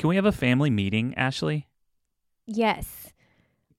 Can 0.00 0.08
we 0.08 0.16
have 0.16 0.24
a 0.24 0.32
family 0.32 0.70
meeting, 0.70 1.14
Ashley? 1.14 1.68
Yes. 2.46 3.12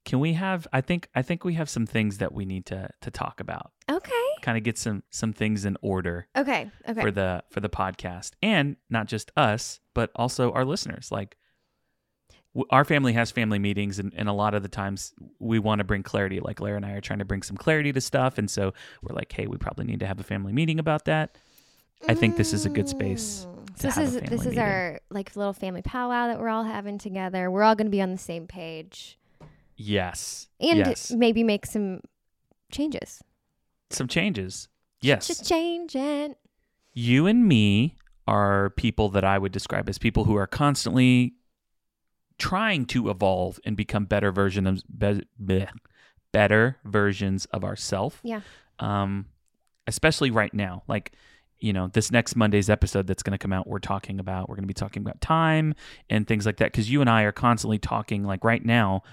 Can 0.05 0.19
we 0.19 0.33
have 0.33 0.67
I 0.71 0.79
think 0.81 1.09
I 1.15 1.21
think 1.23 1.43
we 1.43 1.55
have 1.55 1.69
some 1.69 1.85
things 1.85 2.19
that 2.19 2.31
we 2.33 2.45
need 2.45 2.65
to 2.67 2.89
to 3.01 3.11
talk 3.11 3.39
about. 3.39 3.71
Okay. 3.89 4.11
Kind 4.41 4.57
of 4.57 4.63
get 4.63 4.77
some 4.77 5.03
some 5.09 5.33
things 5.33 5.65
in 5.65 5.77
order 5.81 6.27
Okay. 6.37 6.69
Okay. 6.87 7.01
for 7.01 7.11
the 7.11 7.43
for 7.49 7.59
the 7.59 7.69
podcast. 7.69 8.31
And 8.41 8.77
not 8.89 9.07
just 9.07 9.31
us, 9.35 9.79
but 9.93 10.11
also 10.15 10.51
our 10.53 10.63
listeners. 10.65 11.11
Like 11.11 11.37
w- 12.53 12.67
our 12.69 12.85
family 12.85 13.13
has 13.13 13.31
family 13.31 13.59
meetings 13.59 13.97
and, 13.99 14.13
and 14.15 14.29
a 14.29 14.33
lot 14.33 14.53
of 14.53 14.61
the 14.63 14.69
times 14.69 15.13
we 15.39 15.57
want 15.59 15.79
to 15.79 15.83
bring 15.83 16.03
clarity 16.03 16.39
like 16.39 16.59
Lara 16.61 16.77
and 16.77 16.85
I 16.85 16.91
are 16.93 17.01
trying 17.01 17.19
to 17.19 17.25
bring 17.25 17.41
some 17.43 17.57
clarity 17.57 17.91
to 17.93 18.01
stuff 18.01 18.37
and 18.37 18.49
so 18.49 18.73
we're 19.01 19.15
like 19.15 19.31
hey 19.31 19.47
we 19.47 19.57
probably 19.57 19.85
need 19.85 19.99
to 20.01 20.07
have 20.07 20.19
a 20.19 20.23
family 20.23 20.53
meeting 20.53 20.79
about 20.79 21.05
that 21.05 21.37
I 22.07 22.13
think 22.15 22.37
this 22.37 22.53
is 22.53 22.65
a 22.65 22.69
good 22.69 22.89
space 22.89 23.45
Mm. 23.47 23.60
So 23.75 23.87
this 23.87 23.97
is 23.97 24.13
this 24.21 24.41
is 24.41 24.45
meeting. 24.47 24.59
our 24.59 24.99
like 25.09 25.35
little 25.35 25.53
family 25.53 25.81
powwow 25.81 26.27
that 26.27 26.39
we're 26.39 26.49
all 26.49 26.63
having 26.63 26.97
together. 26.97 27.49
We're 27.49 27.63
all 27.63 27.75
going 27.75 27.87
to 27.87 27.91
be 27.91 28.01
on 28.01 28.11
the 28.11 28.17
same 28.17 28.47
page 28.47 29.17
yes 29.77 30.47
and 30.59 30.77
yes 30.77 31.11
maybe 31.11 31.43
make 31.43 31.65
some 31.65 32.01
changes. 32.71 33.23
some 33.89 34.07
changes 34.07 34.67
yes 35.01 35.25
Just 35.27 35.47
changing. 35.49 36.35
you 36.93 37.25
and 37.25 37.47
me 37.47 37.95
are 38.27 38.69
people 38.71 39.09
that 39.09 39.23
I 39.23 39.39
would 39.39 39.51
describe 39.51 39.89
as 39.89 39.97
people 39.97 40.25
who 40.25 40.35
are 40.35 40.45
constantly 40.45 41.33
trying 42.37 42.85
to 42.87 43.09
evolve 43.09 43.59
and 43.65 43.75
become 43.75 44.05
better 44.05 44.31
version 44.31 44.67
of 44.67 44.83
be, 45.39 45.65
better 46.31 46.77
versions 46.85 47.45
of 47.45 47.63
ourselves. 47.63 48.17
Yeah. 48.23 48.41
Um, 48.79 49.25
especially 49.87 50.29
right 50.31 50.53
now, 50.53 50.83
like 50.87 51.13
you 51.61 51.71
know, 51.73 51.87
this 51.87 52.11
next 52.11 52.35
Monday's 52.35 52.69
episode 52.69 53.07
that's 53.07 53.23
going 53.23 53.31
to 53.31 53.37
come 53.37 53.53
out, 53.53 53.67
we're 53.67 53.79
talking 53.79 54.19
about 54.19 54.49
we're 54.49 54.55
going 54.55 54.63
to 54.63 54.67
be 54.67 54.73
talking 54.73 55.01
about 55.01 55.21
time 55.21 55.75
and 56.09 56.27
things 56.27 56.45
like 56.45 56.57
that 56.57 56.71
because 56.71 56.89
you 56.89 57.01
and 57.01 57.09
I 57.09 57.23
are 57.23 57.31
constantly 57.31 57.77
talking. 57.79 58.23
Like 58.23 58.43
right 58.43 58.63
now, 58.65 59.03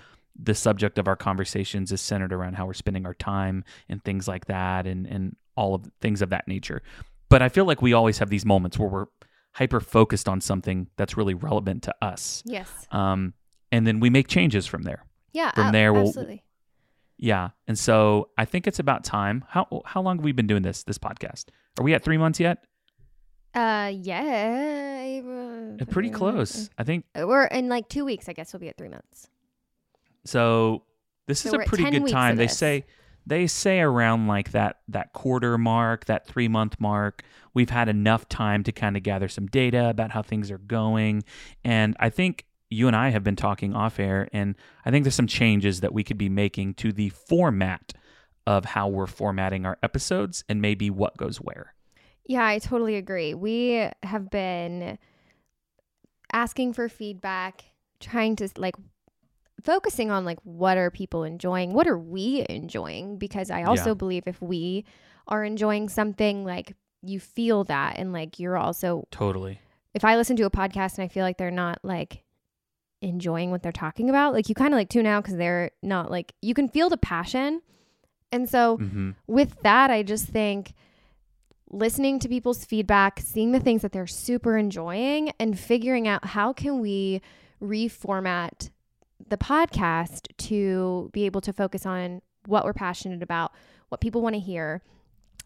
the 0.41 0.55
subject 0.55 0.99
of 0.99 1.07
our 1.09 1.17
conversations 1.17 1.93
is 1.93 2.01
centered 2.01 2.33
around 2.33 2.55
how 2.55 2.65
we're 2.67 2.73
spending 2.75 3.05
our 3.07 3.15
time 3.15 3.65
and 3.89 4.03
things 4.05 4.27
like 4.27 4.47
that, 4.47 4.87
and 4.87 5.07
and 5.07 5.37
all 5.57 5.75
of 5.75 5.85
things 6.01 6.23
of 6.23 6.31
that 6.31 6.47
nature. 6.49 6.83
But 7.29 7.43
I 7.43 7.49
feel 7.49 7.65
like 7.67 7.83
we 7.83 7.93
always 7.93 8.19
have 8.19 8.31
these 8.31 8.47
moments 8.47 8.79
where 8.79 8.89
we're 8.89 9.07
hyper 9.53 9.81
focused 9.81 10.29
on 10.29 10.41
something 10.41 10.89
that's 10.97 11.17
really 11.17 11.35
relevant 11.35 11.83
to 11.83 11.95
us. 12.01 12.43
Yes. 12.47 12.71
Um, 12.93 13.35
and 13.73 13.87
then 13.87 14.01
we 14.01 14.09
make 14.09 14.29
changes 14.29 14.67
from 14.67 14.83
there. 14.83 15.05
Yeah. 15.33 15.51
From 15.51 15.73
there, 15.73 15.93
we'll- 15.93 16.07
absolutely. 16.07 16.43
Yeah. 17.19 17.51
And 17.67 17.79
so 17.79 18.31
I 18.39 18.45
think 18.45 18.67
it's 18.67 18.79
about 18.79 19.05
time. 19.05 19.45
How 19.49 19.83
how 19.85 20.01
long 20.01 20.19
have 20.19 20.25
we 20.25 20.33
been 20.33 20.47
doing 20.47 20.63
this 20.63 20.85
this 20.85 20.99
podcast? 20.99 21.47
Are 21.79 21.83
we 21.85 21.93
at 21.95 22.03
three 22.05 22.17
months 22.19 22.39
yet? 22.41 22.65
Uh, 23.55 23.93
yeah. 23.95 25.21
Uh, 25.81 25.85
Pretty 25.87 26.11
close. 26.11 26.71
I 26.79 26.85
think 26.85 27.05
We're 27.17 27.45
in 27.47 27.69
like 27.69 27.89
two 27.89 28.05
weeks. 28.05 28.29
I 28.29 28.33
guess 28.33 28.53
we'll 28.53 28.61
be 28.61 28.69
at 28.69 28.77
three 28.77 28.89
months. 28.89 29.29
so. 30.25 30.85
This 31.27 31.41
So 31.41 31.49
is 31.49 31.55
a 31.55 31.59
pretty 31.59 31.85
good 31.91 32.09
time. 32.09 32.37
They 32.37 32.47
this. 32.47 32.57
say 32.57 32.87
they 33.27 33.47
say 33.47 33.81
around 33.81 34.29
like 34.29 34.53
that 34.53 34.79
that 34.89 35.13
quarter 35.13 35.59
mark, 35.59 36.07
that 36.07 36.27
three 36.27 36.49
month 36.49 36.81
mark, 36.81 37.23
we've 37.53 37.69
had 37.69 37.91
enough 37.91 38.27
time 38.31 38.63
to 38.65 38.73
kind 38.73 38.97
of 38.97 39.03
gather 39.03 39.29
some 39.29 39.47
data 39.47 39.91
about 39.91 40.11
how 40.13 40.23
things 40.23 40.51
are 40.51 40.57
going. 40.57 41.23
And 41.65 41.95
I 42.01 42.09
think 42.09 42.47
you 42.71 42.87
and 42.87 42.97
I 42.97 43.11
have 43.11 43.25
been 43.25 43.37
talking 43.37 43.75
off 43.75 43.99
air, 43.99 44.29
and 44.33 44.55
I 44.85 44.91
think 44.91 45.05
there's 45.05 45.15
some 45.15 45.27
changes 45.27 45.81
that 45.81 45.93
we 45.95 46.05
could 46.05 46.19
be 46.19 46.29
making 46.29 46.75
to 46.75 46.93
the 46.93 47.09
format 47.11 47.93
of 48.47 48.65
how 48.65 48.89
we're 48.89 49.07
formatting 49.07 49.67
our 49.67 49.79
episodes 49.83 50.45
and 50.49 50.61
maybe 50.63 50.91
what 50.91 51.17
goes 51.17 51.39
where. 51.39 51.75
Yeah, 52.27 52.47
I 52.47 52.59
totally 52.59 52.97
agree. 52.97 53.35
We 53.35 53.89
have 54.03 54.31
been 54.31 54.99
asking 56.33 56.73
for 56.75 56.89
feedback, 56.89 57.65
trying 58.01 58.37
to 58.37 58.49
like 58.57 58.75
focusing 59.65 60.11
on 60.11 60.25
like 60.25 60.39
what 60.45 60.77
are 60.79 60.91
people 60.91 61.25
enjoying? 61.25 61.73
What 61.73 61.87
are 61.87 61.99
we 61.99 62.45
enjoying? 62.49 63.19
Because 63.19 63.51
I 63.51 63.65
also 63.65 63.91
Yeah. 63.91 63.95
believe 63.95 64.25
if 64.27 64.41
we 64.41 64.85
are 65.27 65.45
enjoying 65.45 65.89
something, 65.89 66.45
like 66.45 66.75
you 67.03 67.21
feel 67.21 67.65
that 67.65 67.99
and 67.99 68.13
like 68.13 68.39
you're 68.39 68.57
also 68.57 69.07
Totally. 69.11 69.61
if 69.95 70.05
I 70.05 70.17
listen 70.17 70.37
to 70.37 70.45
a 70.45 70.51
podcast 70.51 70.99
and 70.99 71.05
I 71.05 71.09
feel 71.09 71.25
like 71.25 71.39
they're 71.39 71.51
not 71.51 71.79
like 71.83 72.23
enjoying 73.01 73.51
what 73.51 73.63
they're 73.63 73.73
talking 73.73 74.09
about, 74.11 74.33
like 74.33 74.49
you 74.49 74.55
kind 74.55 74.75
of 74.75 74.79
like 74.79 74.89
tune 74.89 75.07
out 75.07 75.23
because 75.23 75.37
they're 75.37 75.71
not 75.83 76.11
like 76.11 76.33
you 76.43 76.55
can 76.55 76.69
feel 76.69 76.89
the 76.89 76.97
passion. 76.97 77.63
And 78.33 78.49
so 78.49 78.77
hmm 78.77 79.11
with 79.27 79.61
that, 79.63 79.91
I 79.91 80.03
just 80.03 80.27
think 80.27 80.75
listening 81.71 82.19
to 82.21 82.29
people's 82.29 82.65
feedback, 82.65 83.21
seeing 83.21 83.53
the 83.53 83.61
things 83.61 83.83
that 83.83 83.93
they're 83.93 84.07
super 84.07 84.57
enjoying, 84.57 85.33
and 85.39 85.59
figuring 85.59 86.09
out 86.09 86.25
how 86.25 86.53
can 86.53 86.81
we 86.81 87.21
reformat 87.63 88.71
the 89.29 89.37
podcast 89.37 90.29
to 90.39 91.11
be 91.13 91.27
able 91.27 91.41
to 91.43 91.53
focus 91.53 91.85
on 91.85 92.23
what 92.47 92.65
we're 92.65 92.73
passionate 92.73 93.23
about, 93.23 93.53
what 93.89 94.01
people 94.01 94.23
want 94.23 94.35
to 94.35 94.41
hear. 94.41 94.83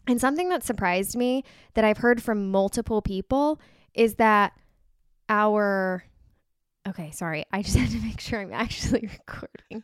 And 0.07 0.19
something 0.19 0.49
that 0.49 0.63
surprised 0.63 1.15
me 1.15 1.43
that 1.73 1.83
I've 1.83 1.97
heard 1.97 2.21
from 2.21 2.51
multiple 2.51 3.01
people 3.01 3.59
is 3.93 4.15
that 4.15 4.53
our 5.29 6.03
Okay, 6.87 7.11
sorry. 7.11 7.45
I 7.51 7.61
just 7.61 7.77
had 7.83 7.89
to 7.91 7.99
make 7.99 8.19
sure 8.19 8.39
I'm 8.41 8.53
actually 8.53 9.09
recording. 9.27 9.83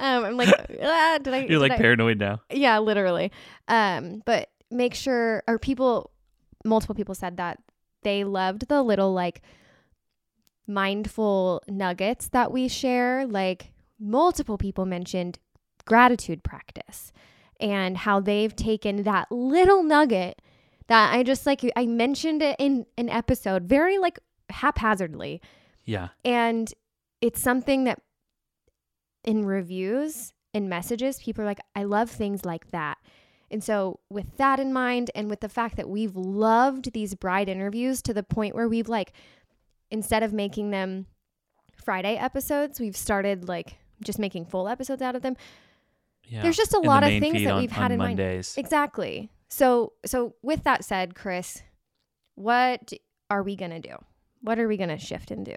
Um, 0.00 0.24
I'm 0.24 0.36
like, 0.36 0.48
ah, 0.82 1.18
did 1.22 1.32
I? 1.34 1.38
You're 1.40 1.48
did 1.48 1.58
like 1.60 1.72
I- 1.72 1.76
paranoid 1.78 2.18
now. 2.18 2.40
yeah, 2.52 2.78
literally. 2.78 3.30
Um, 3.68 4.22
but 4.26 4.48
make 4.70 4.94
sure 4.94 5.42
or 5.48 5.58
people 5.58 6.10
multiple 6.64 6.94
people 6.94 7.14
said 7.14 7.36
that 7.38 7.58
they 8.02 8.24
loved 8.24 8.68
the 8.68 8.82
little 8.82 9.12
like 9.14 9.40
mindful 10.66 11.62
nuggets 11.68 12.28
that 12.28 12.52
we 12.52 12.68
share. 12.68 13.26
Like 13.26 13.72
multiple 13.98 14.58
people 14.58 14.84
mentioned 14.86 15.38
gratitude 15.84 16.42
practice 16.42 17.12
and 17.60 17.96
how 17.96 18.20
they've 18.20 18.54
taken 18.54 19.02
that 19.04 19.30
little 19.32 19.82
nugget 19.82 20.40
that 20.88 21.12
I 21.14 21.22
just 21.22 21.46
like 21.46 21.62
I 21.76 21.86
mentioned 21.86 22.42
it 22.42 22.56
in 22.58 22.86
an 22.96 23.08
episode 23.08 23.64
very 23.64 23.98
like 23.98 24.18
haphazardly 24.50 25.40
Yeah. 25.88 26.08
and 26.24 26.72
it's 27.20 27.40
something 27.42 27.84
that 27.84 28.00
in 29.24 29.44
reviews 29.44 30.32
and 30.54 30.68
messages, 30.68 31.18
people 31.18 31.42
are 31.42 31.46
like, 31.46 31.60
I 31.74 31.84
love 31.84 32.10
things 32.10 32.44
like 32.44 32.70
that. 32.70 32.98
And 33.50 33.64
so, 33.64 34.00
with 34.10 34.36
that 34.36 34.60
in 34.60 34.72
mind, 34.72 35.10
and 35.14 35.30
with 35.30 35.40
the 35.40 35.48
fact 35.48 35.76
that 35.76 35.88
we've 35.88 36.14
loved 36.14 36.92
these 36.92 37.14
bride 37.14 37.48
interviews 37.48 38.02
to 38.02 38.12
the 38.14 38.22
point 38.22 38.54
where 38.54 38.68
we've 38.68 38.88
like, 38.88 39.12
instead 39.90 40.22
of 40.22 40.32
making 40.34 40.70
them 40.70 41.06
Friday 41.82 42.16
episodes, 42.16 42.78
we've 42.78 42.96
started 42.96 43.48
like 43.48 43.76
just 44.04 44.18
making 44.18 44.44
full 44.44 44.68
episodes 44.68 45.00
out 45.02 45.16
of 45.16 45.22
them. 45.22 45.34
Yeah. 46.24 46.42
There's 46.42 46.56
just 46.58 46.74
a 46.74 46.78
In 46.78 46.82
lot 46.84 47.02
of 47.04 47.08
things 47.08 47.42
that 47.42 47.52
on- 47.52 47.60
we've 47.60 47.72
had 47.72 47.90
in 47.90 47.98
mind. 47.98 48.20
Exactly. 48.20 49.30
So, 49.48 49.94
so 50.04 50.34
with 50.42 50.64
that 50.64 50.84
said, 50.84 51.14
Chris, 51.14 51.62
what 52.34 52.92
are 53.30 53.42
we 53.42 53.56
gonna 53.56 53.80
do? 53.80 53.96
What 54.42 54.58
are 54.58 54.68
we 54.68 54.76
gonna 54.76 54.98
shift 54.98 55.30
and 55.30 55.44
do? 55.46 55.54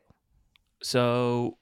So, 0.84 1.58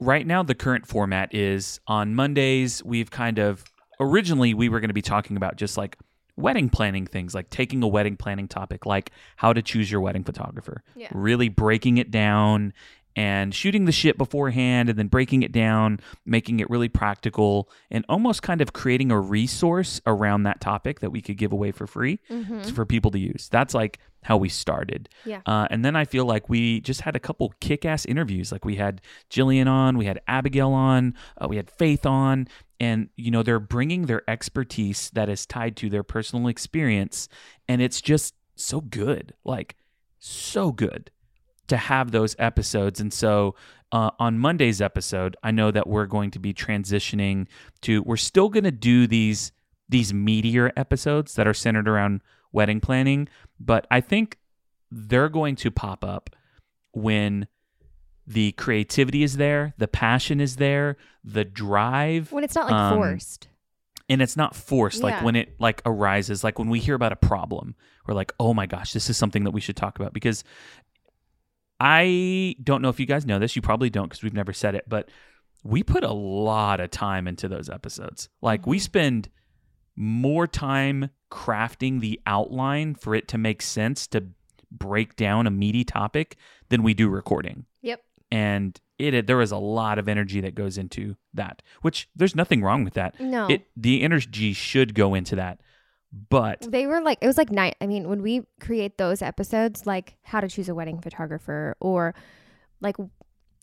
right 0.00 0.26
now, 0.26 0.42
the 0.42 0.54
current 0.54 0.86
format 0.86 1.34
is 1.34 1.80
on 1.86 2.14
Mondays, 2.14 2.82
we've 2.84 3.10
kind 3.10 3.38
of 3.38 3.64
originally 4.00 4.54
we 4.54 4.68
were 4.68 4.80
going 4.80 4.88
to 4.90 4.94
be 4.94 5.02
talking 5.02 5.36
about 5.36 5.56
just 5.56 5.76
like 5.76 5.96
wedding 6.36 6.68
planning 6.68 7.06
things, 7.06 7.34
like 7.34 7.50
taking 7.50 7.82
a 7.82 7.86
wedding 7.88 8.16
planning 8.16 8.48
topic, 8.48 8.86
like 8.86 9.10
how 9.36 9.52
to 9.52 9.62
choose 9.62 9.90
your 9.90 10.00
wedding 10.00 10.24
photographer, 10.24 10.82
Yeah. 10.96 11.08
really 11.12 11.48
breaking 11.48 11.98
it 11.98 12.10
down 12.10 12.72
and 13.16 13.54
shooting 13.54 13.84
the 13.84 13.92
shit 13.92 14.16
beforehand 14.18 14.88
and 14.88 14.98
then 14.98 15.08
breaking 15.08 15.42
it 15.42 15.52
down, 15.52 16.00
making 16.24 16.60
it 16.60 16.70
really 16.70 16.88
practical, 16.88 17.68
and 17.90 18.04
almost 18.08 18.42
kind 18.42 18.60
of 18.60 18.72
creating 18.72 19.10
a 19.10 19.20
resource 19.20 20.00
around 20.06 20.44
that 20.44 20.60
topic 20.60 21.00
that 21.00 21.10
we 21.10 21.20
could 21.20 21.36
give 21.36 21.52
away 21.52 21.72
for 21.72 21.86
free 21.86 22.20
Mm-hmm. 22.30 22.62
for 22.70 22.86
people 22.86 23.10
to 23.10 23.18
use. 23.18 23.48
That's 23.50 23.74
like 23.74 23.98
how 24.22 24.36
we 24.36 24.48
started. 24.48 25.08
Yeah. 25.24 25.40
Uh, 25.46 25.66
and 25.70 25.84
then 25.84 25.96
I 25.96 26.04
feel 26.04 26.24
like 26.24 26.48
we 26.48 26.80
just 26.80 27.02
had 27.02 27.16
a 27.16 27.20
couple 27.20 27.52
kick 27.60 27.84
ass 27.84 28.04
interviews. 28.06 28.52
Like 28.52 28.64
we 28.64 28.76
had 28.76 29.00
Jillian 29.30 29.66
on, 29.66 29.98
we 29.98 30.06
had 30.06 30.20
Abigail 30.28 30.72
on, 30.72 31.14
uh, 31.40 31.48
we 31.48 31.56
had 31.56 31.70
Faith 31.70 32.06
on. 32.06 32.48
And, 32.80 33.10
you 33.16 33.30
know, 33.30 33.42
they're 33.42 33.60
bringing 33.60 34.06
their 34.06 34.28
expertise 34.28 35.10
that 35.10 35.28
is 35.28 35.46
tied 35.46 35.76
to 35.78 35.90
their 35.90 36.02
personal 36.02 36.48
experience. 36.48 37.28
And 37.68 37.80
it's 37.82 38.00
just 38.00 38.34
so 38.56 38.80
good. 38.80 39.34
Like, 39.44 39.76
so 40.18 40.72
good 40.72 41.10
to 41.72 41.76
have 41.76 42.10
those 42.12 42.34
episodes. 42.38 43.00
And 43.00 43.12
so 43.12 43.54
uh, 43.90 44.10
on 44.18 44.38
Monday's 44.38 44.80
episode, 44.80 45.36
I 45.42 45.50
know 45.50 45.70
that 45.70 45.86
we're 45.86 46.06
going 46.06 46.30
to 46.32 46.38
be 46.38 46.52
transitioning 46.54 47.46
to, 47.82 48.02
we're 48.02 48.16
still 48.16 48.48
going 48.48 48.64
to 48.64 48.70
do 48.90 49.06
these 49.06 49.52
these 49.88 50.14
meteor 50.14 50.72
episodes 50.76 51.34
that 51.34 51.46
are 51.46 51.52
centered 51.52 51.86
around 51.86 52.22
wedding 52.52 52.80
planning, 52.80 53.28
but 53.60 53.86
I 53.90 54.00
think 54.00 54.38
they're 54.90 55.28
going 55.28 55.54
to 55.56 55.70
pop 55.70 56.02
up 56.02 56.30
when 56.94 57.46
the 58.26 58.52
creativity 58.52 59.22
is 59.22 59.36
there, 59.36 59.74
the 59.76 59.88
passion 59.88 60.40
is 60.40 60.56
there, 60.56 60.96
the 61.24 61.44
drive, 61.44 62.32
When 62.32 62.44
it's 62.44 62.54
not 62.54 62.66
like 62.70 62.74
Um, 62.80 62.96
forced. 62.96 63.48
and 64.08 64.22
it's 64.22 64.36
not 64.36 64.54
forced 64.56 65.02
like 65.02 65.22
when 65.22 65.36
it 65.36 65.54
like 65.60 65.82
arises 65.84 66.42
like 66.42 66.58
when 66.58 66.68
we 66.70 66.78
hear 66.78 66.94
about 66.94 67.12
a 67.12 67.16
problem 67.16 67.74
we're 68.06 68.14
like 68.14 68.32
oh 68.40 68.52
my 68.54 68.66
gosh 68.66 68.92
this 68.92 69.08
is 69.10 69.16
something 69.16 69.44
that 69.44 69.52
we 69.52 69.60
should 69.60 69.76
talk 69.76 69.98
about 69.98 70.12
because 70.12 70.42
I 71.84 72.54
don't 72.62 72.80
know 72.80 72.90
if 72.90 73.00
you 73.00 73.06
guys 73.06 73.26
know 73.26 73.40
this. 73.40 73.56
You 73.56 73.62
probably 73.62 73.90
don't 73.90 74.04
because 74.08 74.22
we've 74.22 74.32
never 74.32 74.52
said 74.52 74.76
it, 74.76 74.84
but 74.88 75.08
we 75.64 75.82
put 75.82 76.04
a 76.04 76.12
lot 76.12 76.78
of 76.78 76.90
time 76.90 77.26
into 77.26 77.48
those 77.48 77.68
episodes. 77.68 78.28
Like 78.40 78.66
we 78.68 78.76
Mhm. 78.78 78.82
spend 78.82 79.28
more 79.96 80.46
time 80.46 81.10
crafting 81.30 82.00
the 82.00 82.20
outline 82.24 82.94
for 82.94 83.14
it 83.16 83.26
to 83.28 83.38
make 83.38 83.62
sense 83.62 84.06
to 84.08 84.24
break 84.70 85.16
down 85.16 85.46
a 85.46 85.50
meaty 85.50 85.82
topic 85.84 86.36
than 86.68 86.82
we 86.84 86.94
do 86.94 87.08
recording. 87.08 87.66
Yep. 87.82 88.00
And 88.30 88.80
it 88.98 89.26
there 89.26 89.40
is 89.40 89.50
a 89.50 89.56
lot 89.58 89.98
of 89.98 90.08
energy 90.08 90.40
that 90.40 90.54
goes 90.54 90.78
into 90.78 91.16
that, 91.34 91.62
which 91.82 92.08
there's 92.14 92.36
nothing 92.36 92.62
wrong 92.62 92.84
with 92.84 92.94
that. 92.94 93.18
No. 93.20 93.48
It 93.48 93.66
the 93.76 94.02
energy 94.02 94.52
should 94.52 94.94
go 94.94 95.14
into 95.14 95.34
that. 95.36 95.60
But 96.28 96.70
they 96.70 96.86
were 96.86 97.00
like 97.00 97.18
it 97.22 97.26
was 97.26 97.38
like 97.38 97.50
night 97.50 97.76
i 97.80 97.86
mean 97.86 98.08
when 98.08 98.20
we 98.20 98.42
create 98.60 98.98
those 98.98 99.22
episodes 99.22 99.86
like 99.86 100.16
how 100.22 100.40
to 100.40 100.48
choose 100.48 100.68
a 100.68 100.74
wedding 100.74 101.00
photographer 101.00 101.74
or 101.80 102.14
like 102.80 102.96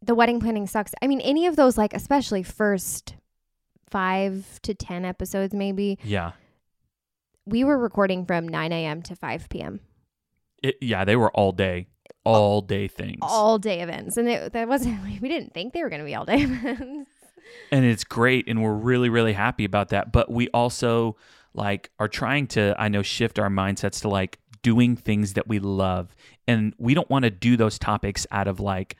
the 0.01 0.15
wedding 0.15 0.39
planning 0.39 0.65
sucks. 0.65 0.93
I 1.01 1.07
mean 1.07 1.21
any 1.21 1.45
of 1.45 1.55
those 1.55 1.77
like 1.77 1.93
especially 1.93 2.41
first 2.41 3.15
five 3.89 4.59
to 4.63 4.73
ten 4.73 5.05
episodes 5.05 5.53
maybe 5.53 5.99
yeah, 6.03 6.31
we 7.45 7.63
were 7.63 7.77
recording 7.77 8.25
from 8.25 8.47
9 8.47 8.71
a.m 8.71 9.01
to 9.03 9.15
5 9.15 9.49
p.m 9.49 9.79
it, 10.63 10.77
yeah, 10.81 11.05
they 11.05 11.15
were 11.15 11.31
all 11.31 11.51
day, 11.51 11.87
all 12.23 12.61
day 12.61 12.87
things. 12.87 13.19
all 13.21 13.57
day 13.57 13.81
events. 13.81 14.17
And 14.17 14.27
it, 14.27 14.53
that 14.53 14.67
wasn't 14.67 15.01
we 15.21 15.27
didn't 15.27 15.53
think 15.53 15.73
they 15.73 15.83
were 15.83 15.89
going 15.89 16.01
to 16.01 16.05
be 16.05 16.15
all 16.15 16.25
day 16.25 16.41
events. 16.43 17.11
And 17.71 17.85
it's 17.85 18.03
great 18.03 18.47
and 18.47 18.61
we're 18.61 18.73
really 18.73 19.09
really 19.09 19.33
happy 19.33 19.65
about 19.65 19.89
that. 19.89 20.11
But 20.11 20.31
we 20.31 20.49
also 20.49 21.15
like 21.59 21.91
are 21.99 22.07
trying 22.07 22.47
to 22.47 22.73
i 22.79 22.87
know 22.87 23.03
shift 23.03 23.37
our 23.37 23.49
mindsets 23.49 24.01
to 24.01 24.09
like 24.09 24.39
doing 24.61 24.95
things 24.95 25.33
that 25.33 25.47
we 25.47 25.59
love. 25.59 26.15
And 26.47 26.73
we 26.77 26.93
don't 26.93 27.09
want 27.09 27.23
to 27.23 27.31
do 27.31 27.57
those 27.57 27.79
topics 27.79 28.25
out 28.31 28.47
of 28.47 28.59
like 28.59 28.95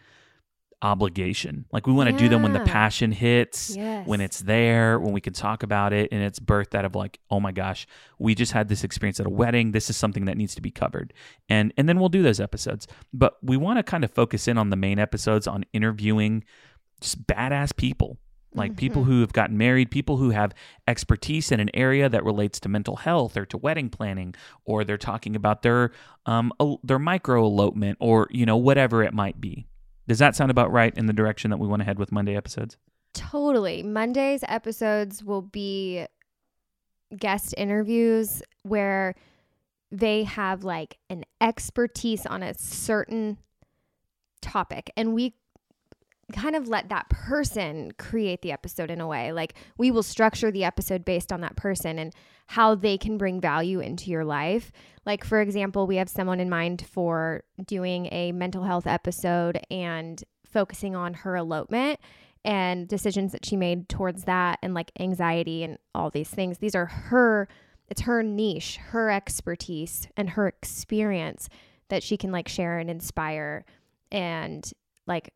obligation. 0.81 1.65
Like 1.73 1.88
we 1.88 1.94
want 1.94 2.09
to 2.09 2.17
do 2.17 2.29
them 2.29 2.41
when 2.41 2.53
the 2.53 2.61
passion 2.61 3.11
hits 3.11 3.75
yes 3.75 4.07
when 4.07 4.21
it's 4.21 4.39
there 4.39 4.97
when 4.97 5.11
we 5.11 5.19
can 5.19 5.33
talk 5.33 5.61
about 5.61 5.91
it 5.91 6.07
and 6.13 6.23
it's 6.23 6.39
birthed 6.39 6.73
out 6.73 6.85
of 6.85 6.95
like 6.95 7.19
oh 7.29 7.41
my 7.41 7.51
gosh 7.51 7.85
we 8.17 8.33
just 8.33 8.53
had 8.53 8.69
this 8.69 8.85
experience 8.85 9.19
at 9.19 9.25
a 9.25 9.29
wedding. 9.29 9.71
This 9.71 9.89
is 9.89 9.97
something 9.97 10.25
that 10.25 10.38
needs 10.38 10.56
to 10.56 10.61
be 10.61 10.71
covered. 10.71 11.13
And 11.50 11.73
and 11.75 11.89
then 11.89 12.00
we'll 12.00 12.09
do 12.09 12.23
those 12.23 12.39
episodes. 12.39 12.88
But 13.13 13.38
we 13.44 13.57
want 13.57 13.77
to 13.77 13.83
kind 13.83 14.06
of 14.06 14.11
focus 14.11 14.47
in 14.47 14.57
on 14.57 14.69
the 14.69 14.77
main 14.77 15.00
episodes 15.00 15.47
on 15.47 15.65
interviewing 15.73 16.45
just 17.01 17.27
badass 17.27 17.75
people 17.75 18.17
like 18.54 18.75
people 18.75 19.04
Mhm. 19.04 19.06
who 19.06 19.22
have 19.22 19.31
gotten 19.34 19.57
married 19.57 19.92
people 19.92 20.18
who 20.18 20.31
have 20.31 20.54
expertise 20.88 21.51
in 21.51 21.60
an 21.60 21.69
area 21.75 22.10
that 22.10 22.24
relates 22.24 22.60
to 22.62 22.69
mental 22.69 22.96
health 22.96 23.38
or 23.38 23.46
to 23.46 23.57
wedding 23.57 23.90
planning 23.90 24.34
or 24.66 24.84
they're 24.84 24.98
talking 24.98 25.36
about 25.36 25.62
their 25.62 25.92
um 26.25 26.51
their 26.84 26.98
micro 27.00 27.44
elopement 27.46 27.98
or 28.01 28.28
you 28.31 28.46
know 28.46 28.57
whatever 28.57 29.04
it 29.04 29.13
might 29.13 29.40
be 29.40 29.68
does 30.07 30.18
that 30.19 30.36
sound 30.36 30.50
about 30.50 30.72
right 30.72 30.98
in 30.98 31.06
the 31.06 31.13
direction 31.13 31.51
that 31.51 31.57
we 31.57 31.68
want 31.68 31.80
to 31.80 31.86
head 31.86 32.00
with 32.00 32.12
monday 32.12 32.36
episodes 32.36 32.78
Totally. 33.16 33.81
Monday's 33.81 34.44
episodes 34.48 35.24
will 35.24 35.42
be 35.42 36.06
guest 37.18 37.56
interviews 37.57 38.44
where 38.62 39.16
they 39.92 40.24
have 40.24 40.63
like 40.63 40.98
an 41.10 41.25
expertise 41.42 42.28
on 42.28 42.44
a 42.44 42.54
certain 42.54 43.38
topic 44.42 44.92
and 44.95 45.13
we 45.13 45.34
kind 46.31 46.56
of 46.56 46.68
let 46.68 46.90
that 46.90 47.10
person 47.10 47.92
create 47.98 48.42
the 48.42 48.52
episode 48.52 48.92
in 48.92 49.02
a 49.02 49.08
way. 49.08 49.31
Like 49.31 49.56
we 49.78 49.92
will 49.92 50.04
structure 50.04 50.52
the 50.52 50.64
episode 50.64 51.06
based 51.06 51.31
on 51.31 51.42
that 51.42 51.56
person 51.56 52.00
and 52.00 52.14
how 52.48 52.76
they 52.76 52.98
can 52.98 53.18
bring 53.18 53.40
value 53.40 53.80
into 53.80 54.10
your 54.10 54.26
life. 54.26 54.72
Like 55.06 55.24
for 55.24 55.42
example, 55.42 55.88
we 55.88 55.98
have 55.98 56.10
someone 56.10 56.40
in 56.40 56.50
mind 56.50 56.86
for 56.90 57.44
doing 57.66 58.08
a 58.12 58.31
mental 58.31 58.64
health 58.64 58.88
episode 58.88 59.60
and 59.70 60.24
focusing 60.46 60.96
on 60.96 61.14
her 61.14 61.36
elopement 61.36 62.00
and 62.46 62.88
decisions 62.88 63.31
that 63.34 63.46
she 63.46 63.56
made 63.56 63.90
towards 63.90 64.24
that 64.24 64.60
and 64.62 64.74
like 64.74 64.92
anxiety 65.00 65.64
and 65.64 65.78
all 65.94 66.10
these 66.10 66.30
things. 66.30 66.58
These 66.58 66.76
are 66.76 66.86
her 66.86 67.48
it's 67.90 68.02
her 68.02 68.22
niche, 68.22 68.78
her 68.78 69.10
expertise 69.10 70.08
and 70.16 70.30
her 70.31 70.48
experience 70.48 71.50
that 71.90 72.04
she 72.04 72.18
can 72.18 72.31
like 72.31 72.48
share 72.48 72.78
and 72.78 72.90
inspire 72.90 73.66
and 74.12 74.72
like 75.08 75.34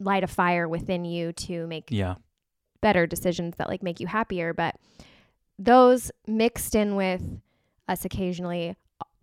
light 0.00 0.24
a 0.24 0.26
fire 0.26 0.68
within 0.68 1.04
you 1.04 1.32
to 1.32 1.66
make 1.66 1.84
yeah 1.90 2.14
better 2.80 3.06
decisions 3.06 3.56
that 3.56 3.68
like 3.68 3.82
make 3.82 4.00
you 4.00 4.06
happier 4.06 4.52
but 4.52 4.74
those 5.58 6.10
mixed 6.26 6.74
in 6.74 6.96
with 6.96 7.22
us 7.88 8.04
occasionally 8.04 8.76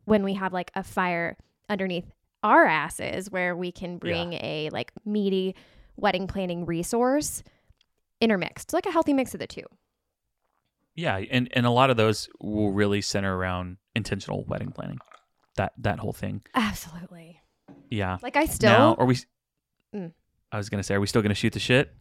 when 0.06 0.24
we 0.24 0.34
have 0.34 0.54
like 0.54 0.72
a 0.76 0.84
fire 0.84 1.36
underneath 1.70 2.06
our 2.44 2.66
asses 2.66 3.30
where 3.30 3.56
we 3.56 3.72
can 3.72 3.98
bring 3.98 4.34
a 4.34 4.70
like 4.72 4.92
meaty 5.06 5.56
wedding 5.98 6.26
planning 6.28 6.66
resource 6.66 7.44
intermixed 8.22 8.72
like 8.74 8.86
a 8.86 8.92
healthy 8.92 9.14
mix 9.14 9.34
of 9.34 9.40
the 9.40 9.48
two 9.48 9.64
Yeah, 10.96 11.18
and 11.32 11.50
and 11.54 11.66
a 11.66 11.70
lot 11.72 11.90
of 11.90 11.98
those 11.98 12.30
will 12.40 12.72
really 12.72 13.02
center 13.02 13.36
around 13.38 13.78
intentional 13.96 14.44
wedding 14.46 14.72
planning. 14.72 15.00
That 15.56 15.74
that 15.78 16.00
whole 16.00 16.14
thing. 16.14 16.42
absolutely 16.56 17.40
Yeah. 17.90 18.18
like 18.22 18.36
i 18.38 18.46
still 18.46 18.72
now, 18.72 18.96
are 18.98 19.06
we? 19.06 19.18
Mm. 19.96 20.12
I 20.51 20.57
was 20.57 20.69
gonna 20.69 20.84
say, 20.84 20.96
are 20.96 21.00
we 21.01 21.07
still 21.07 21.22
gonna 21.22 21.34
shoot 21.36 21.54
the 21.54 21.60
shit? 21.60 21.94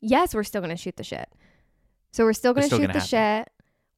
yes 0.00 0.34
we're 0.34 0.42
still 0.44 0.60
going 0.60 0.74
to 0.74 0.76
shoot 0.76 0.96
the 0.96 1.04
shit 1.04 1.28
so 2.12 2.24
we're 2.24 2.32
still 2.32 2.54
going 2.54 2.62
to 2.62 2.66
still 2.68 2.78
shoot 2.78 2.86
gonna 2.86 2.98
the 2.98 3.04
shit 3.04 3.48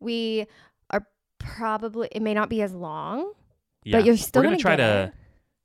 we 0.00 0.46
are 0.90 1.06
probably 1.38 2.08
it 2.12 2.20
may 2.22 2.34
not 2.34 2.48
be 2.48 2.60
as 2.62 2.74
long 2.74 3.32
Yeah. 3.84 3.98
but 3.98 4.04
you're 4.04 4.16
still 4.16 4.42
We're 4.42 4.46
gonna 4.46 4.56
gonna 4.56 4.76
try 4.76 4.76
to 4.76 5.12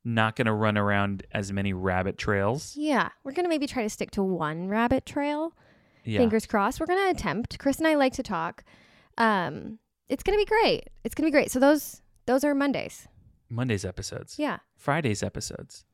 not 0.04 0.36
gonna 0.36 0.54
run 0.54 0.78
around 0.78 1.24
as 1.32 1.52
many 1.52 1.72
rabbit 1.72 2.16
trails. 2.16 2.74
Yeah, 2.76 3.08
we're 3.24 3.32
gonna 3.32 3.48
maybe 3.48 3.66
try 3.66 3.82
to 3.82 3.90
stick 3.90 4.10
to 4.12 4.22
one 4.22 4.68
rabbit 4.68 5.04
trail. 5.04 5.52
Yeah. 6.04 6.20
Fingers 6.20 6.46
crossed. 6.46 6.80
We're 6.80 6.86
gonna 6.86 7.10
attempt. 7.10 7.58
Chris 7.58 7.78
and 7.78 7.86
I 7.86 7.96
like 7.96 8.14
to 8.14 8.22
talk. 8.22 8.64
Um, 9.18 9.80
it's 10.08 10.22
gonna 10.22 10.38
be 10.38 10.46
great. 10.46 10.88
It's 11.04 11.14
gonna 11.14 11.26
be 11.26 11.32
great. 11.32 11.50
So 11.50 11.58
those 11.58 12.00
those 12.26 12.42
are 12.44 12.54
Mondays. 12.54 13.06
Monday's 13.50 13.84
episodes. 13.84 14.38
Yeah. 14.38 14.58
Friday's 14.76 15.22
episodes 15.22 15.84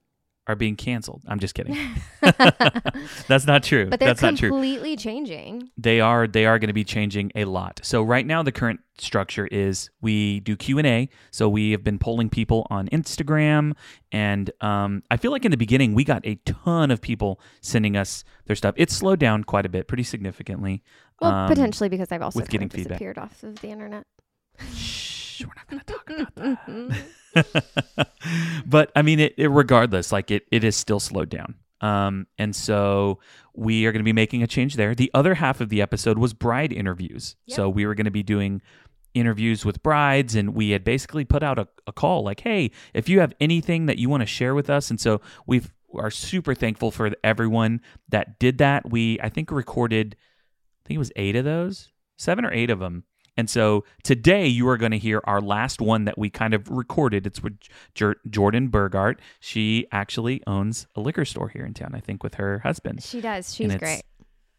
are 0.47 0.55
being 0.57 0.77
canceled. 0.77 1.23
I'm 1.27 1.39
just 1.41 1.55
kidding. 1.55 1.77
That's 3.29 3.47
not 3.47 3.63
true. 3.63 3.87
But 3.89 3.99
they're 4.01 4.09
That's 4.09 4.23
not 4.23 4.37
true. 4.37 4.51
completely 4.51 4.97
changing. 4.97 5.71
they 5.79 6.01
are 6.01 6.27
they 6.27 6.45
are 6.47 6.59
going 6.59 6.69
to 6.69 6.75
be 6.75 6.85
changing 6.85 7.33
a 7.35 7.45
lot 7.47 7.81
so 7.83 8.03
right 8.03 8.27
now 8.27 8.43
the 8.43 8.53
current 8.53 8.81
structure 8.99 9.47
is 9.49 9.91
we 10.01 10.41
do 10.41 10.55
q&a 10.57 11.09
so 11.33 11.49
we 11.49 11.73
have 11.73 11.83
been 11.83 11.99
polling 11.99 12.29
people 12.31 12.65
on 12.71 12.87
instagram 12.89 13.73
and 14.13 14.51
um, 14.61 15.03
i 15.11 15.17
feel 15.17 15.33
like 15.33 15.45
in 15.45 15.51
the 15.51 15.57
beginning 15.57 15.95
we 15.95 16.05
got 16.05 16.25
a 16.27 16.37
ton 16.45 16.91
of 16.93 17.01
people 17.01 17.41
sending 17.61 17.97
us 17.97 18.23
their 18.47 18.55
stuff 18.55 18.75
it's 18.77 18.95
slowed 18.95 19.19
down 19.19 19.43
quite 19.43 19.67
a 19.67 19.69
bit 19.69 19.89
pretty 19.89 20.05
significantly 20.05 20.83
Well, 21.21 21.33
Um, 21.33 21.49
potentially 21.49 21.89
because 21.89 22.13
I've 22.13 22.23
also 22.23 22.39
with 22.41 22.49
getting 22.51 22.69
feedback. 22.69 22.99
disappeared 22.99 23.19
off 23.19 23.43
of 23.43 23.61
the 23.61 23.69
internet. 23.69 24.07
shh 25.35 25.45
we're 25.45 25.53
not 25.57 25.69
going 25.69 25.81
to 25.81 25.93
talk 25.93 26.11
about 26.11 26.35
that 26.37 27.05
but 28.67 28.93
I 28.95 29.03
mean, 29.03 29.21
it, 29.21 29.35
it 29.37 29.49
regardless, 29.49 30.13
like 30.13 30.31
it, 30.31 30.47
it 30.51 30.65
is 30.65 30.77
still 30.77 31.01
slowed 31.01 31.31
down. 31.31 31.57
Um, 31.81 32.27
and 32.39 32.55
so 32.55 33.19
we 33.55 33.87
are 33.87 33.93
going 33.93 34.01
to 34.01 34.05
be 34.05 34.13
making 34.13 34.43
a 34.43 34.47
change 34.47 34.77
there. 34.77 34.95
The 34.95 35.11
other 35.13 35.35
half 35.35 35.61
of 35.61 35.69
the 35.69 35.83
episode 35.83 36.19
was 36.19 36.33
bride 36.33 36.73
interviews. 36.73 37.37
Yep. 37.47 37.57
So 37.57 37.69
we 37.69 37.87
were 37.87 37.95
going 37.95 38.07
to 38.07 38.11
be 38.11 38.23
doing 38.23 38.63
interviews 39.13 39.65
with 39.65 39.83
brides, 39.83 40.35
and 40.35 40.55
we 40.55 40.71
had 40.71 40.83
basically 40.83 41.25
put 41.25 41.43
out 41.43 41.59
a, 41.59 41.69
a 41.87 41.93
call 41.93 42.25
like, 42.25 42.41
"Hey, 42.41 42.71
if 42.95 43.09
you 43.09 43.21
have 43.21 43.33
anything 43.41 43.87
that 43.87 43.99
you 43.99 44.09
want 44.09 44.23
to 44.23 44.27
share 44.27 44.55
with 44.55 44.71
us," 44.71 44.91
and 44.91 45.01
so 45.01 45.21
we've 45.47 45.73
are 45.95 46.11
super 46.11 46.55
thankful 46.55 46.91
for 46.91 47.13
everyone 47.23 47.81
that 48.09 48.39
did 48.39 48.59
that. 48.59 48.91
We 48.91 49.21
I 49.21 49.29
think 49.29 49.51
recorded, 49.51 50.17
I 50.19 50.89
think 50.89 50.97
it 50.97 50.99
was 50.99 51.13
eight 51.17 51.37
of 51.37 51.45
those, 51.45 51.93
seven 52.17 52.45
or 52.45 52.53
eight 52.53 52.71
of 52.71 52.79
them. 52.79 53.05
And 53.37 53.51
so 53.51 53.85
today 54.03 54.47
you 54.47 54.69
are 54.69 54.77
going 54.77 54.93
to 54.93 54.99
hear 54.99 55.21
our 55.25 55.41
last 55.41 55.81
one 55.81 56.05
that 56.05 56.17
we 56.19 56.31
kind 56.31 56.55
of 56.55 56.69
recorded. 56.71 57.27
It's 57.27 57.43
with 57.43 57.59
Jor- 57.95 58.17
Jordan 58.31 58.69
Burgardt. 58.71 59.17
She 59.41 59.87
actually 59.91 60.43
owns 60.47 60.87
a 60.95 61.01
liquor 61.01 61.25
store 61.25 61.49
here 61.49 61.65
in 61.67 61.75
town, 61.75 61.95
I 61.95 62.01
think, 62.01 62.23
with 62.23 62.35
her 62.35 62.61
husband. 62.61 63.03
She 63.03 63.21
does. 63.21 63.55
She's 63.55 63.67
it's- 63.67 63.81
great. 63.81 64.03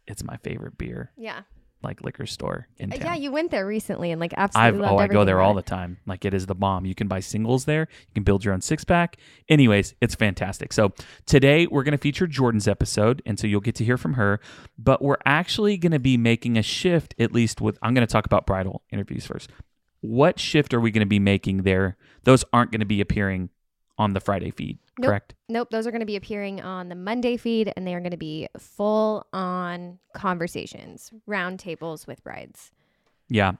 It's 0.08 0.24
my 0.24 0.38
favorite 0.38 0.78
beer, 0.78 1.12
Yeah. 1.18 1.42
Like 1.86 2.02
liquor 2.04 2.26
store 2.26 2.68
in 2.78 2.92
Uh, 2.92 2.98
town. 2.98 3.06
Yeah, 3.06 3.16
you 3.16 3.32
went 3.32 3.52
there 3.52 3.66
recently 3.66 4.12
and 4.12 4.20
like 4.20 4.34
absolutely 4.36 4.86
I've 4.86 4.92
oh 4.92 4.98
I 4.98 5.08
go 5.08 5.24
there 5.24 5.40
all 5.40 5.54
the 5.54 5.62
time. 5.62 5.98
Like 6.06 6.26
it 6.26 6.34
is 6.34 6.46
the 6.48 6.56
bomb. 6.56 6.86
You 6.86 6.96
can 6.96 7.08
buy 7.08 7.22
singles 7.22 7.64
there. 7.66 7.88
You 8.08 8.14
can 8.16 8.24
build 8.24 8.44
your 8.44 8.54
own 8.54 8.60
six 8.62 8.84
pack. 8.84 9.16
Anyways, 9.48 9.96
it's 10.02 10.16
fantastic. 10.16 10.74
So 10.74 10.92
today 11.26 11.68
we're 11.68 11.84
going 11.84 11.94
to 11.94 11.98
feature 11.98 12.28
Jordan's 12.28 12.68
episode, 12.68 13.22
and 13.26 13.40
so 13.40 13.48
you'll 13.48 13.62
get 13.62 13.76
to 13.76 13.86
hear 13.86 13.98
from 13.98 14.16
her. 14.16 14.40
But 14.78 15.02
we're 15.02 15.18
actually 15.26 15.78
going 15.78 15.94
to 15.94 16.00
be 16.00 16.18
making 16.18 16.58
a 16.58 16.64
shift, 16.64 17.16
at 17.18 17.32
least 17.32 17.62
with. 17.62 17.78
I'm 17.82 17.94
going 17.94 18.06
to 18.06 18.12
talk 18.12 18.26
about 18.26 18.46
bridal 18.46 18.84
interviews 18.92 19.26
first. 19.26 19.50
What 20.02 20.40
shift 20.40 20.74
are 20.74 20.80
we 20.82 20.92
going 20.92 21.06
to 21.06 21.06
be 21.10 21.20
making 21.20 21.64
there? 21.64 21.98
Those 22.26 22.44
aren't 22.54 22.72
going 22.72 22.82
to 22.82 22.86
be 22.86 23.02
appearing 23.02 23.50
on 23.98 24.14
the 24.14 24.20
Friday 24.20 24.52
feed, 24.52 24.78
Nope. 24.98 25.10
correct? 25.10 25.36
Nope, 25.50 25.70
those 25.72 25.86
are 25.86 25.92
going 25.92 26.02
to 26.02 26.06
be 26.06 26.16
appearing 26.16 26.62
on 26.62 26.90
the 26.90 26.96
Monday 26.96 27.38
feed 27.38 27.72
and 27.76 27.86
they 27.86 27.94
are 27.94 28.00
going 28.00 28.12
to 28.12 28.18
be 28.18 28.48
full 28.58 29.28
on 29.34 30.00
conversations, 30.14 31.12
round 31.26 31.60
tables 31.60 32.08
with 32.08 32.24
brides. 32.24 32.72
Yeah. 33.30 33.54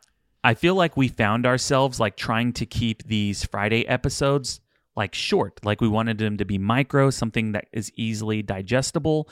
I 0.44 0.54
feel 0.54 0.76
like 0.76 0.96
we 0.96 1.08
found 1.08 1.46
ourselves 1.46 2.00
like 2.00 2.16
trying 2.16 2.54
to 2.54 2.66
keep 2.66 3.04
these 3.04 3.44
Friday 3.46 3.88
episodes 3.88 4.62
like 4.96 5.14
short. 5.14 5.60
Like 5.66 5.82
we 5.82 5.88
wanted 5.88 6.18
them 6.20 6.38
to 6.38 6.46
be 6.46 6.58
micro, 6.58 7.10
something 7.10 7.52
that 7.54 7.68
is 7.74 7.92
easily 7.96 8.42
digestible. 8.42 9.28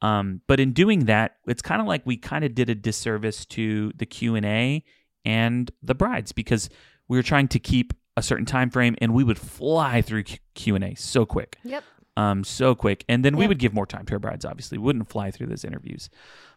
Um, 0.00 0.42
but 0.46 0.60
in 0.60 0.72
doing 0.72 1.06
that, 1.06 1.36
it's 1.46 1.62
kind 1.62 1.80
of 1.80 1.88
like 1.88 2.02
we 2.04 2.16
kind 2.16 2.44
of 2.44 2.54
did 2.54 2.70
a 2.70 2.74
disservice 2.74 3.44
to 3.46 3.92
the 3.96 4.06
Q 4.06 4.36
and 4.36 4.46
A 4.46 4.84
and 5.24 5.70
the 5.82 5.94
brides 5.94 6.32
because 6.32 6.68
we 7.08 7.16
were 7.16 7.22
trying 7.22 7.48
to 7.48 7.58
keep 7.58 7.94
a 8.18 8.22
certain 8.22 8.44
time 8.46 8.68
frame, 8.70 8.96
and 9.00 9.14
we 9.14 9.24
would 9.24 9.38
fly 9.38 10.02
through 10.02 10.24
Q 10.54 10.74
and 10.74 10.84
A 10.84 10.94
so 10.94 11.24
quick. 11.24 11.56
Yep. 11.64 11.84
Um, 12.16 12.42
so 12.42 12.74
quick, 12.74 13.04
and 13.08 13.24
then 13.24 13.36
we 13.36 13.46
would 13.46 13.58
give 13.60 13.72
more 13.72 13.86
time 13.86 14.04
to 14.06 14.14
our 14.14 14.18
brides. 14.18 14.44
Obviously, 14.44 14.76
we 14.76 14.84
wouldn't 14.84 15.08
fly 15.08 15.30
through 15.30 15.46
those 15.46 15.64
interviews, 15.64 16.10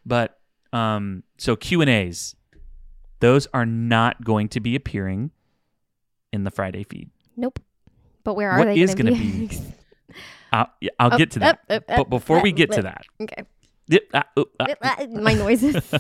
but 0.05 0.39
um, 0.73 1.21
so 1.37 1.55
Q 1.55 1.81
and 1.81 1.89
A's, 1.89 2.35
those 3.19 3.47
are 3.53 3.65
not 3.65 4.23
going 4.23 4.49
to 4.49 4.59
be 4.59 4.75
appearing 4.75 5.29
in 6.33 6.45
the 6.45 6.51
Friday 6.51 6.83
feed. 6.83 7.11
Nope. 7.37 7.59
But 8.23 8.33
where 8.33 8.49
are 8.49 8.57
What 8.57 8.65
they 8.65 8.79
is 8.81 8.95
gonna 8.95 9.11
gonna 9.11 9.21
be? 9.21 9.49
I'll, 10.51 10.67
I'll 10.99 11.11
Up, 11.13 11.17
get 11.17 11.31
to 11.31 11.39
that. 11.39 11.59
up, 11.69 11.83
up, 11.89 11.97
but 11.97 12.09
before 12.09 12.41
we 12.41 12.51
get 12.51 12.71
to 12.73 12.81
that, 12.81 13.05
Okay. 13.21 13.43
Yep, 13.87 14.01
ah, 14.13 14.23
oop, 14.39 14.49
ah. 14.59 15.05
My 15.11 15.33
noises. 15.33 15.75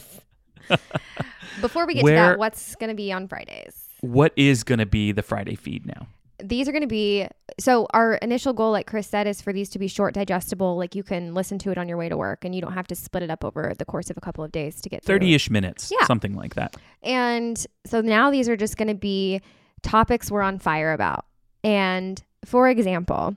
Before 1.61 1.85
we 1.85 1.95
get 1.95 2.05
to 2.05 2.11
that, 2.11 2.39
what's 2.39 2.75
going 2.75 2.89
to 2.89 2.95
be 2.95 3.11
on 3.11 3.27
Fridays? 3.27 3.89
What 4.01 4.33
is 4.35 4.63
going 4.63 4.79
to 4.79 4.85
be 4.85 5.11
the 5.11 5.21
Friday 5.23 5.55
feed 5.55 5.85
now? 5.85 6.07
These 6.43 6.67
are 6.67 6.71
going 6.71 6.81
to 6.81 6.87
be 6.87 7.27
so 7.59 7.85
our 7.93 8.15
initial 8.15 8.51
goal 8.51 8.71
like 8.71 8.87
Chris 8.87 9.05
said 9.05 9.27
is 9.27 9.41
for 9.41 9.53
these 9.53 9.69
to 9.69 9.79
be 9.79 9.87
short 9.87 10.15
digestible 10.15 10.75
like 10.75 10.95
you 10.95 11.03
can 11.03 11.35
listen 11.35 11.59
to 11.59 11.69
it 11.71 11.77
on 11.77 11.87
your 11.87 11.97
way 11.97 12.09
to 12.09 12.17
work 12.17 12.43
and 12.43 12.55
you 12.55 12.61
don't 12.61 12.73
have 12.73 12.87
to 12.87 12.95
split 12.95 13.21
it 13.21 13.29
up 13.29 13.45
over 13.45 13.73
the 13.77 13.85
course 13.85 14.09
of 14.09 14.17
a 14.17 14.21
couple 14.21 14.43
of 14.43 14.51
days 14.51 14.81
to 14.81 14.89
get 14.89 15.03
through. 15.03 15.15
30 15.15 15.35
ish 15.35 15.49
minutes, 15.51 15.91
Yeah. 15.91 16.05
something 16.07 16.35
like 16.35 16.55
that. 16.55 16.75
And 17.03 17.63
so 17.85 18.01
now 18.01 18.31
these 18.31 18.49
are 18.49 18.57
just 18.57 18.75
going 18.75 18.87
to 18.87 18.95
be 18.95 19.39
topics 19.83 20.31
we're 20.31 20.41
on 20.41 20.57
fire 20.57 20.93
about. 20.93 21.25
And 21.63 22.21
for 22.43 22.67
example, 22.69 23.35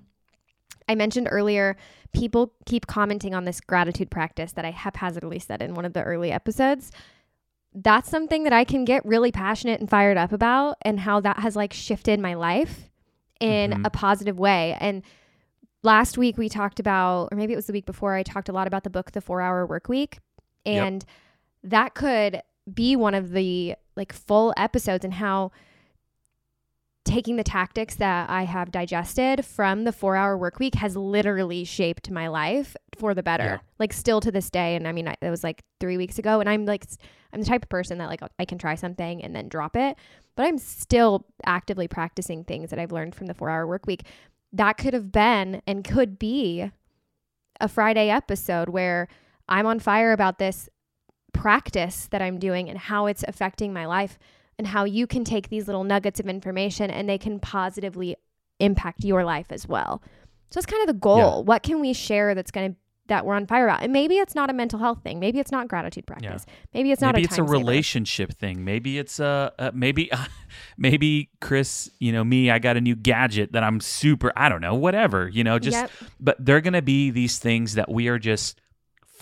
I 0.89 0.95
mentioned 0.95 1.29
earlier, 1.31 1.77
people 2.15 2.55
keep 2.65 2.87
commenting 2.87 3.35
on 3.35 3.45
this 3.45 3.61
gratitude 3.61 4.11
practice 4.11 4.53
that 4.53 4.65
I 4.65 4.71
haphazardly 4.71 5.41
said 5.41 5.61
in 5.61 5.75
one 5.75 5.85
of 5.85 5.93
the 5.93 6.03
early 6.03 6.33
episodes. 6.33 6.91
That's 7.75 8.09
something 8.09 8.45
that 8.45 8.53
I 8.53 8.65
can 8.65 8.85
get 8.85 9.05
really 9.05 9.33
passionate 9.33 9.81
and 9.81 9.91
fired 9.91 10.17
up 10.17 10.33
about, 10.33 10.77
and 10.83 11.01
how 11.01 11.21
that 11.21 11.39
has 11.41 11.57
like 11.57 11.73
shifted 11.73 12.21
my 12.21 12.35
life 12.35 12.89
in 13.41 13.73
Mhm. 13.73 13.87
a 13.87 13.91
positive 13.91 14.39
way. 14.39 14.77
And 14.81 15.03
last 15.83 16.17
week 16.17 16.39
we 16.39 16.49
talked 16.49 16.79
about, 16.79 17.29
or 17.33 17.37
maybe 17.37 17.53
it 17.53 17.57
was 17.57 17.67
the 17.67 17.73
week 17.73 17.85
before, 17.87 18.15
I 18.15 18.23
talked 18.23 18.49
a 18.49 18.53
lot 18.53 18.67
about 18.69 18.85
the 18.85 18.91
book, 18.91 19.11
The 19.13 19.21
Four 19.21 19.41
Hour 19.41 19.67
Work 19.67 19.89
Week. 19.89 20.21
Yep. 20.65 20.87
And 20.87 21.05
that 21.65 21.95
could 21.95 22.43
be 22.73 22.95
one 22.97 23.15
of 23.15 23.33
the 23.33 23.75
like 23.97 24.13
full 24.13 24.55
episodes 24.57 25.05
and 25.05 25.15
how 25.15 25.51
taking 27.05 27.37
the 27.37 27.45
tactics 27.45 27.97
that 27.97 28.31
I 28.31 28.45
have 28.45 28.73
digested 28.73 29.45
from 29.45 29.85
the 29.85 29.93
four 29.93 30.17
hour 30.17 30.37
work 30.39 30.59
week 30.59 30.75
has 30.77 30.97
literally 30.97 31.65
shaped 31.65 32.11
my 32.11 32.29
life 32.29 32.77
for 32.99 33.15
the 33.15 33.23
better. 33.23 33.45
Yeah. 33.45 33.59
Like 33.79 33.93
still 33.93 34.21
to 34.21 34.33
this 34.33 34.51
day. 34.51 34.75
And 34.75 34.89
I 34.89 34.93
mean, 34.93 35.09
I, 35.09 35.17
it 35.21 35.31
was 35.31 35.45
like 35.45 35.63
three 35.81 35.97
weeks 35.97 36.19
ago 36.19 36.41
and 36.41 36.49
I'm 36.49 36.65
like, 36.65 36.87
I'm 37.33 37.41
the 37.41 37.47
type 37.47 37.63
of 37.63 37.69
person 37.69 37.99
that 37.99 38.09
like 38.09 38.21
I 38.39 38.45
can 38.45 38.59
try 38.59 38.75
something 38.75 39.23
and 39.23 39.37
then 39.37 39.49
drop 39.49 39.77
it, 39.77 39.97
but 40.35 40.47
I'm 40.47 40.59
still 40.59 41.27
actively 41.45 41.89
practicing 41.89 42.43
things 42.45 42.71
that 42.71 42.79
I've 42.79 42.93
learned 42.93 43.15
from 43.15 43.27
the 43.27 43.35
four 43.35 43.51
hour 43.51 43.67
work 43.67 43.87
week. 43.87 44.05
That 44.53 44.79
could 44.79 44.95
have 44.95 45.13
been 45.13 45.61
and 45.67 45.85
could 45.85 46.19
be 46.19 46.71
a 47.61 47.69
Friday 47.69 48.09
episode 48.09 48.69
where 48.71 49.09
I'm 49.49 49.67
on 49.67 49.79
fire 49.79 50.13
about 50.13 50.39
this 50.39 50.71
practice 51.33 52.07
that 52.13 52.23
I'm 52.23 52.39
doing 52.39 52.71
and 52.71 52.79
how 52.79 53.07
it's 53.07 53.25
affecting 53.29 53.73
my 53.73 53.85
life 53.85 54.19
and 54.59 54.67
how 54.67 54.85
you 54.85 55.07
can 55.07 55.25
take 55.25 55.49
these 55.49 55.67
little 55.67 55.85
nuggets 55.85 56.21
of 56.21 56.27
information 56.27 56.91
and 56.91 57.09
they 57.09 57.19
can 57.19 57.41
positively 57.41 58.17
impact 58.61 59.05
your 59.05 59.25
life 59.25 59.47
as 59.51 59.67
well. 59.67 60.03
So 60.51 60.59
it's 60.59 60.67
kind 60.67 60.81
of 60.83 60.87
the 60.87 61.01
goal. 61.01 61.43
What 61.45 61.63
can 61.63 61.81
we 61.81 61.93
share 61.93 62.35
that's 62.35 62.51
going 62.51 62.73
to 62.73 62.77
that 63.09 63.27
we're 63.27 63.35
on 63.35 63.47
fire 63.47 63.67
about? 63.69 63.83
And 63.83 63.93
maybe 63.93 64.17
it's 64.17 64.35
not 64.35 64.49
a 64.49 64.55
mental 64.55 64.79
health 64.79 65.03
thing. 65.03 65.21
Maybe 65.21 65.39
it's 65.39 65.53
not 65.53 65.69
gratitude 65.69 66.07
practice. 66.07 66.47
Maybe 66.73 66.91
it's 66.91 67.03
not 67.03 67.15
maybe 67.15 67.25
a 67.25 67.27
it's 67.27 67.35
a 67.35 67.37
time 67.39 67.47
saver. 67.49 67.59
relationship 67.59 68.33
thing. 68.33 68.65
Maybe 68.65 68.97
it's 68.99 69.21
a, 69.21 69.53
uh 69.59 69.71
maybe 69.75 70.11
maybe 70.79 71.29
Chris, 71.41 71.91
you 71.99 72.13
know, 72.13 72.25
me, 72.25 72.51
I 72.51 72.59
got 72.59 72.77
a 72.77 72.81
new 72.81 72.97
gadget 72.97 73.53
that 73.53 73.63
I'm 73.63 73.81
super, 73.81 74.33
I 74.37 74.49
don't 74.49 74.61
know, 74.63 74.75
whatever, 74.75 75.29
you 75.29 75.45
know, 75.45 75.59
just 75.59 75.77
Yep. 75.77 75.91
but 76.21 76.45
they're 76.45 76.61
going 76.63 76.73
to 76.75 76.83
be 76.83 77.11
these 77.11 77.39
things 77.39 77.75
that 77.75 77.91
we 77.91 78.09
are 78.09 78.19
just 78.19 78.61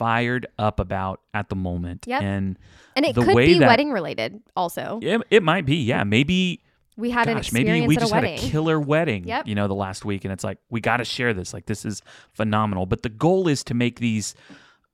fired 0.02 0.46
up 0.58 0.80
about 0.80 1.20
at 1.32 1.48
the 1.48 1.54
moment. 1.56 2.04
Yep. 2.06 2.22
And 2.22 2.58
And 2.96 3.04
it 3.06 3.14
the 3.14 3.24
could 3.24 3.34
way 3.34 3.46
be 3.46 3.58
that- 3.60 3.68
wedding 3.68 3.90
related 3.92 4.40
also. 4.56 4.98
it, 5.02 5.20
it 5.30 5.42
might 5.42 5.64
be, 5.64 5.76
yeah, 5.76 6.04
maybe 6.04 6.60
We 6.96 7.10
had 7.10 7.28
an 7.28 7.38
experience 7.38 7.68
maybe 7.70 7.86
we 7.86 7.96
just 7.96 8.12
had 8.12 8.24
a 8.24 8.36
killer 8.36 8.78
wedding, 8.80 9.24
Yep. 9.26 9.46
you 9.46 9.54
know, 9.54 9.66
the 9.68 9.74
last 9.74 10.04
week, 10.04 10.24
and 10.24 10.32
it's 10.32 10.44
like 10.44 10.58
we 10.70 10.80
got 10.80 10.98
to 10.98 11.04
share 11.04 11.32
this. 11.32 11.54
Like 11.54 11.66
this 11.66 11.84
is 11.84 12.02
phenomenal. 12.34 12.84
But 12.86 13.02
the 13.02 13.08
goal 13.08 13.48
is 13.48 13.62
to 13.64 13.74
make 13.74 13.98
these 14.00 14.34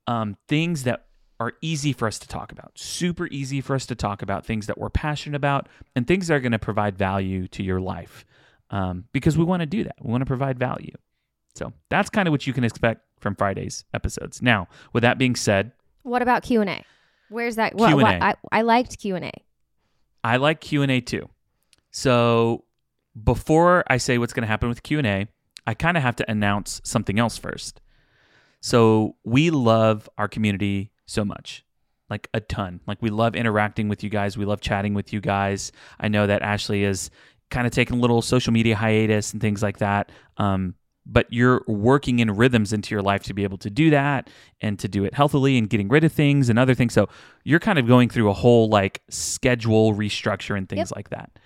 um, 0.07 0.37
things 0.47 0.85
that 0.85 1.07
are 1.41 1.53
easy 1.63 1.93
for 1.93 2.07
us 2.09 2.19
to 2.19 2.29
talk 2.29 2.51
about, 2.53 2.73
super 2.79 3.27
easy 3.29 3.61
for 3.61 3.75
us 3.75 3.87
to 3.87 3.95
talk 3.95 4.23
about, 4.23 4.45
things 4.45 4.67
that 4.67 4.77
we're 4.79 4.91
passionate 4.91 5.37
about, 5.37 5.69
and 5.97 6.07
things 6.07 6.27
that 6.29 6.35
are 6.35 6.41
going 6.41 6.53
to 6.53 6.59
provide 6.59 6.97
value 6.99 7.47
to 7.49 7.63
your 7.63 7.81
life. 7.81 8.25
Um, 8.71 9.05
because 9.13 9.39
we 9.39 9.45
want 9.45 9.61
to 9.61 9.67
do 9.67 9.83
that. 9.85 9.97
We 10.03 10.11
want 10.11 10.21
to 10.23 10.27
provide 10.27 10.59
value. 10.59 10.95
So 11.55 11.73
that's 11.91 12.11
kind 12.11 12.29
of 12.29 12.33
what 12.33 12.47
you 12.47 12.53
can 12.53 12.65
expect 12.65 13.01
from 13.21 13.35
Friday's 13.35 13.85
episodes. 13.95 14.43
Now, 14.43 14.69
with 14.93 15.03
that 15.03 15.19
being 15.19 15.37
said, 15.37 15.73
What 16.03 16.23
about 16.23 16.43
Q&A? 16.43 16.85
Where's 17.29 17.57
that? 17.57 17.75
What, 17.75 17.89
Q&A. 17.89 18.03
what, 18.03 18.23
I, 18.23 18.35
I 18.51 18.63
liked 18.63 18.99
Q&A. 18.99 19.33
I 20.25 20.37
like 20.37 20.61
Q&A 20.61 21.01
too. 21.01 21.29
So 21.91 22.65
before 23.23 23.85
I 23.89 23.97
say 23.97 24.19
what's 24.19 24.33
going 24.33 24.43
to 24.43 24.49
happen 24.49 24.69
with 24.69 24.83
Q&A, 24.83 25.29
I 25.67 25.75
kind 25.75 25.97
of 25.97 26.03
have 26.03 26.17
to 26.17 26.31
announce 26.31 26.81
something 26.85 27.19
else 27.19 27.37
first. 27.37 27.81
So 28.61 29.17
we 29.25 29.51
love 29.51 30.09
our 30.19 30.29
community 30.29 30.93
so 31.07 31.25
much. 31.25 31.65
Like 32.11 32.29
a 32.33 32.41
ton. 32.41 32.81
Like 32.87 33.03
we 33.03 33.11
love 33.11 33.37
interacting 33.37 33.89
with 33.89 34.03
you 34.03 34.09
guys. 34.09 34.39
We 34.39 34.47
love 34.47 34.63
chatting 34.63 34.95
with 34.95 35.13
you 35.13 35.21
guys. 35.21 35.73
I 36.01 36.09
know 36.09 36.27
that 36.27 36.41
Ashley 36.41 36.85
is 36.85 37.11
kind 37.51 37.67
of 37.67 37.73
taking 37.73 37.99
a 37.99 38.01
little 38.01 38.23
social 38.23 38.53
media 38.53 38.77
hiatus 38.77 39.33
and 39.33 39.43
things 39.43 39.63
like 39.63 39.79
that. 39.79 40.11
Um, 40.39 40.75
but 41.09 41.27
you're 41.31 41.65
working 41.67 42.19
in 42.19 42.31
rhythms 42.31 42.73
into 42.73 42.95
your 42.95 43.03
life 43.03 43.23
to 43.25 43.35
be 43.35 43.43
able 43.43 43.59
to 43.59 43.71
do 43.71 43.91
that 43.91 44.29
and 44.61 44.79
to 44.79 44.87
do 44.89 45.05
it 45.05 45.15
healthily 45.15 45.57
and 45.57 45.71
getting 45.71 45.89
rid 45.89 46.05
of 46.05 46.13
things 46.13 46.49
and 46.51 46.59
other 46.59 46.75
things. 46.75 46.93
So 46.93 47.09
you're 47.45 47.61
kind 47.61 47.79
of 47.79 47.87
going 47.87 48.11
through 48.11 48.29
a 48.29 48.35
whole 48.35 48.69
like 48.69 49.01
schedule 49.09 49.95
restructure 49.95 50.57
and 50.57 50.69
things 50.69 50.91
Yep. 50.91 50.97
like 50.97 51.11
that. 51.11 51.39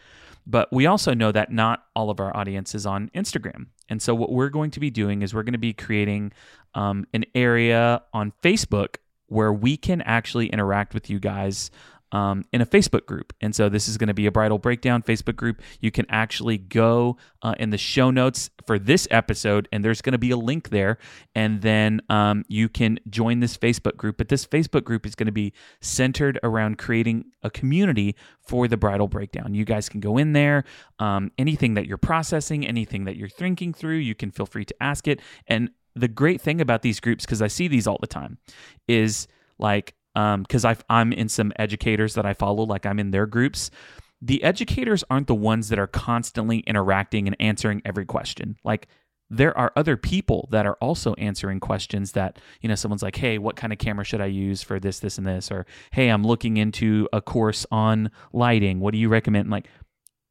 But 0.45 0.73
we 0.73 0.87
also 0.87 1.15
know 1.15 1.31
that 1.31 1.53
not 1.53 1.85
all 1.95 2.11
of 2.11 2.19
our 2.19 2.37
audience 2.37 2.75
is 2.75 2.85
on 2.85 3.11
Instagram. 3.15 3.67
And 3.89 4.03
so 4.03 4.15
what 4.15 4.33
we're 4.33 4.49
going 4.49 4.73
to 4.73 4.81
be 4.81 4.91
doing 4.91 5.23
is 5.23 5.33
we're 5.33 5.45
going 5.45 5.53
to 5.53 5.59
be 5.59 5.73
creating 5.73 6.33
um, 6.75 7.07
an 7.15 7.25
area 7.35 8.03
on 8.13 8.33
Facebook 8.43 8.97
where 9.27 9.53
we 9.53 9.77
can 9.77 10.03
actually 10.03 10.49
interact 10.49 10.95
with 10.95 11.09
you 11.09 11.21
guys 11.21 11.71
um, 12.13 12.45
in 12.53 12.61
a 12.61 12.67
Facebook 12.67 13.07
group. 13.07 13.33
And 13.41 13.55
so 13.55 13.69
this 13.69 13.89
is 13.89 13.99
going 13.99 14.09
to 14.09 14.15
be 14.15 14.27
a 14.27 14.33
bridal 14.33 14.59
breakdown 14.59 15.03
Facebook 15.03 15.37
group. 15.37 15.61
You 15.81 15.91
can 15.91 16.07
actually 16.09 16.59
go 16.59 17.17
uh, 17.43 17.55
in 17.59 17.71
the 17.71 17.79
show 17.79 18.11
notes 18.11 18.51
for 18.67 18.79
this 18.79 19.09
episode, 19.11 19.69
and 19.73 19.85
there's 19.85 20.03
going 20.03 20.13
to 20.13 20.19
be 20.19 20.31
a 20.31 20.37
link 20.37 20.69
there. 20.69 20.99
And 21.35 21.63
then 21.63 22.01
um, 22.09 22.45
you 22.49 22.69
can 22.69 23.01
join 23.09 23.41
this 23.41 23.57
Facebook 23.57 23.97
group. 23.97 24.19
But 24.19 24.29
this 24.29 24.47
Facebook 24.47 24.85
group 24.85 25.07
is 25.07 25.15
going 25.15 25.27
to 25.27 25.33
be 25.33 25.53
centered 25.81 26.39
around 26.43 26.79
creating 26.79 27.25
a 27.43 27.51
community 27.51 28.15
for 28.47 28.69
the 28.69 28.77
bridal 28.77 29.09
breakdown. 29.09 29.55
You 29.55 29.65
guys 29.65 29.89
can 29.89 30.01
go 30.01 30.19
in 30.19 30.33
there. 30.35 30.65
Um, 30.99 31.33
anything 31.39 31.75
that 31.75 31.87
you're 31.87 31.99
processing, 31.99 32.67
anything 32.67 33.05
that 33.05 33.17
you're 33.17 33.29
thinking 33.29 33.73
through, 33.73 33.97
you 33.97 34.15
can 34.15 34.31
feel 34.31 34.47
free 34.47 34.65
to 34.67 34.75
ask 34.81 35.09
it. 35.09 35.21
And 35.47 35.71
the 35.95 36.09
great 36.09 36.41
thing 36.41 36.61
about 36.61 36.83
these 36.83 37.01
groups, 37.01 37.25
because 37.25 37.43
I 37.43 37.49
see 37.49 37.69
these 37.69 37.87
all 37.87 37.99
the 38.01 38.07
time, 38.07 38.39
is 38.87 39.27
like 39.59 39.95
because 40.15 40.65
I 40.65 40.77
I'm 40.89 41.13
in 41.13 41.29
some 41.29 41.53
educators 41.57 42.15
that 42.15 42.27
I 42.27 42.35
follow, 42.35 42.65
like 42.65 42.87
I'm 42.87 42.99
in 42.99 43.11
their 43.11 43.27
groups. 43.27 43.71
The 44.21 44.43
educators 44.45 45.03
aren't 45.11 45.27
the 45.27 45.35
ones 45.35 45.69
that 45.71 45.79
are 45.79 45.89
constantly 45.89 46.61
interacting 46.61 47.27
and 47.27 47.37
answering 47.41 47.83
every 47.85 48.05
question. 48.05 48.57
Like 48.63 48.87
there 49.33 49.57
are 49.57 49.73
other 49.77 49.97
people 49.97 50.47
that 50.53 50.67
are 50.67 50.77
also 50.83 51.15
answering 51.15 51.59
questions 51.59 52.13
that 52.13 52.39
you 52.61 52.69
know 52.69 52.75
someone's 52.75 53.03
like 53.03 53.17
hey 53.17 53.39
what 53.39 53.57
kind 53.57 53.73
of 53.73 53.79
camera 53.79 54.05
should 54.05 54.21
i 54.21 54.27
use 54.27 54.63
for 54.63 54.79
this 54.79 55.01
this 55.01 55.17
and 55.17 55.27
this 55.27 55.51
or 55.51 55.65
hey 55.93 56.09
i'm 56.09 56.23
looking 56.23 56.59
into 56.59 57.09
a 57.13 57.21
course 57.21 57.65
on 57.73 58.11
lighting 58.35 58.79
what 58.79 58.93
do 58.93 58.99
you 58.99 59.09
recommend 59.09 59.51
like 59.51 59.69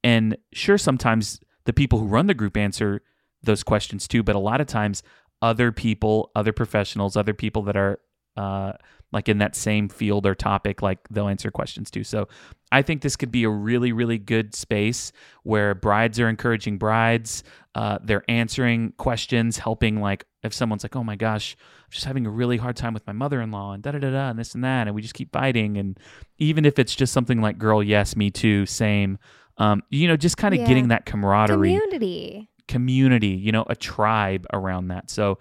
and 0.03 0.37
sure 0.53 0.77
sometimes 0.77 1.39
the 1.65 1.73
people 1.73 1.97
who 1.97 2.05
run 2.05 2.27
the 2.27 2.33
group 2.33 2.55
answer 2.55 3.01
those 3.41 3.63
questions 3.63 4.07
too 4.07 4.21
but 4.21 4.35
a 4.35 4.39
lot 4.39 4.61
of 4.61 4.67
times 4.67 5.01
other 5.41 5.71
people 5.71 6.29
other 6.35 6.53
professionals 6.53 7.17
other 7.17 7.33
people 7.33 7.63
that 7.63 7.75
are 7.75 7.99
uh, 8.37 8.71
like 9.11 9.27
in 9.29 9.37
that 9.39 9.55
same 9.55 9.89
field 9.89 10.25
or 10.25 10.33
topic 10.35 10.81
like 10.81 10.99
they'll 11.09 11.27
answer 11.27 11.51
questions 11.51 11.91
too 11.91 12.03
so 12.03 12.27
i 12.71 12.81
think 12.81 13.01
this 13.01 13.15
could 13.15 13.31
be 13.31 13.43
a 13.43 13.49
really 13.49 13.91
really 13.91 14.17
good 14.17 14.55
space 14.55 15.11
where 15.43 15.75
brides 15.75 16.19
are 16.19 16.29
encouraging 16.29 16.77
brides 16.77 17.43
uh, 17.75 17.97
they're 18.03 18.23
answering 18.29 18.91
questions 18.97 19.57
helping 19.57 20.01
like 20.01 20.25
if 20.43 20.53
someone's 20.53 20.83
like 20.83 20.95
oh 20.95 21.03
my 21.03 21.15
gosh 21.15 21.55
i'm 21.59 21.91
just 21.91 22.05
having 22.05 22.25
a 22.25 22.29
really 22.29 22.57
hard 22.57 22.75
time 22.75 22.93
with 22.93 23.05
my 23.07 23.13
mother-in-law 23.13 23.73
and 23.73 23.83
da 23.83 23.91
da 23.91 23.99
da 23.99 24.09
da 24.11 24.29
and 24.29 24.37
this 24.39 24.53
and 24.55 24.63
that 24.63 24.87
and 24.87 24.95
we 24.95 25.01
just 25.01 25.13
keep 25.13 25.31
fighting 25.31 25.77
and 25.77 25.97
even 26.37 26.65
if 26.65 26.77
it's 26.79 26.95
just 26.95 27.13
something 27.13 27.41
like 27.41 27.57
girl 27.57 27.81
yes 27.83 28.15
me 28.15 28.29
too 28.29 28.65
same 28.65 29.17
um, 29.57 29.81
you 29.89 30.07
know 30.07 30.17
just 30.17 30.37
kind 30.37 30.53
of 30.53 30.61
Yeah. 30.61 30.67
getting 30.67 30.87
that 30.87 31.05
camaraderie 31.05 31.69
Community. 31.77 32.49
community, 32.67 33.27
you 33.27 33.51
know, 33.51 33.65
a 33.69 33.75
tribe 33.75 34.47
around 34.53 34.87
that. 34.87 35.09
So 35.09 35.37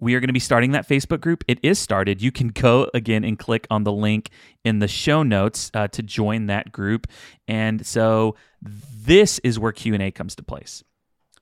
we 0.00 0.14
are 0.14 0.20
going 0.20 0.28
to 0.28 0.34
be 0.34 0.40
starting 0.40 0.72
that 0.72 0.88
Facebook 0.88 1.20
group. 1.20 1.44
It 1.48 1.58
is 1.62 1.78
started. 1.78 2.22
You 2.22 2.30
can 2.30 2.48
go 2.48 2.88
again 2.94 3.24
and 3.24 3.38
click 3.38 3.66
on 3.70 3.84
the 3.84 3.92
link 3.92 4.30
in 4.64 4.78
the 4.78 4.88
show 4.88 5.22
notes 5.22 5.70
uh, 5.74 5.88
to 5.88 6.02
join 6.02 6.46
that 6.46 6.70
group. 6.72 7.06
And 7.46 7.84
so 7.86 8.36
this 8.62 9.38
is 9.40 9.58
where 9.58 9.72
Q 9.72 9.94
and 9.94 10.02
A 10.02 10.10
comes 10.10 10.34
to 10.36 10.42
place. 10.42 10.84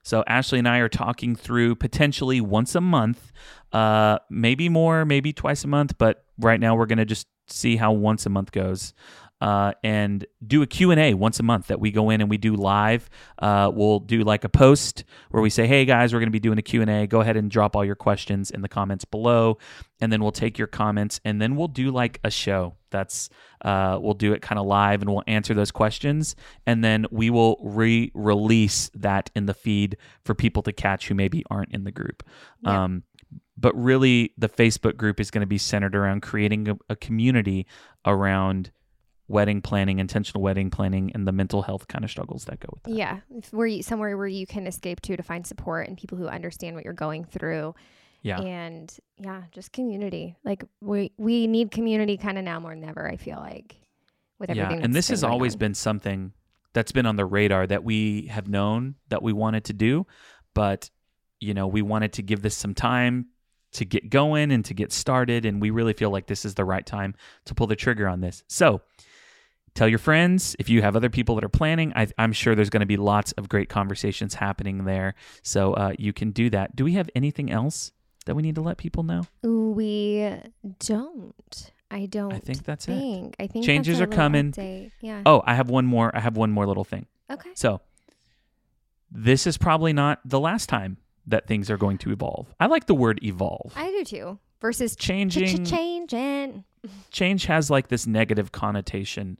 So 0.03 0.23
Ashley 0.25 0.59
and 0.59 0.67
I 0.67 0.79
are 0.79 0.89
talking 0.89 1.35
through 1.35 1.75
potentially 1.75 2.39
once 2.39 2.75
a 2.75 2.81
month, 2.81 3.33
uh, 3.73 4.19
maybe 4.29 4.69
more, 4.69 5.03
maybe 5.03 5.33
twice 5.33 5.63
a 5.65 5.67
month, 5.67 5.97
but 5.97 6.23
right 6.39 6.59
now 6.59 6.75
we're 6.75 6.85
going 6.85 6.97
to 6.99 7.05
just 7.05 7.27
see 7.47 7.75
how 7.75 7.91
once 7.91 8.25
a 8.25 8.29
month 8.29 8.51
goes 8.51 8.93
uh, 9.41 9.73
and 9.83 10.25
do 10.45 10.61
a 10.61 10.67
q&a 10.67 11.13
once 11.13 11.39
a 11.39 11.43
month 11.43 11.67
that 11.67 11.79
we 11.79 11.91
go 11.91 12.09
in 12.09 12.21
and 12.21 12.29
we 12.29 12.37
do 12.37 12.55
live. 12.55 13.09
Uh, 13.39 13.71
we'll 13.73 13.99
do 13.99 14.21
like 14.21 14.43
a 14.43 14.49
post 14.49 15.03
where 15.31 15.43
we 15.43 15.49
say 15.49 15.67
hey 15.67 15.85
guys 15.85 16.13
we're 16.13 16.19
going 16.19 16.27
to 16.27 16.31
be 16.31 16.39
doing 16.39 16.57
a 16.57 16.61
q&a 16.61 17.07
go 17.07 17.21
ahead 17.21 17.37
and 17.37 17.51
drop 17.51 17.75
all 17.75 17.85
your 17.85 17.95
questions 17.95 18.51
in 18.51 18.61
the 18.61 18.69
comments 18.69 19.05
below 19.05 19.57
and 19.99 20.11
then 20.11 20.21
we'll 20.21 20.31
take 20.31 20.57
your 20.57 20.67
comments 20.67 21.19
and 21.25 21.41
then 21.41 21.55
we'll 21.55 21.67
do 21.67 21.91
like 21.91 22.19
a 22.23 22.31
show 22.31 22.75
that's 22.89 23.29
uh, 23.63 23.97
we'll 24.01 24.13
do 24.13 24.33
it 24.33 24.41
kind 24.41 24.59
of 24.59 24.65
live 24.65 25.01
and 25.01 25.09
we'll 25.09 25.23
answer 25.27 25.53
those 25.53 25.71
questions 25.71 26.35
and 26.65 26.83
then 26.83 27.05
we 27.11 27.29
will 27.29 27.57
re-release 27.61 28.89
that 28.93 29.29
in 29.35 29.45
the 29.45 29.53
feed 29.53 29.97
for 30.23 30.33
people 30.33 30.61
to 30.63 30.71
catch 30.71 31.07
who 31.07 31.15
maybe 31.15 31.43
aren't 31.49 31.73
in 31.73 31.83
the 31.83 31.91
group. 31.91 32.23
Yeah. 32.61 32.83
um, 32.83 33.03
but 33.57 33.75
really 33.75 34.33
the 34.37 34.49
facebook 34.49 34.95
group 34.95 35.19
is 35.19 35.31
going 35.31 35.41
to 35.41 35.47
be 35.47 35.57
centered 35.57 35.95
around 35.95 36.21
creating 36.21 36.69
a, 36.69 36.77
a 36.89 36.95
community 36.95 37.65
around 38.05 38.71
wedding 39.27 39.61
planning, 39.61 39.99
intentional 39.99 40.41
wedding 40.41 40.69
planning, 40.69 41.11
and 41.13 41.27
the 41.27 41.31
mental 41.31 41.61
health 41.61 41.87
kind 41.87 42.03
of 42.03 42.09
struggles 42.09 42.45
that 42.45 42.59
go 42.59 42.67
with 42.73 42.83
that. 42.83 42.93
Yeah, 42.93 43.19
where 43.51 43.67
you, 43.67 43.83
somewhere 43.83 44.17
where 44.17 44.27
you 44.27 44.47
can 44.47 44.67
escape 44.67 45.01
to 45.01 45.17
to 45.17 45.23
find 45.23 45.45
support 45.45 45.87
and 45.87 45.97
people 45.97 46.17
who 46.17 46.27
understand 46.27 46.75
what 46.75 46.85
you're 46.85 46.93
going 46.93 47.25
through. 47.25 47.75
Yeah. 48.23 48.39
And 48.41 48.93
yeah, 49.17 49.43
just 49.51 49.71
community. 49.71 50.35
Like 50.43 50.63
we 50.81 51.11
we 51.17 51.47
need 51.47 51.71
community 51.71 52.17
kind 52.17 52.37
of 52.37 52.43
now 52.43 52.59
more 52.59 52.73
than 52.73 52.83
ever. 52.83 53.07
I 53.09 53.17
feel 53.17 53.37
like 53.37 53.75
with 54.39 54.49
Yeah, 54.49 54.63
everything. 54.65 54.85
and 54.85 54.93
this 54.93 55.09
has 55.09 55.23
always 55.23 55.53
on. 55.53 55.59
been 55.59 55.73
something 55.73 56.33
that's 56.73 56.91
been 56.91 57.05
on 57.05 57.15
the 57.15 57.25
radar 57.25 57.65
that 57.67 57.83
we 57.83 58.27
have 58.27 58.47
known 58.47 58.95
that 59.09 59.21
we 59.23 59.33
wanted 59.33 59.65
to 59.65 59.73
do, 59.73 60.05
but 60.53 60.89
you 61.39 61.53
know, 61.53 61.67
we 61.67 61.81
wanted 61.81 62.13
to 62.13 62.21
give 62.23 62.41
this 62.41 62.55
some 62.55 62.73
time 62.73 63.27
to 63.73 63.85
get 63.85 64.09
going 64.09 64.51
and 64.51 64.65
to 64.65 64.73
get 64.73 64.91
started 64.91 65.45
and 65.45 65.61
we 65.61 65.69
really 65.69 65.93
feel 65.93 66.09
like 66.09 66.25
this 66.27 66.45
is 66.45 66.55
the 66.55 66.65
right 66.65 66.85
time 66.85 67.13
to 67.45 67.53
pull 67.53 67.67
the 67.67 67.75
trigger 67.75 68.07
on 68.07 68.21
this. 68.21 68.43
So, 68.47 68.81
tell 69.77 69.87
your 69.87 69.99
friends 69.99 70.55
if 70.59 70.69
you 70.69 70.81
have 70.81 70.95
other 70.95 71.09
people 71.09 71.35
that 71.35 71.43
are 71.43 71.49
planning 71.49 71.93
I, 71.95 72.07
i'm 72.17 72.33
sure 72.33 72.55
there's 72.55 72.69
going 72.71 72.81
to 72.81 72.85
be 72.87 72.97
lots 72.97 73.31
of 73.33 73.47
great 73.47 73.69
conversations 73.69 74.33
happening 74.33 74.85
there 74.85 75.13
so 75.43 75.73
uh, 75.73 75.93
you 75.97 76.11
can 76.13 76.31
do 76.31 76.49
that 76.49 76.75
do 76.75 76.83
we 76.83 76.93
have 76.93 77.09
anything 77.15 77.51
else 77.51 77.91
that 78.25 78.35
we 78.35 78.41
need 78.43 78.55
to 78.55 78.61
let 78.61 78.77
people 78.77 79.03
know 79.03 79.23
we 79.43 80.29
don't. 80.79 81.71
I 81.89 82.05
don't. 82.07 82.33
i 82.33 82.39
think 82.39 82.63
that's 82.65 82.87
it. 82.89 83.35
I 83.39 83.47
think 83.47 83.65
Changes 83.65 83.99
that's 83.99 84.11
are 84.11 84.15
coming. 84.15 84.51
update. 84.51 84.91
Yeah. 84.99 85.21
oh 85.25 85.41
i 85.45 85.53
have 85.55 85.69
one 85.69 85.85
more 85.85 86.13
i 86.15 86.19
have 86.19 86.35
one 86.35 86.51
more 86.51 86.65
little 86.67 86.83
thing 86.83 87.05
Okay. 87.29 87.51
so 87.53 87.79
this 89.11 89.47
is 89.47 89.57
probably 89.57 89.93
not 89.93 90.19
the 90.25 90.39
last 90.39 90.67
time 90.69 90.97
that 91.27 91.47
things 91.47 91.69
are 91.69 91.77
going 91.77 91.97
to 91.99 92.11
evolve 92.11 92.47
i 92.59 92.65
like 92.65 92.87
the 92.87 92.95
word 92.95 93.19
evolve 93.23 93.73
I 93.75 93.89
do 93.91 94.03
too. 94.03 94.39
Versus 94.59 94.95
ch- 94.95 94.99
changing 94.99 95.65
changing. 95.65 96.63
change 97.11 97.45
has 97.45 97.69
like 97.69 97.89
this 97.89 98.07
negative 98.07 98.51
connotation 98.51 99.37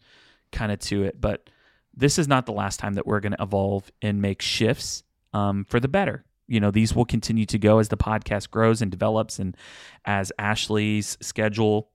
kind 0.51 0.71
of 0.71 0.79
to 0.79 1.03
it, 1.03 1.19
but 1.19 1.49
this 1.95 2.19
is 2.19 2.27
not 2.27 2.45
the 2.45 2.51
last 2.51 2.79
time 2.79 2.93
that 2.93 3.07
we're 3.07 3.19
going 3.19 3.33
to 3.33 3.41
evolve 3.41 3.91
and 4.01 4.21
make 4.21 4.41
shifts 4.41 5.03
um, 5.33 5.65
for 5.65 5.79
the 5.79 5.87
better. 5.87 6.25
You 6.47 6.59
know, 6.59 6.71
these 6.71 6.95
will 6.95 7.05
continue 7.05 7.45
to 7.47 7.57
go 7.57 7.79
as 7.79 7.89
the 7.89 7.97
podcast 7.97 8.51
grows 8.51 8.81
and 8.81 8.89
develops, 8.89 9.39
and 9.39 9.57
as 10.05 10.31
Ashley's 10.39 11.17
schedule 11.21 11.89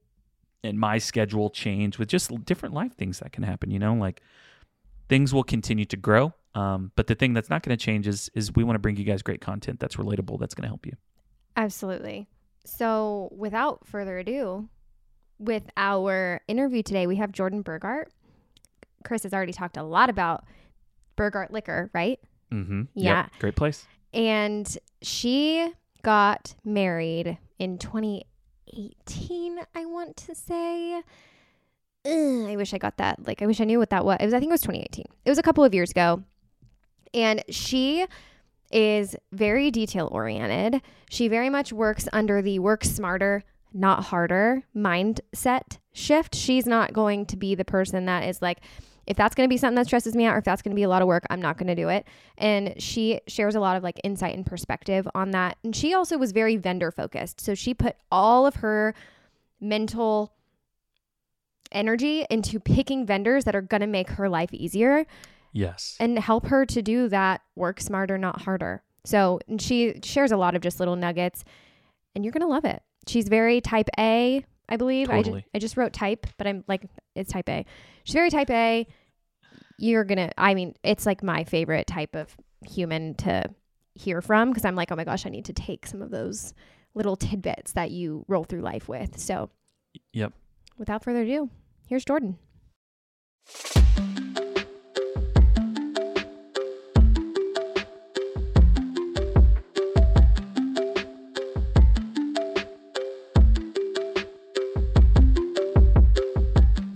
and 0.64 0.78
my 0.78 0.98
schedule 0.98 1.50
change 1.50 1.98
with 1.98 2.08
just 2.08 2.30
different 2.44 2.74
life 2.74 2.94
things 2.94 3.20
that 3.20 3.32
can 3.32 3.44
happen. 3.44 3.70
You 3.70 3.78
know, 3.78 3.94
like 3.94 4.20
things 5.08 5.32
will 5.32 5.44
continue 5.44 5.84
to 5.86 5.96
grow. 5.96 6.34
Um, 6.54 6.92
but 6.96 7.06
the 7.06 7.14
thing 7.14 7.32
that's 7.32 7.48
not 7.48 7.62
going 7.62 7.76
to 7.76 7.82
change 7.82 8.06
is 8.06 8.30
is 8.34 8.54
we 8.54 8.64
want 8.64 8.74
to 8.74 8.80
bring 8.80 8.96
you 8.96 9.04
guys 9.04 9.22
great 9.22 9.40
content 9.40 9.80
that's 9.80 9.96
relatable, 9.96 10.38
that's 10.38 10.54
going 10.54 10.64
to 10.64 10.68
help 10.68 10.84
you. 10.84 10.92
Absolutely. 11.56 12.28
So, 12.64 13.28
without 13.32 13.86
further 13.86 14.18
ado, 14.18 14.68
with 15.38 15.64
our 15.76 16.40
interview 16.46 16.82
today, 16.82 17.06
we 17.06 17.16
have 17.16 17.32
Jordan 17.32 17.64
Burgardt. 17.64 18.06
Chris 19.02 19.22
has 19.24 19.32
already 19.32 19.52
talked 19.52 19.76
a 19.76 19.82
lot 19.82 20.10
about 20.10 20.44
Burgardt 21.16 21.50
Liquor, 21.50 21.90
right? 21.92 22.18
Mm-hmm. 22.52 22.82
Yeah. 22.94 23.26
great 23.38 23.56
place. 23.56 23.86
And 24.14 24.76
she 25.00 25.72
got 26.02 26.54
married 26.64 27.38
in 27.58 27.78
2018, 27.78 29.60
I 29.74 29.86
want 29.86 30.16
to 30.18 30.34
say. 30.34 31.02
Ugh, 32.04 32.48
I 32.48 32.56
wish 32.56 32.74
I 32.74 32.78
got 32.78 32.96
that. 32.96 33.26
Like, 33.26 33.42
I 33.42 33.46
wish 33.46 33.60
I 33.60 33.64
knew 33.64 33.78
what 33.78 33.90
that 33.90 34.04
was. 34.04 34.18
It 34.20 34.24
was. 34.24 34.34
I 34.34 34.40
think 34.40 34.50
it 34.50 34.52
was 34.52 34.62
2018. 34.62 35.04
It 35.24 35.30
was 35.30 35.38
a 35.38 35.42
couple 35.42 35.64
of 35.64 35.72
years 35.72 35.90
ago. 35.90 36.22
And 37.14 37.44
she 37.48 38.06
is 38.70 39.14
very 39.30 39.70
detail 39.70 40.08
oriented. 40.10 40.82
She 41.10 41.28
very 41.28 41.50
much 41.50 41.72
works 41.72 42.08
under 42.12 42.42
the 42.42 42.58
work 42.58 42.84
smarter, 42.84 43.44
not 43.72 44.04
harder 44.04 44.62
mindset 44.74 45.78
shift. 45.92 46.34
She's 46.34 46.66
not 46.66 46.92
going 46.92 47.26
to 47.26 47.36
be 47.36 47.54
the 47.54 47.64
person 47.64 48.06
that 48.06 48.24
is 48.24 48.42
like, 48.42 48.60
if 49.06 49.16
that's 49.16 49.34
going 49.34 49.48
to 49.48 49.52
be 49.52 49.56
something 49.56 49.74
that 49.76 49.86
stresses 49.86 50.14
me 50.14 50.24
out 50.26 50.34
or 50.34 50.38
if 50.38 50.44
that's 50.44 50.62
going 50.62 50.70
to 50.70 50.76
be 50.76 50.84
a 50.84 50.88
lot 50.88 51.02
of 51.02 51.08
work, 51.08 51.24
I'm 51.30 51.42
not 51.42 51.58
going 51.58 51.66
to 51.68 51.74
do 51.74 51.88
it. 51.88 52.06
And 52.38 52.74
she 52.80 53.20
shares 53.26 53.54
a 53.54 53.60
lot 53.60 53.76
of 53.76 53.82
like 53.82 54.00
insight 54.04 54.34
and 54.36 54.46
perspective 54.46 55.08
on 55.14 55.32
that. 55.32 55.58
And 55.64 55.74
she 55.74 55.92
also 55.94 56.16
was 56.18 56.32
very 56.32 56.56
vendor 56.56 56.90
focused. 56.90 57.40
So 57.40 57.54
she 57.54 57.74
put 57.74 57.96
all 58.10 58.46
of 58.46 58.56
her 58.56 58.94
mental 59.60 60.32
energy 61.70 62.26
into 62.30 62.60
picking 62.60 63.06
vendors 63.06 63.44
that 63.44 63.56
are 63.56 63.62
going 63.62 63.80
to 63.80 63.86
make 63.86 64.10
her 64.10 64.28
life 64.28 64.52
easier 64.52 65.06
Yes. 65.52 65.96
and 66.00 66.18
help 66.18 66.46
her 66.46 66.64
to 66.66 66.82
do 66.82 67.08
that 67.08 67.40
work 67.56 67.80
smarter, 67.80 68.18
not 68.18 68.42
harder. 68.42 68.82
So, 69.04 69.40
and 69.48 69.60
she 69.60 69.98
shares 70.04 70.32
a 70.32 70.36
lot 70.36 70.54
of 70.54 70.62
just 70.62 70.78
little 70.78 70.96
nuggets, 70.96 71.44
and 72.14 72.24
you're 72.24 72.32
going 72.32 72.42
to 72.42 72.46
love 72.46 72.64
it. 72.64 72.82
She's 73.06 73.28
very 73.28 73.60
type 73.60 73.88
A, 73.98 74.44
I 74.68 74.76
believe. 74.76 75.10
I, 75.10 75.16
Totally. 75.22 75.40
just, 75.40 75.50
I 75.54 75.58
just 75.58 75.76
wrote 75.76 75.92
type, 75.92 76.26
but 76.38 76.46
I'm 76.46 76.62
like, 76.68 76.82
it's 77.14 77.32
type 77.32 77.48
A. 77.48 77.64
She's 78.04 78.14
very 78.14 78.30
type 78.30 78.50
A. 78.50 78.86
You're 79.78 80.04
going 80.04 80.18
to, 80.18 80.30
I 80.38 80.54
mean, 80.54 80.74
it's 80.82 81.06
like 81.06 81.22
my 81.22 81.44
favorite 81.44 81.86
type 81.86 82.14
of 82.14 82.36
human 82.64 83.14
to 83.16 83.44
hear 83.94 84.20
from 84.22 84.50
because 84.50 84.64
I'm 84.64 84.76
like, 84.76 84.92
oh 84.92 84.96
my 84.96 85.04
gosh, 85.04 85.26
I 85.26 85.28
need 85.30 85.46
to 85.46 85.52
take 85.52 85.86
some 85.86 86.02
of 86.02 86.10
those 86.10 86.54
little 86.94 87.16
tidbits 87.16 87.72
that 87.72 87.90
you 87.90 88.24
roll 88.28 88.44
through 88.44 88.60
life 88.60 88.88
with. 88.88 89.18
So, 89.18 89.50
Yep. 90.12 90.32
without 90.78 91.02
further 91.04 91.22
ado, 91.22 91.50
here's 91.88 92.04
Jordan. 92.04 92.38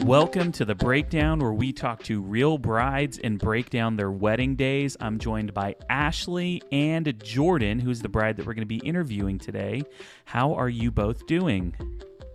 Welcome 0.06 0.52
to 0.52 0.64
the 0.64 0.76
breakdown 0.76 1.40
where 1.40 1.52
we 1.52 1.72
talk 1.72 2.04
to 2.04 2.22
real 2.22 2.58
brides 2.58 3.18
and 3.18 3.40
break 3.40 3.70
down 3.70 3.96
their 3.96 4.12
wedding 4.12 4.54
days. 4.54 4.96
I'm 5.00 5.18
joined 5.18 5.52
by 5.52 5.74
Ashley 5.90 6.62
and 6.70 7.12
Jordan, 7.24 7.80
who's 7.80 8.02
the 8.02 8.08
bride 8.08 8.36
that 8.36 8.46
we're 8.46 8.54
going 8.54 8.62
to 8.62 8.66
be 8.66 8.80
interviewing 8.86 9.36
today. 9.36 9.82
How 10.24 10.54
are 10.54 10.68
you 10.68 10.92
both 10.92 11.26
doing? 11.26 11.74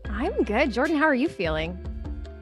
I'm 0.10 0.44
good. 0.44 0.74
Jordan, 0.74 0.98
how 0.98 1.06
are 1.06 1.16
you 1.16 1.30
feeling? 1.30 1.80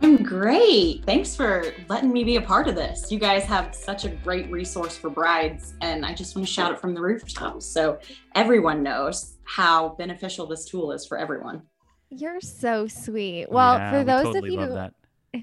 I'm 0.01 0.23
great. 0.23 1.05
Thanks 1.05 1.35
for 1.35 1.75
letting 1.89 2.11
me 2.11 2.23
be 2.23 2.37
a 2.37 2.41
part 2.41 2.67
of 2.67 2.73
this. 2.73 3.11
You 3.11 3.19
guys 3.19 3.43
have 3.43 3.75
such 3.75 4.05
a 4.05 4.09
great 4.09 4.49
resource 4.49 4.97
for 4.97 5.11
brides, 5.11 5.75
and 5.81 6.07
I 6.07 6.15
just 6.15 6.35
want 6.35 6.47
to 6.47 6.51
shout 6.51 6.71
it 6.71 6.79
from 6.81 6.95
the 6.95 7.01
rooftops 7.01 7.67
so 7.67 7.99
everyone 8.33 8.81
knows 8.81 9.37
how 9.43 9.89
beneficial 9.89 10.47
this 10.47 10.65
tool 10.65 10.91
is 10.91 11.05
for 11.05 11.19
everyone. 11.19 11.61
You're 12.09 12.41
so 12.41 12.87
sweet. 12.87 13.51
Well, 13.51 13.77
Yeah, 13.77 13.91
for 13.91 13.97
we 13.99 14.03
those 14.05 14.23
totally 14.23 14.39
of 14.39 14.53
you 14.53 14.59
love 14.59 14.69
that. 14.71 14.93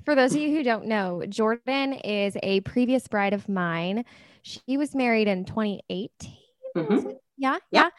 For 0.04 0.14
those 0.14 0.34
of 0.34 0.40
you 0.40 0.50
who 0.50 0.62
don't 0.62 0.86
know, 0.86 1.22
Jordan 1.28 1.92
is 1.94 2.36
a 2.42 2.60
previous 2.60 3.06
bride 3.08 3.32
of 3.32 3.48
mine. 3.48 4.04
She 4.42 4.76
was 4.76 4.94
married 4.94 5.28
in 5.28 5.44
2018. 5.44 6.34
was 6.74 7.04
Mhm. 7.04 7.10
it? 7.10 7.22
Yeah, 7.36 7.58
Yeah. 7.70 7.90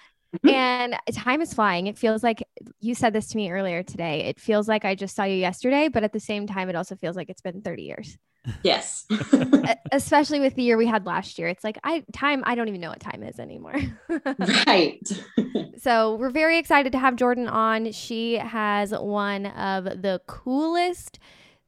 Mhm. 0.43 0.52
And 0.52 0.95
time 1.15 1.41
is 1.41 1.54
flying. 1.54 1.88
It 1.88 1.97
feels 1.97 2.21
like 2.23 2.43
you 2.82 2.93
said 2.95 3.13
this 3.13 3.30
to 3.30 3.38
me 3.38 3.50
earlier 3.50 3.82
today. 3.82 4.26
It 4.26 4.39
feels 4.39 4.67
like 4.67 4.84
I 4.86 4.93
just 4.93 5.15
saw 5.15 5.23
you 5.23 5.36
yesterday, 5.36 5.88
but 5.88 6.04
at 6.04 6.12
the 6.12 6.19
same 6.19 6.47
time, 6.47 6.69
it 6.69 6.76
also 6.76 6.95
feels 6.95 7.15
like 7.15 7.30
it's 7.30 7.41
been 7.41 7.62
30 7.62 7.84
years. 7.84 8.17
Yes. 8.63 9.06
Especially 9.91 10.39
with 10.39 10.56
the 10.56 10.63
year 10.63 10.78
we 10.78 10.86
had 10.86 11.06
last 11.06 11.38
year. 11.39 11.47
It's 11.47 11.63
like 11.63 11.78
I 11.84 12.04
time 12.13 12.43
I 12.45 12.56
don't 12.56 12.67
even 12.67 12.82
know 12.82 12.89
what 12.89 13.00
time 13.00 13.23
is 13.23 13.39
anymore. 13.39 13.76
right. 14.67 15.00
So 15.80 16.15
we're 16.15 16.32
very 16.32 16.58
excited 16.58 16.91
to 16.93 16.97
have 16.97 17.15
Jordan 17.15 17.47
on. 17.47 17.91
She 17.91 18.34
has 18.34 18.91
one 18.91 19.45
of 19.45 19.84
the 19.86 20.19
coolest 20.26 21.19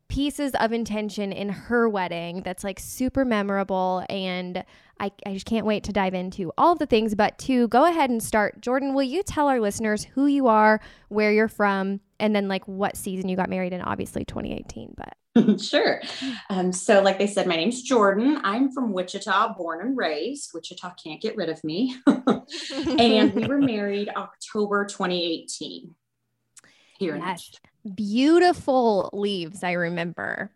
pieces 0.09 0.51
of 0.59 0.73
intention 0.73 1.31
in 1.31 1.49
her 1.49 1.87
wedding 1.87 2.41
that's 2.41 2.63
like 2.63 2.79
super 2.79 3.23
memorable 3.23 4.03
and 4.09 4.65
I, 4.99 5.11
I 5.25 5.33
just 5.33 5.45
can't 5.45 5.65
wait 5.65 5.85
to 5.85 5.93
dive 5.93 6.13
into 6.13 6.51
all 6.57 6.75
the 6.75 6.85
things. 6.85 7.15
But 7.15 7.37
to 7.39 7.69
go 7.69 7.85
ahead 7.85 8.09
and 8.09 8.21
start 8.21 8.59
jordan 8.59 8.93
will 8.93 9.03
you 9.03 9.23
tell 9.23 9.47
our 9.47 9.59
listeners 9.59 10.03
who 10.03 10.25
you 10.25 10.47
are 10.47 10.81
where 11.07 11.31
you're 11.31 11.47
from 11.47 12.01
and 12.19 12.35
then 12.35 12.47
like 12.47 12.67
what 12.67 12.97
season 12.97 13.29
you 13.29 13.37
got 13.37 13.49
married 13.49 13.71
in? 13.71 13.81
Obviously 13.81 14.25
2018 14.25 14.95
but 14.97 15.13
sure. 15.61 16.01
Um, 16.49 16.73
so 16.73 17.01
like 17.01 17.19
they 17.19 17.27
said 17.27 17.45
my 17.45 17.55
name's 17.55 17.83
jordan. 17.83 18.41
I'm 18.43 18.71
from 18.71 18.91
wichita 18.91 19.53
born 19.53 19.81
and 19.81 19.95
raised. 19.95 20.49
Wichita 20.53 20.95
can't 21.01 21.21
get 21.21 21.37
rid 21.37 21.49
of 21.49 21.63
me. 21.63 21.95
And 22.97 23.33
we 23.33 23.45
were 23.45 23.59
married 23.59 24.09
october 24.09 24.85
2018 24.85 25.93
here 26.99 27.15
in 27.15 27.21
yes 27.21 27.51
beautiful 27.95 29.09
leaves, 29.13 29.63
I 29.63 29.73
remember. 29.73 30.51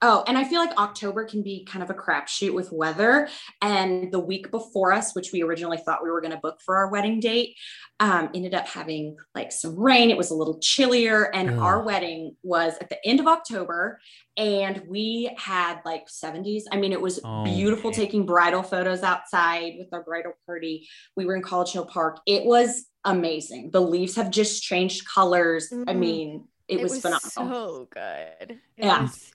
Oh, 0.00 0.22
and 0.28 0.38
I 0.38 0.44
feel 0.44 0.60
like 0.60 0.78
October 0.78 1.24
can 1.24 1.42
be 1.42 1.64
kind 1.64 1.82
of 1.82 1.90
a 1.90 1.94
crapshoot 1.94 2.54
with 2.54 2.70
weather. 2.70 3.28
And 3.60 4.12
the 4.12 4.20
week 4.20 4.50
before 4.52 4.92
us, 4.92 5.12
which 5.14 5.32
we 5.32 5.42
originally 5.42 5.78
thought 5.78 6.04
we 6.04 6.10
were 6.10 6.20
going 6.20 6.32
to 6.32 6.38
book 6.38 6.60
for 6.64 6.76
our 6.76 6.88
wedding 6.88 7.18
date, 7.18 7.56
um, 7.98 8.30
ended 8.32 8.54
up 8.54 8.68
having 8.68 9.16
like 9.34 9.50
some 9.50 9.76
rain. 9.76 10.10
It 10.10 10.16
was 10.16 10.30
a 10.30 10.36
little 10.36 10.58
chillier. 10.60 11.34
And 11.34 11.50
Ugh. 11.50 11.58
our 11.58 11.82
wedding 11.82 12.36
was 12.44 12.74
at 12.80 12.90
the 12.90 13.04
end 13.04 13.18
of 13.18 13.26
October. 13.26 13.98
And 14.36 14.84
we 14.86 15.34
had 15.36 15.80
like 15.84 16.06
70s. 16.06 16.62
I 16.70 16.76
mean, 16.76 16.92
it 16.92 17.00
was 17.00 17.18
oh, 17.24 17.42
beautiful 17.42 17.90
man. 17.90 17.98
taking 17.98 18.24
bridal 18.24 18.62
photos 18.62 19.02
outside 19.02 19.74
with 19.78 19.88
our 19.92 20.04
bridal 20.04 20.34
party. 20.46 20.88
We 21.16 21.24
were 21.24 21.34
in 21.34 21.42
College 21.42 21.72
Hill 21.72 21.86
Park. 21.86 22.20
It 22.24 22.44
was 22.44 22.86
amazing. 23.04 23.72
The 23.72 23.82
leaves 23.82 24.14
have 24.14 24.30
just 24.30 24.62
changed 24.62 25.08
colors. 25.08 25.70
Mm-hmm. 25.72 25.88
I 25.88 25.94
mean, 25.94 26.44
it, 26.68 26.78
it 26.78 26.82
was, 26.84 26.92
was, 26.92 27.00
phenomenal. 27.00 27.78
So 27.78 27.88
good. 27.90 28.50
It 28.52 28.58
yeah. 28.76 29.02
Was- 29.02 29.32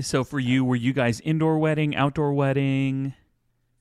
so 0.00 0.24
for 0.24 0.38
you, 0.38 0.64
were 0.64 0.76
you 0.76 0.92
guys 0.92 1.20
indoor 1.20 1.58
wedding, 1.58 1.96
outdoor 1.96 2.32
wedding? 2.32 3.14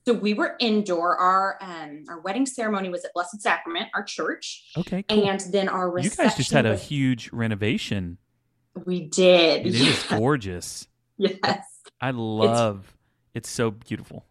So 0.08 0.13
we 0.13 0.34
were 0.34 0.56
indoor. 0.60 1.17
Our 1.17 1.58
um 1.62 2.06
our 2.08 2.21
wedding 2.21 2.45
ceremony 2.45 2.89
was 2.89 3.03
at 3.03 3.13
Blessed 3.13 3.41
Sacrament, 3.41 3.89
our 3.93 4.03
church. 4.03 4.63
Okay. 4.77 5.03
Cool. 5.03 5.30
And 5.30 5.39
then 5.51 5.67
our 5.67 5.89
reception. 5.89 6.23
You 6.23 6.30
guys 6.30 6.38
just 6.38 6.51
had 6.51 6.65
a 6.65 6.77
huge 6.77 7.30
renovation. 7.34 8.17
We 8.86 9.01
did. 9.01 9.65
It 9.65 9.75
is 9.75 10.03
gorgeous. 10.10 10.88
yes. 11.17 11.65
I 11.99 12.12
love. 12.12 12.95
It's, 13.34 13.47
it's 13.47 13.49
so 13.49 13.71
beautiful. 13.71 14.23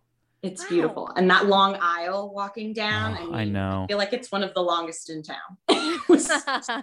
It's 0.42 0.62
wow. 0.62 0.68
beautiful. 0.68 1.10
And 1.16 1.28
that 1.30 1.46
long 1.46 1.76
aisle 1.80 2.32
walking 2.32 2.72
down. 2.72 3.16
Oh, 3.18 3.22
I, 3.22 3.24
mean, 3.24 3.34
I 3.34 3.44
know. 3.44 3.84
I 3.84 3.86
feel 3.88 3.98
like 3.98 4.12
it's 4.12 4.30
one 4.30 4.44
of 4.44 4.54
the 4.54 4.62
longest 4.62 5.10
in 5.10 5.22
town. 5.22 5.36
it 6.08 6.12
was 6.12 6.30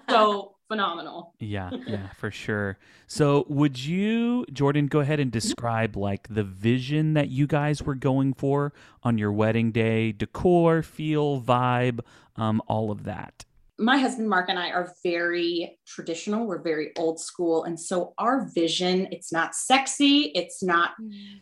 so 0.10 0.56
phenomenal. 0.68 1.34
Yeah, 1.40 1.72
yeah, 1.88 2.10
for 2.18 2.32
sure. 2.32 2.78
So, 3.08 3.46
would 3.48 3.84
you, 3.84 4.46
Jordan, 4.52 4.88
go 4.88 5.00
ahead 5.00 5.20
and 5.20 5.32
describe 5.32 5.96
like 5.96 6.28
the 6.30 6.44
vision 6.44 7.14
that 7.14 7.30
you 7.30 7.48
guys 7.48 7.84
were 7.84 7.96
going 7.96 8.34
for 8.34 8.74
on 9.04 9.18
your 9.18 9.32
wedding 9.32 9.72
day, 9.72 10.12
decor, 10.12 10.82
feel, 10.82 11.42
vibe, 11.42 12.00
um, 12.36 12.62
all 12.68 12.92
of 12.92 13.04
that? 13.04 13.46
My 13.80 13.98
husband 13.98 14.30
Mark 14.30 14.50
and 14.50 14.60
I 14.60 14.70
are 14.70 14.94
very 15.04 15.80
traditional. 15.88 16.46
We're 16.46 16.62
very 16.62 16.92
old 16.96 17.20
school. 17.20 17.64
And 17.64 17.80
so 17.80 18.14
our 18.20 18.48
vision, 18.54 19.08
it's 19.12 19.32
not 19.32 19.56
sexy, 19.56 20.32
it's 20.36 20.62
not 20.62 20.92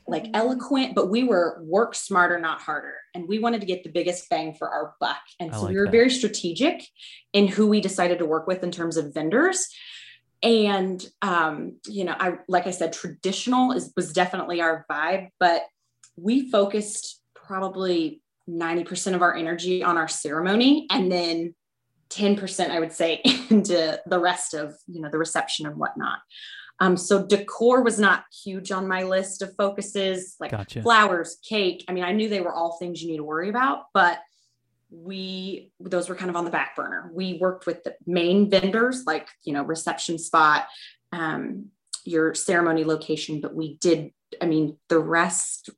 like 0.07 0.23
mm-hmm. 0.23 0.35
eloquent, 0.35 0.95
but 0.95 1.09
we 1.09 1.23
were 1.23 1.61
work 1.63 1.93
smarter, 1.93 2.39
not 2.39 2.61
harder. 2.61 2.95
And 3.13 3.27
we 3.27 3.39
wanted 3.39 3.59
to 3.61 3.67
get 3.67 3.83
the 3.83 3.89
biggest 3.89 4.29
bang 4.29 4.53
for 4.53 4.69
our 4.69 4.95
buck. 5.01 5.19
And 5.39 5.53
so 5.53 5.63
like 5.63 5.73
we 5.73 5.79
were 5.79 5.85
that. 5.85 5.91
very 5.91 6.09
strategic 6.09 6.85
in 7.33 7.47
who 7.47 7.67
we 7.67 7.81
decided 7.81 8.19
to 8.19 8.25
work 8.25 8.47
with 8.47 8.63
in 8.63 8.71
terms 8.71 8.95
of 8.95 9.13
vendors. 9.13 9.67
And 10.41 11.05
um, 11.21 11.79
you 11.85 12.05
know, 12.05 12.15
I 12.17 12.37
like 12.47 12.65
I 12.65 12.71
said, 12.71 12.93
traditional 12.93 13.73
is 13.73 13.91
was 13.95 14.13
definitely 14.13 14.61
our 14.61 14.85
vibe, 14.89 15.29
but 15.39 15.63
we 16.15 16.49
focused 16.49 17.19
probably 17.35 18.21
90% 18.49 19.15
of 19.15 19.21
our 19.21 19.35
energy 19.35 19.83
on 19.83 19.97
our 19.97 20.07
ceremony 20.07 20.87
and 20.89 21.11
then 21.11 21.53
10% 22.11 22.69
i 22.69 22.79
would 22.79 22.91
say 22.91 23.21
into 23.49 23.99
the 24.05 24.19
rest 24.19 24.53
of 24.53 24.75
you 24.87 25.01
know 25.01 25.09
the 25.09 25.17
reception 25.17 25.65
and 25.65 25.77
whatnot. 25.77 26.19
Um, 26.79 26.97
so 26.97 27.23
decor 27.23 27.83
was 27.83 27.99
not 27.99 28.23
huge 28.43 28.71
on 28.71 28.87
my 28.87 29.03
list 29.03 29.43
of 29.43 29.55
focuses 29.55 30.35
like 30.39 30.49
gotcha. 30.49 30.81
flowers 30.81 31.37
cake. 31.47 31.85
I 31.87 31.93
mean 31.93 32.03
i 32.03 32.11
knew 32.11 32.29
they 32.29 32.41
were 32.41 32.53
all 32.53 32.77
things 32.77 33.01
you 33.01 33.09
need 33.09 33.17
to 33.17 33.23
worry 33.23 33.49
about 33.49 33.85
but 33.93 34.19
we 34.91 35.71
those 35.79 36.09
were 36.09 36.15
kind 36.15 36.29
of 36.29 36.35
on 36.35 36.45
the 36.45 36.51
back 36.51 36.75
burner. 36.75 37.09
We 37.13 37.37
worked 37.39 37.65
with 37.65 37.83
the 37.83 37.95
main 38.05 38.49
vendors 38.49 39.05
like 39.05 39.29
you 39.43 39.53
know 39.53 39.63
reception 39.63 40.19
spot 40.19 40.67
um, 41.13 41.67
your 42.03 42.33
ceremony 42.33 42.83
location 42.83 43.41
but 43.41 43.55
we 43.55 43.77
did 43.77 44.11
i 44.41 44.45
mean 44.45 44.77
the 44.89 44.99
rest 44.99 45.69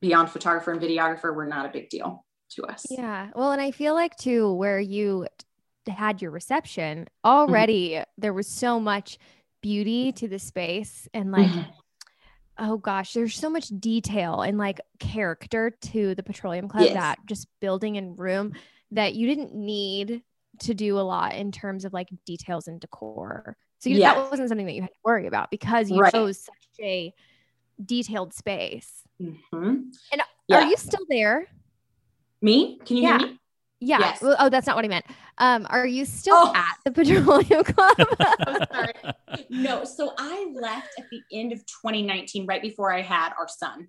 beyond 0.00 0.30
photographer 0.30 0.72
and 0.72 0.80
videographer 0.80 1.34
were 1.34 1.46
not 1.46 1.66
a 1.66 1.68
big 1.68 1.88
deal 1.88 2.24
to 2.50 2.64
us. 2.64 2.84
Yeah. 2.90 3.30
Well 3.34 3.52
and 3.52 3.62
i 3.62 3.70
feel 3.70 3.94
like 3.94 4.16
too 4.16 4.52
where 4.52 4.80
you 4.80 5.26
had 5.90 6.22
your 6.22 6.30
reception 6.30 7.00
mm-hmm. 7.00 7.28
already 7.28 7.90
mm-hmm. 7.90 8.02
there 8.18 8.32
was 8.32 8.46
so 8.46 8.78
much 8.78 9.18
beauty 9.62 10.12
to 10.12 10.28
the 10.28 10.38
space 10.38 11.08
and 11.14 11.32
like 11.32 11.48
mm-hmm. 11.48 11.70
oh 12.58 12.76
gosh 12.76 13.12
there's 13.12 13.36
so 13.36 13.48
much 13.48 13.68
detail 13.78 14.42
and 14.42 14.58
like 14.58 14.80
character 14.98 15.70
to 15.80 16.14
the 16.14 16.22
petroleum 16.22 16.68
club 16.68 16.84
yes. 16.84 16.94
that 16.94 17.18
just 17.26 17.46
building 17.60 17.96
and 17.96 18.18
room 18.18 18.52
that 18.90 19.14
you 19.14 19.26
didn't 19.26 19.54
need 19.54 20.22
to 20.60 20.74
do 20.74 20.98
a 20.98 21.00
lot 21.00 21.34
in 21.34 21.50
terms 21.50 21.84
of 21.84 21.92
like 21.92 22.08
details 22.26 22.68
and 22.68 22.80
decor 22.80 23.56
so 23.78 23.88
you, 23.88 23.96
yes. 23.96 24.14
that 24.14 24.30
wasn't 24.30 24.48
something 24.48 24.66
that 24.66 24.74
you 24.74 24.82
had 24.82 24.90
to 24.90 25.00
worry 25.04 25.26
about 25.26 25.50
because 25.50 25.90
you 25.90 25.98
right. 25.98 26.12
chose 26.12 26.38
such 26.38 26.84
a 26.84 27.12
detailed 27.84 28.34
space 28.34 29.02
mm-hmm. 29.20 29.66
and 30.12 30.22
yeah. 30.46 30.56
are 30.56 30.66
you 30.66 30.76
still 30.76 31.04
there 31.08 31.46
me 32.40 32.78
can 32.84 32.96
you 32.96 33.02
yeah. 33.04 33.18
hear 33.18 33.28
me 33.28 33.38
yeah. 33.82 33.98
Yes. 33.98 34.22
Well, 34.22 34.36
oh, 34.38 34.48
that's 34.48 34.66
not 34.66 34.76
what 34.76 34.84
I 34.84 34.88
meant. 34.88 35.04
Um, 35.38 35.66
are 35.68 35.86
you 35.86 36.04
still 36.04 36.36
oh. 36.36 36.52
at 36.54 36.78
the 36.84 36.92
Petroleum 36.92 37.64
Club? 37.64 37.96
sorry. 38.72 38.94
No. 39.50 39.84
So 39.84 40.12
I 40.16 40.52
left 40.54 40.88
at 40.98 41.06
the 41.10 41.20
end 41.32 41.52
of 41.52 41.58
2019, 41.66 42.46
right 42.46 42.62
before 42.62 42.92
I 42.92 43.02
had 43.02 43.32
our 43.38 43.48
son. 43.48 43.88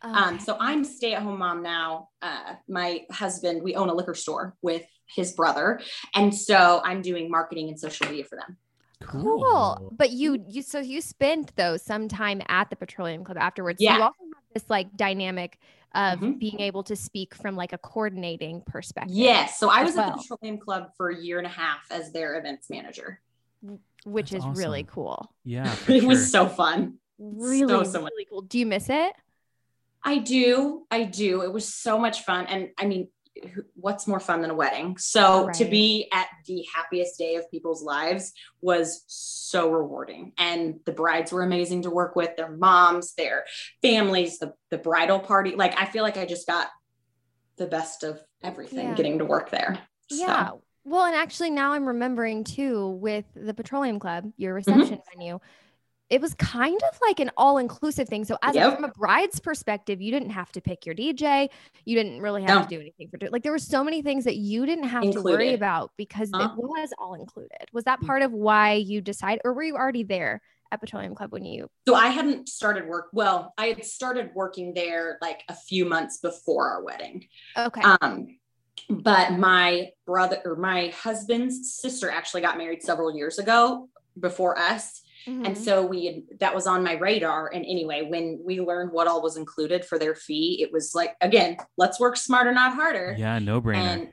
Um, 0.00 0.10
okay. 0.10 0.20
Um, 0.20 0.40
so 0.40 0.56
I'm 0.58 0.82
stay-at-home 0.82 1.38
mom 1.38 1.62
now. 1.62 2.08
Uh, 2.22 2.54
my 2.68 3.02
husband, 3.10 3.62
we 3.62 3.74
own 3.74 3.90
a 3.90 3.94
liquor 3.94 4.14
store 4.14 4.54
with 4.62 4.86
his 5.14 5.32
brother, 5.32 5.80
and 6.14 6.34
so 6.34 6.80
I'm 6.82 7.02
doing 7.02 7.30
marketing 7.30 7.68
and 7.68 7.78
social 7.78 8.06
media 8.08 8.24
for 8.24 8.36
them. 8.36 8.56
Cool. 9.02 9.42
cool. 9.42 9.92
But 9.94 10.10
you, 10.12 10.42
you, 10.48 10.62
so 10.62 10.80
you 10.80 11.02
spent 11.02 11.54
though 11.56 11.76
some 11.76 12.08
time 12.08 12.40
at 12.48 12.70
the 12.70 12.76
Petroleum 12.76 13.24
Club 13.24 13.36
afterwards. 13.38 13.80
Yeah. 13.80 13.92
So 13.92 13.96
you 13.98 14.02
also 14.04 14.18
have 14.20 14.54
this 14.54 14.70
like 14.70 14.96
dynamic 14.96 15.58
of 15.94 16.18
mm-hmm. 16.18 16.32
being 16.32 16.60
able 16.60 16.82
to 16.84 16.96
speak 16.96 17.34
from 17.34 17.56
like 17.56 17.72
a 17.72 17.78
coordinating 17.78 18.62
perspective. 18.66 19.14
Yes. 19.14 19.58
So 19.58 19.70
I 19.70 19.82
was 19.82 19.94
well. 19.94 20.10
at 20.10 20.16
the 20.16 20.22
Petroleum 20.22 20.58
Club 20.58 20.90
for 20.96 21.10
a 21.10 21.16
year 21.16 21.38
and 21.38 21.46
a 21.46 21.50
half 21.50 21.86
as 21.90 22.12
their 22.12 22.38
events 22.38 22.68
manager, 22.68 23.20
which 24.04 24.30
That's 24.30 24.44
is 24.44 24.48
awesome. 24.48 24.62
really 24.62 24.84
cool. 24.84 25.32
Yeah. 25.44 25.72
it 25.88 26.00
sure. 26.00 26.08
was 26.08 26.30
so 26.30 26.48
fun. 26.48 26.98
Really, 27.18 27.68
so, 27.68 27.84
so 27.84 28.00
really 28.00 28.26
cool. 28.28 28.42
Do 28.42 28.58
you 28.58 28.66
miss 28.66 28.88
it? 28.90 29.12
I 30.02 30.18
do. 30.18 30.86
I 30.90 31.04
do. 31.04 31.42
It 31.42 31.52
was 31.52 31.72
so 31.72 31.98
much 31.98 32.22
fun. 32.22 32.46
And 32.46 32.70
I 32.78 32.86
mean, 32.86 33.08
what's 33.74 34.06
more 34.06 34.20
fun 34.20 34.42
than 34.42 34.50
a 34.50 34.54
wedding? 34.54 34.96
So 34.98 35.46
right. 35.46 35.54
to 35.56 35.64
be 35.64 36.08
at 36.12 36.28
the 36.46 36.64
happiest 36.74 37.18
day 37.18 37.36
of 37.36 37.50
people's 37.50 37.82
lives 37.82 38.32
was 38.60 39.04
so 39.06 39.70
rewarding. 39.70 40.32
And 40.38 40.80
the 40.86 40.92
brides 40.92 41.32
were 41.32 41.42
amazing 41.42 41.82
to 41.82 41.90
work 41.90 42.16
with, 42.16 42.36
their 42.36 42.50
moms, 42.50 43.14
their 43.14 43.44
families, 43.82 44.38
the, 44.38 44.54
the 44.70 44.78
bridal 44.78 45.18
party. 45.18 45.56
Like 45.56 45.78
I 45.80 45.86
feel 45.86 46.02
like 46.02 46.16
I 46.16 46.26
just 46.26 46.46
got 46.46 46.68
the 47.56 47.66
best 47.66 48.04
of 48.04 48.20
everything 48.42 48.88
yeah. 48.88 48.94
getting 48.94 49.18
to 49.18 49.24
work 49.24 49.50
there. 49.50 49.78
Yeah. 50.10 50.48
So. 50.48 50.62
Well, 50.84 51.06
and 51.06 51.14
actually 51.14 51.50
now 51.50 51.72
I'm 51.72 51.86
remembering 51.86 52.44
too 52.44 52.90
with 52.90 53.24
the 53.34 53.54
Petroleum 53.54 53.98
Club, 53.98 54.30
your 54.36 54.50
mm-hmm. 54.50 54.70
reception 54.70 54.98
mm-hmm. 54.98 55.18
venue 55.18 55.40
it 56.14 56.20
was 56.20 56.32
kind 56.34 56.80
of 56.92 57.00
like 57.02 57.18
an 57.18 57.28
all-inclusive 57.36 58.08
thing. 58.08 58.24
So 58.24 58.38
as 58.40 58.54
yep. 58.54 58.72
a, 58.72 58.76
from 58.76 58.84
a 58.84 58.88
bride's 58.92 59.40
perspective, 59.40 60.00
you 60.00 60.12
didn't 60.12 60.30
have 60.30 60.52
to 60.52 60.60
pick 60.60 60.86
your 60.86 60.94
DJ. 60.94 61.48
You 61.84 61.96
didn't 61.96 62.20
really 62.20 62.42
have 62.42 62.50
no. 62.50 62.62
to 62.62 62.68
do 62.68 62.80
anything 62.80 63.08
for 63.08 63.18
like 63.30 63.42
there 63.42 63.50
were 63.50 63.58
so 63.58 63.82
many 63.82 64.00
things 64.00 64.22
that 64.22 64.36
you 64.36 64.64
didn't 64.64 64.84
have 64.84 65.02
included. 65.02 65.28
to 65.28 65.44
worry 65.44 65.54
about 65.54 65.90
because 65.96 66.30
huh? 66.32 66.50
it 66.52 66.56
was 66.56 66.90
all 66.98 67.14
included. 67.14 67.68
Was 67.72 67.82
that 67.84 68.00
mm. 68.00 68.06
part 68.06 68.22
of 68.22 68.30
why 68.30 68.74
you 68.74 69.00
decided 69.00 69.40
or 69.44 69.54
were 69.54 69.64
you 69.64 69.74
already 69.74 70.04
there 70.04 70.40
at 70.70 70.80
Petroleum 70.80 71.16
Club 71.16 71.32
when 71.32 71.44
you 71.44 71.68
So 71.88 71.96
I 71.96 72.08
hadn't 72.08 72.48
started 72.48 72.86
work. 72.86 73.08
Well, 73.12 73.52
I 73.58 73.66
had 73.66 73.84
started 73.84 74.30
working 74.36 74.72
there 74.72 75.18
like 75.20 75.42
a 75.48 75.54
few 75.56 75.84
months 75.84 76.18
before 76.18 76.68
our 76.68 76.84
wedding. 76.84 77.26
Okay. 77.58 77.82
Um 77.82 78.38
but 78.88 79.32
my 79.32 79.90
brother 80.06 80.40
or 80.44 80.54
my 80.54 80.92
husband's 80.94 81.74
sister 81.74 82.08
actually 82.08 82.42
got 82.42 82.56
married 82.56 82.84
several 82.84 83.16
years 83.16 83.40
ago 83.40 83.88
before 84.20 84.56
us 84.56 85.00
Mm-hmm. 85.26 85.46
And 85.46 85.56
so 85.56 85.84
we 85.84 86.06
had, 86.06 86.38
that 86.40 86.54
was 86.54 86.66
on 86.66 86.82
my 86.84 86.94
radar. 86.94 87.50
And 87.52 87.64
anyway, 87.64 88.06
when 88.08 88.40
we 88.44 88.60
learned 88.60 88.92
what 88.92 89.06
all 89.06 89.22
was 89.22 89.36
included 89.36 89.84
for 89.84 89.98
their 89.98 90.14
fee, 90.14 90.62
it 90.62 90.72
was 90.72 90.94
like, 90.94 91.16
again, 91.20 91.56
let's 91.76 91.98
work 91.98 92.16
smarter, 92.16 92.52
not 92.52 92.74
harder. 92.74 93.14
Yeah, 93.16 93.38
no 93.38 93.60
brainer. 93.60 93.76
And 93.76 94.08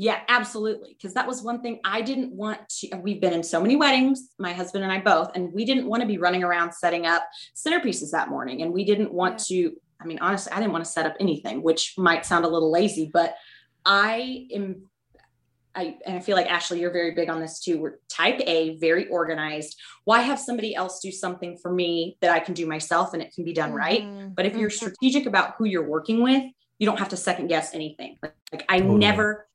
Yeah, 0.00 0.20
absolutely. 0.28 0.94
Because 0.96 1.12
that 1.14 1.26
was 1.26 1.42
one 1.42 1.60
thing 1.60 1.80
I 1.84 2.02
didn't 2.02 2.32
want 2.32 2.60
to. 2.78 2.96
We've 2.98 3.20
been 3.20 3.32
in 3.32 3.42
so 3.42 3.60
many 3.60 3.74
weddings, 3.74 4.30
my 4.38 4.52
husband 4.52 4.84
and 4.84 4.92
I 4.92 5.00
both, 5.00 5.32
and 5.34 5.52
we 5.52 5.64
didn't 5.64 5.88
want 5.88 6.02
to 6.02 6.06
be 6.06 6.18
running 6.18 6.44
around 6.44 6.72
setting 6.72 7.04
up 7.04 7.28
centerpieces 7.56 8.12
that 8.12 8.28
morning. 8.28 8.62
And 8.62 8.72
we 8.72 8.84
didn't 8.84 9.12
want 9.12 9.42
yeah. 9.50 9.70
to, 9.70 9.76
I 10.00 10.04
mean, 10.04 10.20
honestly, 10.20 10.52
I 10.52 10.60
didn't 10.60 10.70
want 10.70 10.84
to 10.84 10.90
set 10.90 11.04
up 11.04 11.16
anything, 11.18 11.64
which 11.64 11.94
might 11.98 12.24
sound 12.24 12.44
a 12.44 12.48
little 12.48 12.70
lazy, 12.70 13.10
but 13.12 13.34
I 13.84 14.46
am 14.54 14.88
I, 15.78 15.96
and 16.04 16.16
I 16.16 16.20
feel 16.20 16.34
like 16.34 16.50
Ashley, 16.50 16.80
you're 16.80 16.92
very 16.92 17.12
big 17.12 17.30
on 17.30 17.40
this 17.40 17.60
too. 17.60 17.78
We're 17.78 18.00
type 18.08 18.40
A, 18.44 18.76
very 18.78 19.06
organized. 19.08 19.78
Why 20.04 20.22
have 20.22 20.40
somebody 20.40 20.74
else 20.74 20.98
do 20.98 21.12
something 21.12 21.56
for 21.56 21.72
me 21.72 22.18
that 22.20 22.32
I 22.32 22.40
can 22.40 22.54
do 22.54 22.66
myself 22.66 23.14
and 23.14 23.22
it 23.22 23.32
can 23.32 23.44
be 23.44 23.52
done 23.52 23.70
mm-hmm. 23.70 23.78
right? 23.78 24.34
But 24.34 24.44
if 24.44 24.56
you're 24.56 24.70
mm-hmm. 24.70 24.86
strategic 24.86 25.26
about 25.26 25.54
who 25.56 25.66
you're 25.66 25.88
working 25.88 26.20
with, 26.20 26.42
you 26.80 26.86
don't 26.86 26.98
have 26.98 27.10
to 27.10 27.16
second 27.16 27.46
guess 27.46 27.74
anything. 27.74 28.18
Like, 28.20 28.34
like 28.50 28.64
I 28.68 28.80
totally. 28.80 28.98
never 28.98 29.48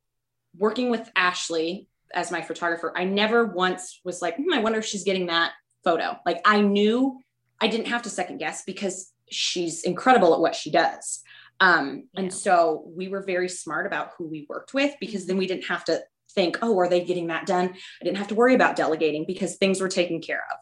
working 0.58 0.90
with 0.90 1.12
Ashley 1.14 1.90
as 2.14 2.32
my 2.32 2.42
photographer, 2.42 2.94
I 2.96 3.04
never 3.04 3.46
once 3.46 4.00
was 4.06 4.22
like, 4.22 4.38
hmm, 4.38 4.54
I 4.54 4.60
wonder 4.60 4.80
if 4.80 4.86
she's 4.86 5.04
getting 5.04 5.26
that 5.26 5.52
photo. 5.84 6.18
Like 6.26 6.40
I 6.46 6.62
knew 6.62 7.20
I 7.60 7.68
didn't 7.68 7.88
have 7.88 8.04
to 8.04 8.10
second 8.10 8.38
guess 8.38 8.64
because 8.64 9.12
she's 9.30 9.84
incredible 9.84 10.34
at 10.34 10.40
what 10.40 10.56
she 10.56 10.72
does. 10.72 11.22
Um, 11.60 12.08
yeah. 12.14 12.22
And 12.22 12.34
so 12.34 12.84
we 12.96 13.08
were 13.10 13.24
very 13.24 13.50
smart 13.50 13.86
about 13.86 14.12
who 14.18 14.28
we 14.28 14.46
worked 14.50 14.74
with 14.74 14.94
because 15.00 15.26
then 15.26 15.38
we 15.38 15.48
didn't 15.48 15.66
have 15.66 15.84
to 15.86 16.02
think, 16.36 16.60
oh, 16.62 16.78
are 16.80 16.90
they 16.90 17.04
getting 17.04 17.28
that 17.28 17.46
done? 17.46 17.70
I 17.70 18.04
didn't 18.04 18.18
have 18.18 18.28
to 18.30 18.36
worry 18.36 18.56
about 18.56 18.76
delegating 18.76 19.26
because 19.26 19.56
things 19.56 19.82
were 19.82 19.90
taken 19.90 20.22
care 20.22 20.44
of. 20.52 20.58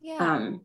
Yeah. 0.00 0.16
Um, 0.16 0.62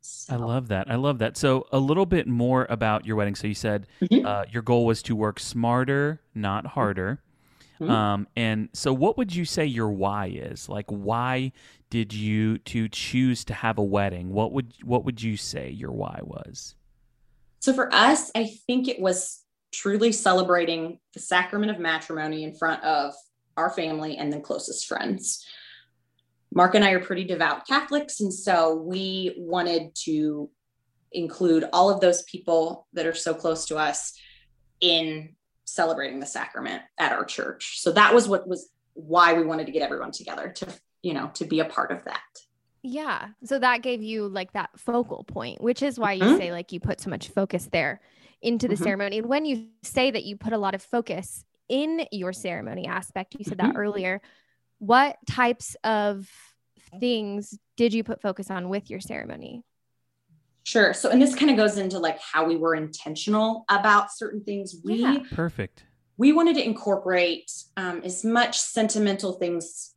so. 0.00 0.34
I 0.34 0.36
love 0.36 0.68
that. 0.68 0.90
I 0.90 0.96
love 0.96 1.18
that. 1.18 1.36
So, 1.36 1.66
a 1.72 1.78
little 1.78 2.04
bit 2.04 2.26
more 2.26 2.66
about 2.68 3.06
your 3.06 3.16
wedding. 3.16 3.34
So, 3.34 3.46
you 3.46 3.54
said 3.54 3.86
mm-hmm. 4.02 4.26
uh, 4.26 4.44
your 4.50 4.62
goal 4.62 4.84
was 4.84 5.02
to 5.04 5.16
work 5.16 5.40
smarter, 5.40 6.20
not 6.34 6.66
harder. 6.66 7.22
Mm-hmm. 7.80 7.90
Um, 7.90 8.28
and 8.36 8.68
so, 8.72 8.92
what 8.92 9.16
would 9.16 9.34
you 9.34 9.44
say 9.44 9.64
your 9.64 9.88
why 9.88 10.26
is? 10.26 10.68
Like, 10.68 10.86
why 10.88 11.52
did 11.90 12.12
you 12.12 12.58
to 12.58 12.88
choose 12.88 13.44
to 13.46 13.54
have 13.54 13.78
a 13.78 13.82
wedding? 13.82 14.30
What 14.30 14.52
would 14.52 14.74
what 14.82 15.04
would 15.04 15.22
you 15.22 15.36
say 15.36 15.70
your 15.70 15.92
why 15.92 16.20
was? 16.22 16.74
So, 17.60 17.72
for 17.72 17.92
us, 17.94 18.30
I 18.34 18.50
think 18.66 18.88
it 18.88 19.00
was 19.00 19.42
truly 19.72 20.12
celebrating 20.12 20.98
the 21.14 21.20
sacrament 21.20 21.70
of 21.70 21.78
matrimony 21.78 22.44
in 22.44 22.54
front 22.54 22.82
of 22.84 23.14
our 23.56 23.70
family 23.70 24.16
and 24.16 24.32
then 24.32 24.42
closest 24.42 24.86
friends. 24.86 25.44
Mark 26.52 26.74
and 26.74 26.84
I 26.84 26.92
are 26.92 27.00
pretty 27.00 27.24
devout 27.24 27.66
Catholics, 27.66 28.20
and 28.20 28.32
so 28.32 28.76
we 28.76 29.34
wanted 29.36 29.94
to 30.04 30.50
include 31.12 31.64
all 31.72 31.90
of 31.90 32.00
those 32.00 32.22
people 32.22 32.86
that 32.92 33.06
are 33.06 33.14
so 33.14 33.34
close 33.34 33.66
to 33.66 33.76
us 33.76 34.12
in 34.80 35.34
celebrating 35.64 36.20
the 36.20 36.26
sacrament 36.26 36.82
at 36.98 37.12
our 37.12 37.24
church. 37.24 37.80
So 37.80 37.92
that 37.92 38.14
was 38.14 38.28
what 38.28 38.46
was 38.46 38.68
why 38.94 39.32
we 39.32 39.44
wanted 39.44 39.66
to 39.66 39.72
get 39.72 39.82
everyone 39.82 40.12
together 40.12 40.50
to, 40.56 40.66
you 41.02 41.14
know, 41.14 41.30
to 41.34 41.44
be 41.44 41.60
a 41.60 41.64
part 41.64 41.90
of 41.90 42.04
that. 42.04 42.20
Yeah. 42.82 43.28
So 43.44 43.58
that 43.58 43.82
gave 43.82 44.02
you 44.02 44.28
like 44.28 44.52
that 44.52 44.70
focal 44.78 45.24
point, 45.24 45.60
which 45.62 45.82
is 45.82 45.98
why 45.98 46.12
you 46.12 46.22
mm-hmm. 46.22 46.36
say 46.36 46.52
like 46.52 46.70
you 46.70 46.80
put 46.80 47.00
so 47.00 47.10
much 47.10 47.28
focus 47.28 47.68
there 47.72 48.00
into 48.42 48.68
the 48.68 48.74
mm-hmm. 48.74 48.84
ceremony. 48.84 49.18
And 49.18 49.28
when 49.28 49.46
you 49.46 49.68
say 49.82 50.10
that 50.10 50.24
you 50.24 50.36
put 50.36 50.52
a 50.52 50.58
lot 50.58 50.74
of 50.74 50.82
focus 50.82 51.44
in 51.68 52.06
your 52.12 52.32
ceremony 52.32 52.86
aspect, 52.86 53.36
you 53.38 53.44
said 53.44 53.58
mm-hmm. 53.58 53.72
that 53.72 53.78
earlier, 53.78 54.20
what 54.78 55.16
types 55.26 55.76
of 55.84 56.28
things 57.00 57.58
did 57.76 57.94
you 57.94 58.04
put 58.04 58.20
focus 58.20 58.50
on 58.50 58.68
with 58.68 58.90
your 58.90 59.00
ceremony? 59.00 59.62
Sure. 60.64 60.94
So, 60.94 61.10
and 61.10 61.20
this 61.20 61.34
kind 61.34 61.50
of 61.50 61.56
goes 61.56 61.76
into 61.76 61.98
like 61.98 62.18
how 62.20 62.46
we 62.46 62.56
were 62.56 62.74
intentional 62.74 63.64
about 63.68 64.12
certain 64.12 64.42
things. 64.42 64.76
We 64.82 64.96
yeah. 64.96 65.18
perfect. 65.32 65.84
We 66.16 66.32
wanted 66.32 66.54
to 66.56 66.64
incorporate 66.64 67.52
um, 67.76 68.00
as 68.04 68.24
much 68.24 68.58
sentimental 68.58 69.32
things, 69.32 69.92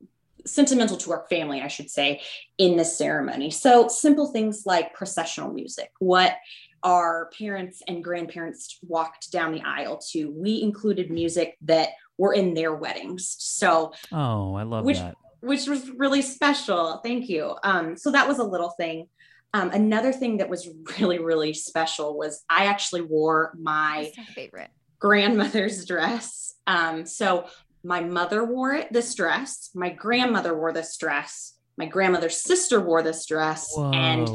sentimental 0.46 0.98
to 0.98 1.12
our 1.12 1.26
family, 1.30 1.62
I 1.62 1.68
should 1.68 1.90
say, 1.90 2.22
in 2.58 2.76
this 2.76 2.98
ceremony. 2.98 3.50
So, 3.50 3.88
simple 3.88 4.28
things 4.28 4.64
like 4.66 4.94
processional 4.94 5.54
music, 5.54 5.92
what 6.00 6.36
our 6.84 7.30
parents 7.38 7.82
and 7.88 8.04
grandparents 8.04 8.80
walked 8.82 9.32
down 9.32 9.52
the 9.52 9.62
aisle 9.62 10.00
to. 10.12 10.32
We 10.32 10.62
included 10.62 11.10
music 11.12 11.58
that 11.62 11.90
were 12.18 12.34
in 12.34 12.54
their 12.54 12.74
weddings. 12.74 13.36
So, 13.40 13.94
oh, 14.12 14.56
I 14.56 14.64
love 14.64 14.86
which, 14.86 14.98
that. 14.98 15.16
Which 15.42 15.68
was 15.68 15.90
really 15.92 16.22
special. 16.22 17.00
Thank 17.04 17.30
you. 17.30 17.56
Um, 17.64 17.96
so 17.98 18.12
that 18.12 18.28
was 18.28 18.40
a 18.40 18.44
little 18.44 18.72
thing. 18.72 19.08
Um, 19.54 19.70
another 19.72 20.12
thing 20.12 20.38
that 20.38 20.50
was 20.50 20.70
really, 21.00 21.20
really 21.20 21.54
special 21.54 22.18
was 22.18 22.44
I 22.50 22.66
actually 22.66 23.02
wore 23.02 23.54
my, 23.60 24.12
my 24.18 24.24
favorite 24.24 24.70
grandmother's 25.00 25.86
dress. 25.86 26.56
Um, 26.66 27.06
so 27.06 27.46
my 27.84 28.02
mother 28.02 28.44
wore 28.44 28.74
it, 28.74 28.92
this 28.92 29.14
dress. 29.16 29.70
My 29.74 29.90
grandmother 29.90 30.58
wore 30.58 30.74
this 30.74 30.98
dress. 30.98 31.54
My 31.78 31.86
grandmother's 31.86 32.38
sister 32.38 32.82
wore 32.82 33.04
this 33.04 33.26
dress, 33.26 33.72
Whoa. 33.76 33.92
and 33.92 34.28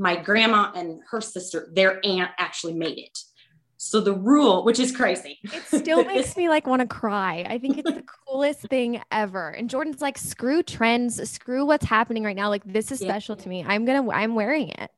my 0.00 0.16
grandma 0.16 0.72
and 0.74 1.00
her 1.10 1.20
sister, 1.20 1.68
their 1.74 2.00
aunt 2.04 2.30
actually 2.38 2.72
made 2.72 2.98
it. 2.98 3.18
So 3.76 4.00
the 4.00 4.14
rule, 4.14 4.64
which 4.64 4.78
is 4.78 4.94
crazy. 4.96 5.38
It 5.42 5.62
still 5.82 6.04
makes 6.06 6.36
me 6.36 6.48
like 6.48 6.66
want 6.66 6.80
to 6.80 6.88
cry. 6.88 7.44
I 7.46 7.58
think 7.58 7.78
it's 7.78 7.90
the 7.90 8.04
coolest 8.26 8.60
thing 8.60 9.02
ever. 9.12 9.50
And 9.50 9.68
Jordan's 9.68 10.00
like, 10.00 10.16
screw 10.16 10.62
trends, 10.62 11.30
screw 11.30 11.66
what's 11.66 11.84
happening 11.84 12.24
right 12.24 12.36
now. 12.36 12.48
Like 12.48 12.64
this 12.64 12.90
is 12.90 12.98
special 12.98 13.36
yeah. 13.36 13.42
to 13.42 13.48
me. 13.48 13.64
I'm 13.66 13.84
gonna 13.84 14.10
I'm 14.10 14.34
wearing 14.34 14.70
it. 14.70 14.90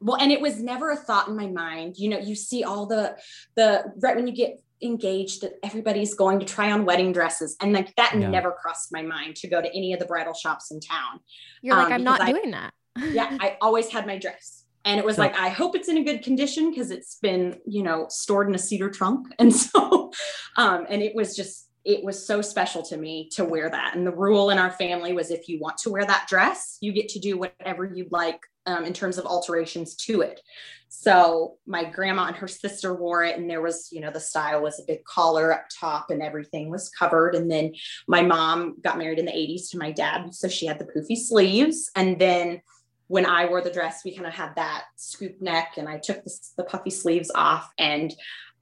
Well, 0.00 0.16
and 0.16 0.32
it 0.32 0.40
was 0.40 0.60
never 0.60 0.90
a 0.90 0.96
thought 0.96 1.28
in 1.28 1.36
my 1.36 1.46
mind. 1.46 1.96
You 1.98 2.10
know, 2.10 2.18
you 2.18 2.34
see 2.34 2.64
all 2.64 2.86
the 2.86 3.16
the 3.56 3.92
right 4.00 4.16
when 4.16 4.26
you 4.26 4.34
get 4.34 4.60
engaged 4.82 5.42
that 5.42 5.52
everybody's 5.62 6.14
going 6.14 6.40
to 6.40 6.46
try 6.46 6.72
on 6.72 6.84
wedding 6.84 7.12
dresses 7.12 7.56
and 7.62 7.72
like 7.72 7.94
that 7.96 8.12
yeah. 8.14 8.28
never 8.28 8.52
crossed 8.52 8.92
my 8.92 9.00
mind 9.02 9.36
to 9.36 9.48
go 9.48 9.62
to 9.62 9.68
any 9.74 9.94
of 9.94 9.98
the 9.98 10.04
bridal 10.04 10.34
shops 10.34 10.70
in 10.70 10.80
town 10.80 11.18
you're 11.62 11.74
um, 11.74 11.84
like 11.84 11.92
i'm 11.94 12.04
not 12.04 12.20
I, 12.20 12.30
doing 12.30 12.50
that 12.50 12.74
yeah 12.96 13.36
i 13.40 13.56
always 13.60 13.88
had 13.88 14.06
my 14.06 14.18
dress. 14.18 14.64
And 14.84 15.00
it 15.00 15.04
was 15.04 15.16
so, 15.16 15.22
like 15.22 15.36
i 15.36 15.48
hope 15.48 15.74
it's 15.74 15.88
in 15.88 15.98
a 15.98 16.04
good 16.04 16.22
condition 16.22 16.70
because 16.70 16.90
it's 16.90 17.16
been 17.16 17.58
you 17.66 17.82
know 17.82 18.06
stored 18.08 18.48
in 18.48 18.54
a 18.54 18.58
cedar 18.58 18.90
trunk. 18.90 19.26
And 19.38 19.54
so 19.54 20.12
um 20.56 20.86
and 20.88 21.02
it 21.02 21.14
was 21.14 21.36
just 21.36 21.68
it 21.84 22.02
was 22.02 22.26
so 22.26 22.42
special 22.42 22.82
to 22.82 22.96
me 22.96 23.28
to 23.30 23.44
wear 23.44 23.70
that. 23.70 23.94
And 23.94 24.04
the 24.04 24.10
rule 24.10 24.50
in 24.50 24.58
our 24.58 24.72
family 24.72 25.12
was 25.12 25.30
if 25.30 25.48
you 25.48 25.60
want 25.60 25.78
to 25.78 25.90
wear 25.90 26.04
that 26.04 26.26
dress 26.28 26.78
you 26.80 26.92
get 26.92 27.08
to 27.10 27.20
do 27.20 27.38
whatever 27.38 27.84
you'd 27.84 28.12
like 28.12 28.40
um, 28.66 28.84
in 28.84 28.92
terms 28.92 29.18
of 29.18 29.26
alterations 29.26 29.94
to 30.06 30.20
it. 30.22 30.40
So 30.88 31.56
my 31.66 31.84
grandma 31.84 32.26
and 32.26 32.36
her 32.36 32.48
sister 32.48 32.94
wore 32.94 33.22
it 33.22 33.36
and 33.36 33.48
there 33.48 33.62
was 33.62 33.88
you 33.92 34.00
know 34.00 34.10
the 34.10 34.20
style 34.20 34.62
was 34.62 34.78
a 34.78 34.86
big 34.86 35.04
collar 35.04 35.52
up 35.52 35.66
top 35.80 36.10
and 36.10 36.22
everything 36.22 36.70
was 36.70 36.88
covered. 36.88 37.34
And 37.34 37.50
then 37.50 37.74
my 38.08 38.22
mom 38.22 38.76
got 38.80 38.98
married 38.98 39.18
in 39.18 39.26
the 39.26 39.32
80s 39.32 39.70
to 39.70 39.78
my 39.78 39.92
dad 39.92 40.34
so 40.34 40.48
she 40.48 40.66
had 40.66 40.78
the 40.78 40.86
poofy 40.86 41.16
sleeves. 41.16 41.90
And 41.94 42.18
then 42.18 42.60
when 43.08 43.26
I 43.26 43.46
wore 43.46 43.60
the 43.60 43.70
dress, 43.70 44.02
we 44.04 44.14
kind 44.14 44.26
of 44.26 44.34
had 44.34 44.54
that 44.56 44.84
scoop 44.96 45.40
neck 45.40 45.74
and 45.76 45.88
I 45.88 45.98
took 45.98 46.24
the, 46.24 46.38
the 46.56 46.64
puffy 46.64 46.90
sleeves 46.90 47.30
off. 47.34 47.70
And 47.78 48.12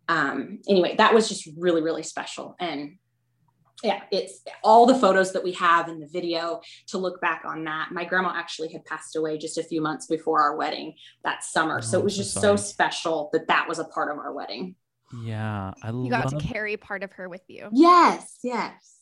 um, 0.08 0.60
anyway, 0.68 0.96
that 0.96 1.14
was 1.14 1.28
just 1.28 1.48
really, 1.56 1.82
really 1.82 2.02
special. 2.02 2.54
And 2.60 2.98
yeah, 3.82 4.02
it's 4.10 4.40
all 4.62 4.86
the 4.86 4.94
photos 4.94 5.32
that 5.32 5.44
we 5.44 5.52
have 5.52 5.88
in 5.88 6.00
the 6.00 6.06
video 6.06 6.60
to 6.88 6.98
look 6.98 7.20
back 7.20 7.42
on 7.44 7.64
that. 7.64 7.88
My 7.90 8.04
grandma 8.04 8.32
actually 8.34 8.72
had 8.72 8.84
passed 8.84 9.16
away 9.16 9.36
just 9.36 9.58
a 9.58 9.62
few 9.62 9.80
months 9.80 10.06
before 10.06 10.40
our 10.40 10.56
wedding 10.56 10.94
that 11.24 11.44
summer. 11.44 11.78
Oh, 11.78 11.80
so 11.80 11.98
it 11.98 12.04
was 12.04 12.16
just 12.16 12.34
so 12.34 12.56
special 12.56 13.30
that 13.32 13.48
that 13.48 13.68
was 13.68 13.78
a 13.78 13.84
part 13.84 14.10
of 14.10 14.18
our 14.18 14.32
wedding. 14.32 14.76
Yeah. 15.22 15.72
I 15.82 15.90
you 15.90 16.08
got 16.08 16.28
to 16.30 16.38
carry 16.38 16.76
part 16.76 17.02
of 17.02 17.12
her 17.12 17.28
with 17.28 17.42
you. 17.48 17.68
Yes. 17.72 18.38
Yes. 18.42 18.93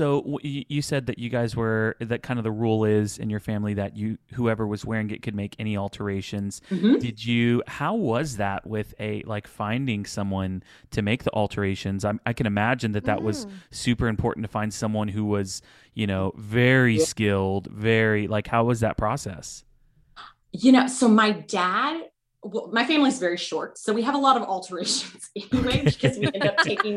So 0.00 0.38
you 0.42 0.80
said 0.80 1.04
that 1.08 1.18
you 1.18 1.28
guys 1.28 1.54
were 1.54 1.94
that 2.00 2.22
kind 2.22 2.38
of 2.38 2.42
the 2.42 2.50
rule 2.50 2.86
is 2.86 3.18
in 3.18 3.28
your 3.28 3.38
family 3.38 3.74
that 3.74 3.98
you 3.98 4.16
whoever 4.32 4.66
was 4.66 4.82
wearing 4.82 5.10
it 5.10 5.20
could 5.20 5.34
make 5.34 5.54
any 5.58 5.76
alterations. 5.76 6.62
Mm-hmm. 6.70 7.00
Did 7.00 7.22
you? 7.22 7.62
How 7.66 7.94
was 7.94 8.38
that 8.38 8.66
with 8.66 8.94
a 8.98 9.22
like 9.26 9.46
finding 9.46 10.06
someone 10.06 10.62
to 10.92 11.02
make 11.02 11.24
the 11.24 11.32
alterations? 11.34 12.06
i 12.06 12.14
i 12.24 12.32
can 12.32 12.46
imagine 12.46 12.92
that 12.92 13.04
that 13.04 13.18
mm. 13.18 13.24
was 13.24 13.46
super 13.72 14.08
important 14.08 14.42
to 14.44 14.48
find 14.48 14.72
someone 14.72 15.08
who 15.08 15.26
was 15.26 15.60
you 15.92 16.06
know 16.06 16.32
very 16.34 16.96
yeah. 16.96 17.04
skilled, 17.04 17.66
very 17.66 18.26
like 18.26 18.46
how 18.46 18.64
was 18.64 18.80
that 18.80 18.96
process? 18.96 19.64
You 20.50 20.72
know, 20.72 20.86
so 20.86 21.08
my 21.08 21.32
dad 21.32 22.04
well, 22.42 22.70
my 22.72 22.86
family's 22.86 23.18
very 23.18 23.36
short, 23.36 23.76
so 23.76 23.92
we 23.92 24.00
have 24.00 24.14
a 24.14 24.18
lot 24.18 24.38
of 24.38 24.44
alterations 24.44 25.28
anyway 25.36 25.82
because 25.84 26.16
we 26.16 26.24
end 26.32 26.46
up 26.46 26.56
taking 26.64 26.96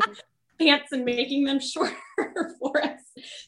pants 0.58 0.92
and 0.92 1.04
making 1.04 1.44
them 1.44 1.60
shorter 1.72 1.96
for 2.60 2.82
us. 2.82 3.00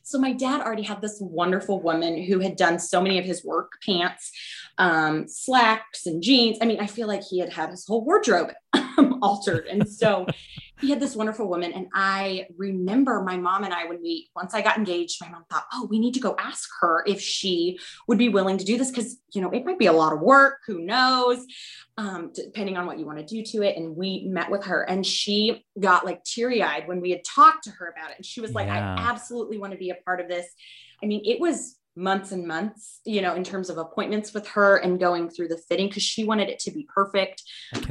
So 0.03 0.19
my 0.19 0.33
dad 0.33 0.61
already 0.61 0.83
had 0.83 1.01
this 1.01 1.19
wonderful 1.21 1.81
woman 1.83 2.23
who 2.23 2.39
had 2.41 2.57
done 2.57 2.79
so 2.79 3.01
many 3.01 3.19
of 3.19 3.25
his 3.25 3.45
work 3.45 3.73
pants, 3.85 4.31
um, 4.79 5.27
slacks 5.29 6.07
and 6.07 6.23
jeans. 6.23 6.59
I 6.61 6.67
mean, 6.67 6.81
I 6.81 6.87
feel 6.87 7.09
like 7.09 7.23
he 7.23 7.39
had 7.41 7.53
had 7.53 7.71
his 7.71 7.87
whole 7.87 8.05
wardrobe 8.05 8.53
altered. 9.23 9.67
And 9.67 9.89
so 9.89 10.27
he 10.81 10.91
had 10.91 11.01
this 11.01 11.17
wonderful 11.17 11.49
woman. 11.49 11.73
And 11.73 11.87
I 11.95 12.47
remember 12.57 13.23
my 13.23 13.37
mom 13.37 13.65
and 13.65 13.73
I, 13.73 13.87
when 13.87 14.03
we, 14.03 14.29
once 14.37 14.55
I 14.55 14.61
got 14.61 14.77
engaged, 14.77 15.21
my 15.21 15.29
mom 15.29 15.45
thought, 15.51 15.65
oh, 15.73 15.87
we 15.91 15.99
need 15.99 16.15
to 16.15 16.21
go 16.21 16.37
ask 16.39 16.69
her 16.81 17.03
if 17.07 17.21
she 17.21 17.79
would 18.09 18.19
be 18.19 18.29
willing 18.29 18.59
to 18.59 18.65
do 18.65 18.77
this. 18.77 18.91
Cause, 18.91 19.17
you 19.33 19.41
know, 19.41 19.51
it 19.51 19.65
might 19.65 19.79
be 19.79 19.87
a 19.87 19.93
lot 19.93 20.13
of 20.13 20.21
work. 20.21 20.59
Who 20.67 20.81
knows? 20.81 21.45
Um, 21.97 22.31
depending 22.35 22.77
on 22.77 22.87
what 22.87 22.99
you 22.99 23.07
want 23.07 23.19
to 23.19 23.25
do 23.25 23.43
to 23.53 23.63
it. 23.63 23.77
And 23.77 23.97
we 23.97 24.27
met 24.29 24.51
with 24.51 24.65
her 24.65 24.83
and 24.83 25.05
she 25.05 25.65
got 25.81 26.05
like 26.05 26.23
teary 26.25 26.63
eyed 26.63 26.87
when 26.87 27.01
we 27.01 27.11
had 27.11 27.25
talked 27.25 27.65
to 27.65 27.71
her 27.71 27.89
about 27.89 28.11
it. 28.11 28.17
And 28.19 28.27
she 28.27 28.41
was 28.41 28.53
like, 28.53 28.67
yeah. 28.67 28.97
I 28.99 29.11
absolutely 29.11 29.59
want 29.59 29.73
to 29.73 29.79
be 29.79 29.91
a 29.91 29.97
part 30.05 30.21
of 30.21 30.29
this. 30.29 30.47
I 31.03 31.07
mean, 31.07 31.23
it 31.25 31.41
was 31.41 31.79
months 31.97 32.31
and 32.31 32.47
months, 32.47 33.01
you 33.05 33.23
know, 33.23 33.35
in 33.35 33.43
terms 33.43 33.71
of 33.71 33.79
appointments 33.79 34.35
with 34.35 34.47
her 34.49 34.77
and 34.77 35.01
going 35.01 35.31
through 35.31 35.49
the 35.49 35.57
fitting 35.57 35.89
because 35.89 36.03
she 36.03 36.25
wanted 36.25 36.49
it 36.49 36.59
to 36.61 36.71
be 36.71 36.87
perfect. 36.95 37.43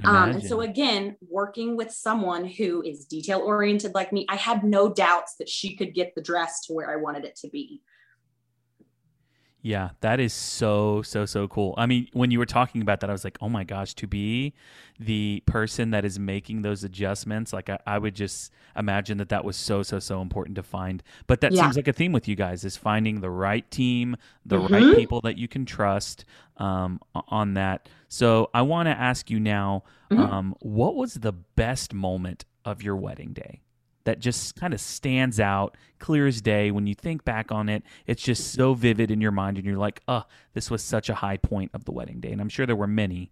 Um, 0.04 0.32
and 0.32 0.44
so, 0.44 0.62
again, 0.62 1.18
working 1.28 1.76
with 1.76 1.92
someone 1.92 2.46
who 2.46 2.84
is 2.84 3.06
detail 3.06 3.40
oriented 3.40 3.96
like 3.96 4.14
me, 4.14 4.26
I 4.30 4.36
had 4.36 4.64
no 4.64 4.94
doubts 4.94 5.36
that 5.40 5.50
she 5.50 5.76
could 5.76 5.94
get 5.94 6.14
the 6.14 6.22
dress 6.22 6.62
to 6.68 6.74
where 6.74 6.92
I 6.92 6.98
wanted 6.98 7.26
it 7.26 7.36
to 7.38 7.50
be. 7.50 7.82
Yeah, 9.66 9.90
that 10.02 10.20
is 10.20 10.32
so 10.32 11.02
so 11.02 11.26
so 11.26 11.48
cool. 11.48 11.74
I 11.76 11.88
mean, 11.88 12.08
when 12.14 12.30
you 12.30 12.38
were 12.38 12.46
talking 12.46 12.84
about 12.84 13.00
that, 13.00 13.10
I 13.10 13.14
was 13.14 13.24
like, 13.24 13.40
oh 13.42 13.50
my 13.50 13.64
gosh, 13.64 13.96
to 13.96 14.06
be 14.06 14.54
the 15.00 15.42
person 15.48 15.90
that 15.90 16.06
is 16.06 16.20
making 16.20 16.62
those 16.62 16.84
adjustments, 16.84 17.52
like 17.52 17.68
I, 17.72 17.80
I 17.88 17.98
would 17.98 18.14
just 18.14 18.52
imagine 18.78 19.18
that 19.18 19.30
that 19.30 19.44
was 19.44 19.58
so 19.58 19.82
so 19.82 19.98
so 19.98 20.22
important 20.22 20.56
to 20.58 20.62
find. 20.62 21.02
But 21.26 21.42
that 21.42 21.52
yeah. 21.52 21.64
seems 21.64 21.78
like 21.78 21.88
a 21.88 21.94
theme 21.94 22.12
with 22.12 22.28
you 22.28 22.36
guys 22.36 22.64
is 22.64 22.78
finding 22.78 23.22
the 23.22 23.32
right 23.32 23.70
team, 23.72 24.18
the 24.46 24.58
mm-hmm. 24.58 24.72
right 24.72 24.96
people 24.96 25.20
that 25.22 25.40
you 25.40 25.48
can 25.48 25.66
trust 25.66 26.26
um, 26.58 27.00
on 27.16 27.56
that. 27.56 27.90
So 28.08 28.52
I 28.54 28.62
want 28.62 28.86
to 28.86 28.92
ask 28.92 29.32
you 29.32 29.40
now, 29.40 29.82
mm-hmm. 30.12 30.22
um, 30.22 30.56
what 30.60 30.94
was 30.94 31.16
the 31.16 31.32
best 31.32 31.92
moment 31.92 32.46
of 32.66 32.84
your 32.84 32.98
wedding 32.98 33.34
day? 33.34 33.62
That 34.06 34.20
just 34.20 34.56
kind 34.56 34.74
of 34.74 34.80
stands 34.80 35.40
out 35.40 35.76
clear 36.00 36.26
as 36.28 36.42
day. 36.42 36.72
When 36.72 36.88
you 36.88 36.96
think 36.96 37.26
back 37.26 37.52
on 37.52 37.70
it 37.70 37.84
it's 38.08 38.24
just 38.24 38.54
so 38.54 38.74
vivid 38.74 39.12
in 39.12 39.20
your 39.20 39.32
mind 39.32 39.58
and 39.58 39.66
you're 39.66 39.78
like 39.78 40.02
oh 40.08 40.24
this 40.54 40.72
was 40.72 40.82
such 40.82 41.10
a 41.10 41.16
high 41.16 41.38
point 41.38 41.72
of 41.74 41.86
the 41.86 41.92
wedding 41.92 42.20
day. 42.20 42.32
And 42.32 42.42
i'm 42.42 42.50
sure 42.50 42.66
there 42.66 42.76
were 42.76 42.88
many. 42.88 43.32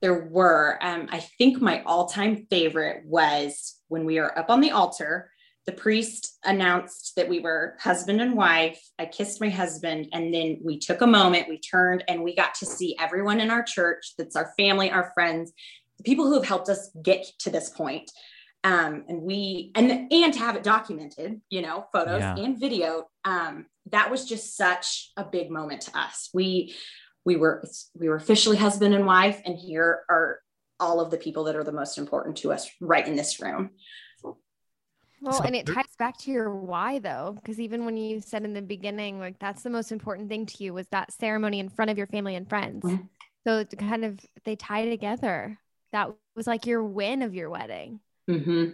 There 0.00 0.24
were. 0.24 0.78
Um, 0.80 1.08
i 1.10 1.20
think 1.20 1.60
my 1.60 1.82
all-time 1.82 2.46
favorite 2.48 3.04
was 3.06 3.80
when 3.88 4.04
we 4.04 4.20
were 4.20 4.38
up 4.38 4.50
on 4.50 4.60
the 4.60 4.70
altar. 4.70 5.30
The 5.66 5.72
priest 5.72 6.38
announced 6.44 7.14
that 7.16 7.26
we 7.26 7.40
were 7.40 7.78
husband 7.80 8.20
and 8.20 8.34
wife. 8.34 8.78
I 8.98 9.06
kissed 9.06 9.40
my 9.40 9.48
husband 9.48 10.08
and 10.12 10.32
then 10.32 10.58
we 10.62 10.78
took 10.78 11.00
a 11.00 11.06
moment 11.06 11.48
we 11.48 11.58
turned 11.58 12.04
and 12.06 12.22
we 12.22 12.36
got 12.36 12.54
to 12.56 12.66
see 12.66 12.96
everyone 13.00 13.40
in 13.40 13.50
our 13.50 13.62
church 13.62 14.12
that's 14.18 14.36
our 14.36 14.52
family 14.58 14.90
our 14.90 15.10
friends 15.14 15.52
the 15.96 16.02
people 16.02 16.26
who 16.26 16.34
have 16.34 16.44
helped 16.44 16.68
us 16.68 16.90
get 17.02 17.24
to 17.38 17.50
this 17.50 17.70
point 17.70 18.10
um, 18.64 19.04
and 19.08 19.22
we 19.22 19.70
and 19.74 20.10
and 20.10 20.32
to 20.32 20.38
have 20.38 20.56
it 20.56 20.62
documented 20.62 21.40
you 21.50 21.62
know 21.62 21.86
photos 21.92 22.20
yeah. 22.20 22.36
and 22.36 22.58
video 22.58 23.06
um, 23.24 23.66
that 23.90 24.10
was 24.10 24.26
just 24.26 24.56
such 24.56 25.12
a 25.16 25.24
big 25.24 25.50
moment 25.50 25.82
to 25.82 25.98
us 25.98 26.30
we 26.34 26.74
we 27.24 27.36
were 27.36 27.62
we 27.94 28.08
were 28.08 28.16
officially 28.16 28.56
husband 28.56 28.94
and 28.94 29.06
wife 29.06 29.40
and 29.44 29.56
here 29.56 30.00
are 30.08 30.40
all 30.80 31.00
of 31.00 31.10
the 31.10 31.16
people 31.16 31.44
that 31.44 31.54
are 31.54 31.64
the 31.64 31.72
most 31.72 31.98
important 31.98 32.36
to 32.36 32.52
us 32.52 32.68
right 32.80 33.06
in 33.06 33.14
this 33.14 33.40
room 33.40 33.70
well, 35.20 35.40
and 35.42 35.56
it 35.56 35.66
ties 35.66 35.96
back 35.98 36.18
to 36.18 36.30
your 36.30 36.54
why 36.54 36.98
though, 36.98 37.34
because 37.34 37.58
even 37.58 37.86
when 37.86 37.96
you 37.96 38.20
said 38.20 38.44
in 38.44 38.52
the 38.52 38.60
beginning, 38.60 39.18
like 39.18 39.38
that's 39.38 39.62
the 39.62 39.70
most 39.70 39.90
important 39.90 40.28
thing 40.28 40.44
to 40.44 40.62
you 40.62 40.74
was 40.74 40.86
that 40.88 41.12
ceremony 41.12 41.60
in 41.60 41.70
front 41.70 41.90
of 41.90 41.96
your 41.96 42.06
family 42.06 42.34
and 42.34 42.46
friends. 42.46 42.84
Mm-hmm. 42.84 43.04
So 43.46 43.64
kind 43.64 44.04
of 44.04 44.20
they 44.44 44.54
tie 44.54 44.86
together. 44.86 45.58
That 45.92 46.10
was 46.36 46.46
like 46.46 46.66
your 46.66 46.84
win 46.84 47.22
of 47.22 47.34
your 47.34 47.48
wedding. 47.48 48.00
Mm-hmm. 48.28 48.70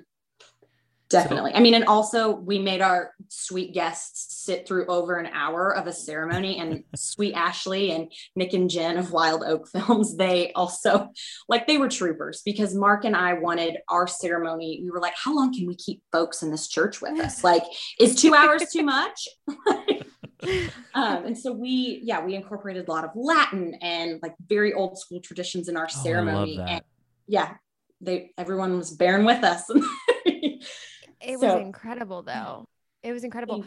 Definitely. 1.11 1.51
So, 1.51 1.57
I 1.57 1.61
mean, 1.61 1.75
and 1.75 1.87
also 1.87 2.31
we 2.31 2.61
made 2.61 2.81
our 2.81 3.11
sweet 3.29 3.75
guests 3.75 4.45
sit 4.45 4.67
through 4.67 4.87
over 4.87 5.19
an 5.19 5.27
hour 5.27 5.77
of 5.77 5.89
a 5.89 5.93
ceremony, 5.93 6.59
and 6.59 6.85
sweet 6.95 7.35
Ashley 7.35 7.91
and 7.91 8.13
Nick 8.37 8.53
and 8.53 8.71
Jen 8.71 8.97
of 8.97 9.11
Wild 9.11 9.43
Oak 9.43 9.67
Films, 9.69 10.17
they 10.17 10.53
also 10.53 11.11
like 11.49 11.67
they 11.67 11.79
were 11.79 11.89
troopers 11.89 12.43
because 12.45 12.77
Mark 12.77 13.05
and 13.05 13.17
I 13.17 13.35
wanted 13.35 13.79
our 13.89 14.07
ceremony. 14.07 14.81
We 14.85 14.91
were 14.91 15.01
like, 15.01 15.15
how 15.17 15.35
long 15.35 15.53
can 15.53 15.67
we 15.67 15.75
keep 15.75 16.01
folks 16.13 16.45
in 16.45 16.53
this 16.53 16.69
church 16.69 17.03
with 17.03 17.19
us? 17.19 17.45
Like, 17.51 17.65
is 17.99 18.15
two 18.15 18.33
hours 18.33 18.63
too 18.71 18.85
much? 18.85 19.27
um, 20.95 21.25
and 21.25 21.37
so 21.37 21.53
we, 21.53 22.01
yeah, 22.05 22.25
we 22.25 22.37
incorporated 22.37 22.87
a 22.87 22.93
lot 22.93 23.03
of 23.03 23.11
Latin 23.17 23.75
and 23.83 24.21
like 24.23 24.35
very 24.47 24.73
old 24.73 24.99
school 24.99 25.21
traditions 25.21 25.69
in 25.69 25.77
our 25.77 25.87
oh, 25.87 26.03
ceremony. 26.03 26.61
And 26.61 26.83
yeah, 27.27 27.55
they 28.01 28.33
everyone 28.39 28.77
was 28.77 28.91
bearing 28.91 29.25
with 29.25 29.43
us. 29.45 29.65
it 30.25 30.65
so, 31.23 31.37
was 31.39 31.61
incredible 31.61 32.23
though. 32.23 32.67
It 33.03 33.13
was 33.13 33.25
incredible. 33.25 33.65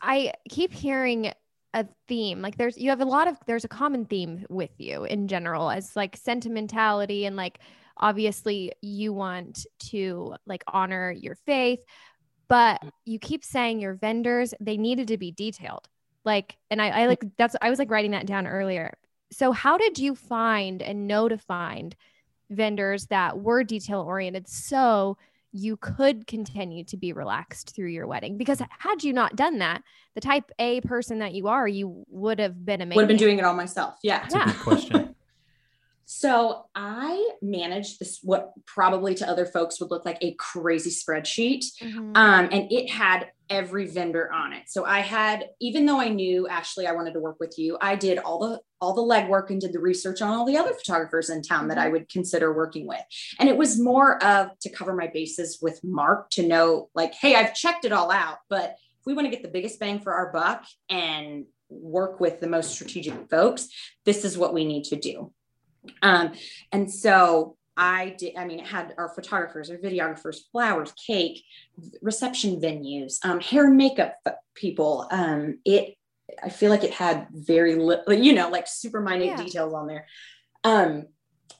I 0.00 0.32
keep 0.48 0.72
hearing 0.72 1.32
a 1.74 1.86
theme 2.08 2.42
like 2.42 2.56
there's 2.56 2.76
you 2.76 2.90
have 2.90 3.00
a 3.00 3.04
lot 3.04 3.28
of 3.28 3.36
there's 3.46 3.64
a 3.64 3.68
common 3.68 4.04
theme 4.04 4.44
with 4.48 4.72
you 4.78 5.04
in 5.04 5.28
general 5.28 5.70
as 5.70 5.94
like 5.94 6.16
sentimentality 6.16 7.26
and 7.26 7.36
like 7.36 7.60
obviously 7.96 8.72
you 8.82 9.12
want 9.12 9.66
to 9.78 10.34
like 10.46 10.64
honor 10.66 11.12
your 11.12 11.36
faith 11.46 11.78
but 12.48 12.82
you 13.04 13.20
keep 13.20 13.44
saying 13.44 13.78
your 13.78 13.94
vendors 13.94 14.52
they 14.58 14.76
needed 14.76 15.08
to 15.08 15.16
be 15.16 15.30
detailed 15.30 15.88
like 16.24 16.56
and 16.70 16.82
I, 16.82 17.02
I 17.02 17.06
like 17.06 17.24
that's 17.38 17.54
i 17.62 17.70
was 17.70 17.78
like 17.78 17.90
writing 17.90 18.10
that 18.12 18.26
down 18.26 18.48
earlier 18.48 18.94
so 19.30 19.52
how 19.52 19.78
did 19.78 19.98
you 19.98 20.16
find 20.16 20.82
and 20.82 21.06
know 21.06 21.28
to 21.28 21.38
find 21.38 21.94
vendors 22.50 23.06
that 23.06 23.38
were 23.38 23.64
detail 23.64 24.00
oriented 24.00 24.48
so 24.48 25.16
you 25.52 25.76
could 25.76 26.26
continue 26.26 26.84
to 26.84 26.96
be 26.96 27.12
relaxed 27.12 27.74
through 27.74 27.88
your 27.88 28.06
wedding. 28.06 28.36
Because 28.36 28.60
had 28.78 29.02
you 29.02 29.12
not 29.12 29.36
done 29.36 29.58
that 29.58 29.82
the 30.14 30.20
type 30.20 30.50
a 30.58 30.80
person 30.82 31.18
that 31.20 31.32
you 31.34 31.48
are 31.48 31.66
you 31.66 32.04
would 32.08 32.38
have 32.38 32.64
been 32.64 32.80
amazing 32.80 32.96
would 32.96 33.02
have 33.02 33.08
been 33.08 33.16
doing 33.16 33.38
it 33.38 33.44
all 33.44 33.54
myself. 33.54 33.98
Yeah. 34.02 34.26
That's 34.28 34.34
yeah. 34.34 34.62
question 34.62 35.14
so 36.12 36.64
I 36.74 37.34
managed 37.40 38.00
this, 38.00 38.18
what 38.20 38.52
probably 38.66 39.14
to 39.14 39.28
other 39.28 39.46
folks 39.46 39.80
would 39.80 39.92
look 39.92 40.04
like 40.04 40.18
a 40.22 40.34
crazy 40.34 40.90
spreadsheet. 40.90 41.66
Mm-hmm. 41.80 42.16
Um, 42.16 42.48
and 42.50 42.72
it 42.72 42.90
had 42.90 43.30
every 43.48 43.86
vendor 43.86 44.28
on 44.32 44.52
it. 44.52 44.64
So 44.66 44.84
I 44.84 45.00
had, 45.00 45.50
even 45.60 45.86
though 45.86 46.00
I 46.00 46.08
knew 46.08 46.48
Ashley, 46.48 46.88
I 46.88 46.92
wanted 46.92 47.14
to 47.14 47.20
work 47.20 47.36
with 47.38 47.56
you, 47.60 47.78
I 47.80 47.94
did 47.94 48.18
all 48.18 48.40
the 48.40 48.60
all 48.80 48.92
the 48.92 49.02
legwork 49.02 49.50
and 49.50 49.60
did 49.60 49.72
the 49.72 49.78
research 49.78 50.20
on 50.20 50.32
all 50.32 50.44
the 50.44 50.56
other 50.56 50.72
photographers 50.72 51.30
in 51.30 51.42
town 51.42 51.60
mm-hmm. 51.60 51.68
that 51.68 51.78
I 51.78 51.88
would 51.88 52.08
consider 52.08 52.52
working 52.52 52.88
with. 52.88 53.02
And 53.38 53.48
it 53.48 53.56
was 53.56 53.78
more 53.78 54.20
of 54.24 54.58
to 54.62 54.68
cover 54.68 54.92
my 54.92 55.06
bases 55.06 55.60
with 55.62 55.78
Mark 55.84 56.30
to 56.30 56.44
know, 56.44 56.88
like, 56.92 57.14
hey, 57.14 57.36
I've 57.36 57.54
checked 57.54 57.84
it 57.84 57.92
all 57.92 58.10
out, 58.10 58.38
but 58.48 58.70
if 58.98 59.06
we 59.06 59.14
want 59.14 59.26
to 59.26 59.30
get 59.30 59.44
the 59.44 59.48
biggest 59.48 59.78
bang 59.78 60.00
for 60.00 60.12
our 60.12 60.32
buck 60.32 60.64
and 60.88 61.44
work 61.68 62.18
with 62.18 62.40
the 62.40 62.48
most 62.48 62.72
strategic 62.72 63.30
folks, 63.30 63.68
this 64.04 64.24
is 64.24 64.36
what 64.36 64.52
we 64.52 64.64
need 64.64 64.82
to 64.86 64.96
do. 64.96 65.32
Um, 66.02 66.32
and 66.72 66.90
so 66.90 67.56
I 67.76 68.14
did, 68.18 68.36
I 68.36 68.44
mean, 68.44 68.60
it 68.60 68.66
had 68.66 68.94
our 68.98 69.08
photographers, 69.08 69.70
our 69.70 69.78
videographers, 69.78 70.38
flowers, 70.52 70.92
cake, 70.92 71.42
reception 72.02 72.60
venues, 72.60 73.24
um, 73.24 73.40
hair 73.40 73.66
and 73.66 73.76
makeup 73.76 74.16
people. 74.54 75.08
Um, 75.10 75.58
it, 75.64 75.94
I 76.42 76.50
feel 76.50 76.70
like 76.70 76.84
it 76.84 76.92
had 76.92 77.28
very 77.32 77.76
little, 77.76 78.12
you 78.12 78.34
know, 78.34 78.50
like 78.50 78.66
super 78.66 79.00
minute 79.00 79.26
yeah. 79.26 79.36
details 79.36 79.72
on 79.72 79.86
there. 79.86 80.06
Um, 80.62 81.06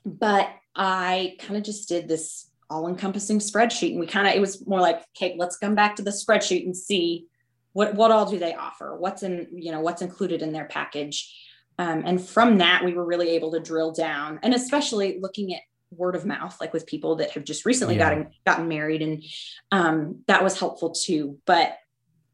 but 0.04 0.48
I 0.76 1.36
kind 1.40 1.56
of 1.56 1.62
just 1.62 1.88
did 1.88 2.06
this 2.06 2.50
all 2.68 2.86
encompassing 2.86 3.38
spreadsheet 3.38 3.92
and 3.92 4.00
we 4.00 4.06
kind 4.06 4.28
of, 4.28 4.34
it 4.34 4.40
was 4.40 4.66
more 4.66 4.80
like, 4.80 5.02
okay, 5.16 5.34
let's 5.38 5.56
come 5.56 5.74
back 5.74 5.96
to 5.96 6.02
the 6.02 6.10
spreadsheet 6.10 6.64
and 6.64 6.76
see 6.76 7.26
what, 7.72 7.94
what 7.94 8.10
all 8.10 8.30
do 8.30 8.38
they 8.38 8.54
offer? 8.54 8.96
What's 8.96 9.22
in, 9.22 9.48
you 9.52 9.72
know, 9.72 9.80
what's 9.80 10.02
included 10.02 10.42
in 10.42 10.52
their 10.52 10.66
package. 10.66 11.34
Um, 11.80 12.02
and 12.04 12.20
from 12.20 12.58
that, 12.58 12.84
we 12.84 12.92
were 12.92 13.06
really 13.06 13.30
able 13.30 13.52
to 13.52 13.58
drill 13.58 13.90
down 13.90 14.38
and 14.42 14.52
especially 14.52 15.18
looking 15.18 15.54
at 15.54 15.62
word 15.90 16.14
of 16.14 16.26
mouth, 16.26 16.54
like 16.60 16.74
with 16.74 16.86
people 16.86 17.16
that 17.16 17.30
have 17.30 17.42
just 17.42 17.64
recently 17.64 17.94
yeah. 17.94 18.10
gotten, 18.10 18.28
gotten 18.44 18.68
married. 18.68 19.00
And 19.00 19.24
um, 19.72 20.22
that 20.26 20.44
was 20.44 20.58
helpful 20.58 20.90
too. 20.90 21.38
But 21.46 21.78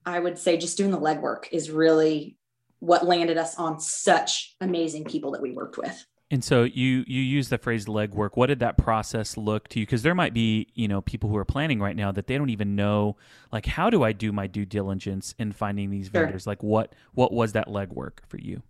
I 0.04 0.18
would 0.18 0.36
say 0.36 0.56
just 0.56 0.76
doing 0.76 0.90
the 0.90 0.98
legwork 0.98 1.44
is 1.52 1.70
really 1.70 2.36
what 2.80 3.06
landed 3.06 3.38
us 3.38 3.54
on 3.54 3.78
such 3.78 4.56
amazing 4.60 5.04
people 5.04 5.30
that 5.30 5.42
we 5.42 5.52
worked 5.52 5.78
with. 5.78 6.04
And 6.28 6.42
so 6.42 6.64
you 6.64 7.04
you 7.06 7.22
use 7.22 7.48
the 7.48 7.56
phrase 7.56 7.86
legwork. 7.86 8.30
What 8.34 8.46
did 8.48 8.58
that 8.58 8.76
process 8.76 9.36
look 9.36 9.68
to 9.68 9.78
you? 9.78 9.86
Because 9.86 10.02
there 10.02 10.14
might 10.14 10.34
be 10.34 10.66
you 10.74 10.88
know 10.88 11.00
people 11.02 11.30
who 11.30 11.36
are 11.36 11.44
planning 11.44 11.78
right 11.78 11.94
now 11.94 12.10
that 12.10 12.26
they 12.26 12.36
don't 12.36 12.50
even 12.50 12.74
know 12.74 13.16
like 13.52 13.64
how 13.64 13.90
do 13.90 14.02
I 14.02 14.10
do 14.10 14.32
my 14.32 14.48
due 14.48 14.66
diligence 14.66 15.36
in 15.38 15.52
finding 15.52 15.90
these 15.90 16.08
vendors? 16.08 16.42
Sure. 16.42 16.50
Like 16.50 16.64
what 16.64 16.94
what 17.14 17.32
was 17.32 17.52
that 17.52 17.68
legwork 17.68 18.26
for 18.26 18.38
you? 18.38 18.62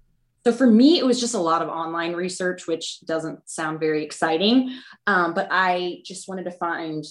So 0.46 0.52
for 0.52 0.68
me, 0.68 0.96
it 0.96 1.04
was 1.04 1.18
just 1.18 1.34
a 1.34 1.40
lot 1.40 1.60
of 1.60 1.68
online 1.68 2.12
research, 2.12 2.68
which 2.68 3.00
doesn't 3.00 3.50
sound 3.50 3.80
very 3.80 4.04
exciting. 4.04 4.78
Um, 5.04 5.34
but 5.34 5.48
I 5.50 6.02
just 6.04 6.28
wanted 6.28 6.44
to 6.44 6.52
find 6.52 7.04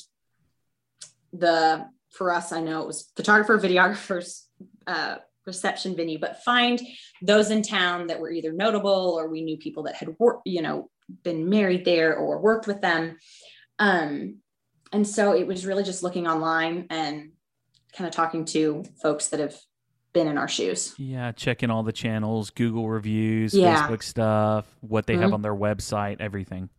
the, 1.34 1.86
for 2.12 2.32
us, 2.32 2.54
I 2.54 2.62
know 2.62 2.80
it 2.84 2.88
was 2.88 3.12
photographer, 3.18 3.60
videographers, 3.60 4.44
uh, 4.88 5.18
reception 5.46 5.98
venue, 5.98 6.18
but 6.18 6.46
find 6.46 6.80
those 7.22 7.52
in 7.52 7.62
town 7.62 8.08
that 8.08 8.22
were 8.22 8.32
either 8.32 8.54
notable 8.54 9.18
or 9.20 9.28
we 9.28 9.44
knew 9.44 9.58
people 9.58 9.84
that 9.84 9.98
had 9.98 10.16
worked, 10.18 10.44
you 10.46 10.62
know, 10.62 10.90
been 11.26 11.50
married 11.50 11.84
there 11.84 12.16
or 12.16 12.40
worked 12.40 12.68
with 12.68 12.80
them. 12.80 13.18
Um, 13.80 14.38
and 14.94 15.06
so 15.06 15.34
it 15.34 15.46
was 15.46 15.66
really 15.66 15.84
just 15.84 16.04
looking 16.04 16.26
online 16.26 16.88
and 16.90 17.32
kind 17.98 18.08
of 18.08 18.14
talking 18.16 18.46
to 18.46 18.86
folks 19.02 19.28
that 19.28 19.42
have 19.42 19.58
been 20.16 20.28
in 20.28 20.38
our 20.40 20.48
shoes. 20.48 20.96
Yeah, 20.98 21.32
checking 21.34 21.70
all 21.70 21.84
the 21.84 21.92
channels, 21.92 22.50
Google 22.50 22.90
reviews, 22.90 23.54
Yeah. 23.54 23.86
Facebook 23.88 24.02
stuff, 24.02 24.66
what 24.82 25.06
they 25.06 25.18
have 25.18 25.30
Mhm. 25.30 25.34
on 25.36 25.42
their 25.44 25.54
website, 25.54 26.20
everything. 26.20 26.70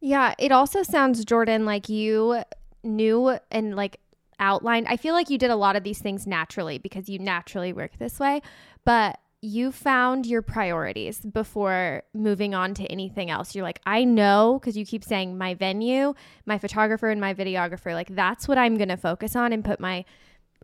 Yeah, 0.00 0.34
it 0.38 0.52
also 0.52 0.82
sounds, 0.84 1.24
Jordan, 1.24 1.64
like 1.64 1.88
you 1.88 2.42
knew 2.84 3.38
and 3.50 3.74
like 3.74 3.98
outlined. 4.38 4.86
I 4.88 4.96
feel 4.96 5.14
like 5.14 5.30
you 5.30 5.38
did 5.38 5.50
a 5.50 5.56
lot 5.56 5.74
of 5.74 5.84
these 5.84 6.00
things 6.00 6.26
naturally 6.26 6.78
because 6.78 7.08
you 7.08 7.18
naturally 7.18 7.72
work 7.72 7.92
this 7.98 8.20
way, 8.20 8.42
but 8.84 9.18
you 9.40 9.72
found 9.72 10.26
your 10.26 10.42
priorities 10.42 11.18
before 11.20 12.02
moving 12.14 12.54
on 12.54 12.74
to 12.74 12.84
anything 12.86 13.30
else. 13.30 13.54
You're 13.54 13.64
like, 13.64 13.80
I 13.86 14.04
know, 14.04 14.58
because 14.60 14.76
you 14.76 14.84
keep 14.84 15.02
saying 15.02 15.36
my 15.38 15.54
venue, 15.54 16.14
my 16.46 16.58
photographer, 16.58 17.08
and 17.08 17.20
my 17.20 17.32
videographer, 17.34 17.92
like 17.94 18.14
that's 18.14 18.46
what 18.46 18.58
I'm 18.58 18.76
going 18.76 18.88
to 18.90 18.96
focus 18.96 19.34
on 19.34 19.52
and 19.52 19.64
put 19.64 19.80
my 19.80 20.04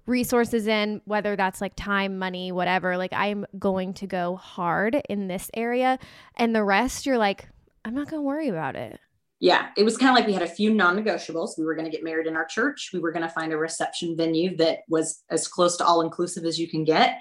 resources 0.09 0.67
in, 0.67 1.01
whether 1.05 1.37
that's 1.37 1.61
like 1.61 1.75
time, 1.77 2.19
money, 2.19 2.51
whatever. 2.51 2.97
Like 2.97 3.13
I'm 3.13 3.47
going 3.59 3.95
to 3.95 4.07
go 4.07 4.37
hard 4.37 5.01
in 5.09 5.29
this 5.29 5.51
area. 5.55 5.99
And 6.37 6.55
the 6.55 6.65
rest, 6.65 7.07
you're 7.07 7.19
like, 7.19 7.49
I'm 7.85 7.95
not 7.95 8.09
going 8.09 8.23
to 8.23 8.27
worry 8.27 8.49
about 8.49 8.75
it. 8.75 8.99
Yeah, 9.41 9.69
it 9.77 9.85
was 9.85 9.97
kind 9.97 10.11
of 10.11 10.17
like 10.17 10.27
we 10.27 10.33
had 10.33 10.43
a 10.43 10.49
few 10.49 10.75
non-negotiables. 10.75 11.57
We 11.57 11.65
were 11.65 11.77
going 11.77 11.85
to 11.85 11.97
get 11.97 12.03
married 12.03 12.27
in 12.27 12.35
our 12.35 12.45
church. 12.47 12.91
We 12.93 12.99
were 12.99 13.13
going 13.13 13.23
to 13.23 13.29
find 13.29 13.53
a 13.53 13.57
reception 13.57 14.17
venue 14.17 14.57
that 14.57 14.81
was 14.89 15.23
as 15.31 15.47
close 15.47 15.77
to 15.77 15.85
all 15.85 16.01
inclusive 16.01 16.45
as 16.45 16.59
you 16.59 16.69
can 16.69 16.83
get. 16.83 17.21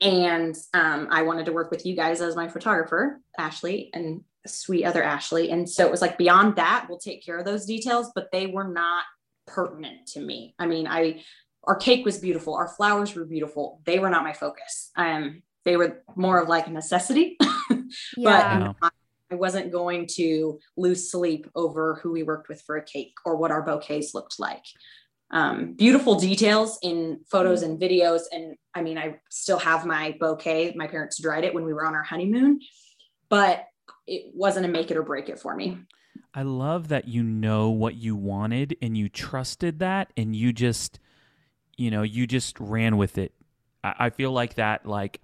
And 0.00 0.56
um, 0.72 1.08
I 1.10 1.20
wanted 1.20 1.44
to 1.46 1.52
work 1.52 1.70
with 1.70 1.84
you 1.84 1.94
guys 1.94 2.22
as 2.22 2.34
my 2.34 2.48
photographer, 2.48 3.20
Ashley, 3.38 3.90
and 3.92 4.22
sweet 4.46 4.84
other 4.84 5.02
Ashley. 5.02 5.50
And 5.50 5.68
so 5.68 5.84
it 5.84 5.90
was 5.90 6.00
like 6.00 6.16
beyond 6.16 6.56
that, 6.56 6.86
we'll 6.88 6.98
take 6.98 7.22
care 7.22 7.38
of 7.38 7.44
those 7.44 7.66
details, 7.66 8.10
but 8.14 8.32
they 8.32 8.46
were 8.46 8.68
not 8.68 9.04
pertinent 9.46 10.06
to 10.06 10.20
me. 10.20 10.54
I 10.58 10.66
mean, 10.66 10.86
I 10.86 11.22
our 11.64 11.76
cake 11.76 12.04
was 12.04 12.18
beautiful, 12.18 12.54
our 12.54 12.68
flowers 12.68 13.14
were 13.14 13.24
beautiful. 13.24 13.80
They 13.84 13.98
were 13.98 14.10
not 14.10 14.24
my 14.24 14.32
focus. 14.32 14.90
Um, 14.96 15.42
they 15.64 15.76
were 15.76 16.02
more 16.16 16.40
of 16.40 16.48
like 16.48 16.66
a 16.66 16.70
necessity. 16.70 17.36
Yeah. 18.16 18.72
but 18.80 18.92
I 19.32 19.34
wasn't 19.34 19.72
going 19.72 20.06
to 20.14 20.60
lose 20.76 21.10
sleep 21.10 21.48
over 21.54 21.96
who 21.96 22.12
we 22.12 22.22
worked 22.22 22.48
with 22.48 22.62
for 22.62 22.76
a 22.76 22.84
cake 22.84 23.14
or 23.24 23.36
what 23.36 23.50
our 23.50 23.62
bouquets 23.62 24.14
looked 24.14 24.38
like. 24.38 24.64
Um, 25.32 25.74
beautiful 25.74 26.16
details 26.18 26.78
in 26.82 27.20
photos 27.30 27.62
and 27.62 27.80
videos. 27.80 28.22
And 28.32 28.56
I 28.74 28.82
mean, 28.82 28.98
I 28.98 29.20
still 29.30 29.58
have 29.58 29.86
my 29.86 30.16
bouquet. 30.18 30.74
My 30.76 30.88
parents 30.88 31.20
dried 31.20 31.44
it 31.44 31.54
when 31.54 31.64
we 31.64 31.72
were 31.72 31.86
on 31.86 31.94
our 31.94 32.02
honeymoon, 32.02 32.60
but 33.28 33.66
it 34.06 34.32
wasn't 34.34 34.66
a 34.66 34.68
make 34.68 34.90
it 34.90 34.96
or 34.96 35.02
break 35.02 35.28
it 35.28 35.38
for 35.38 35.54
me. 35.54 35.78
I 36.34 36.42
love 36.42 36.88
that 36.88 37.08
you 37.08 37.22
know 37.22 37.70
what 37.70 37.94
you 37.94 38.16
wanted 38.16 38.76
and 38.82 38.96
you 38.96 39.08
trusted 39.08 39.78
that 39.80 40.12
and 40.16 40.34
you 40.34 40.52
just, 40.52 40.98
you 41.80 41.90
know, 41.90 42.02
you 42.02 42.26
just 42.26 42.60
ran 42.60 42.98
with 42.98 43.16
it. 43.16 43.32
I, 43.82 43.94
I 43.98 44.10
feel 44.10 44.32
like 44.32 44.56
that, 44.56 44.84
like, 44.84 45.20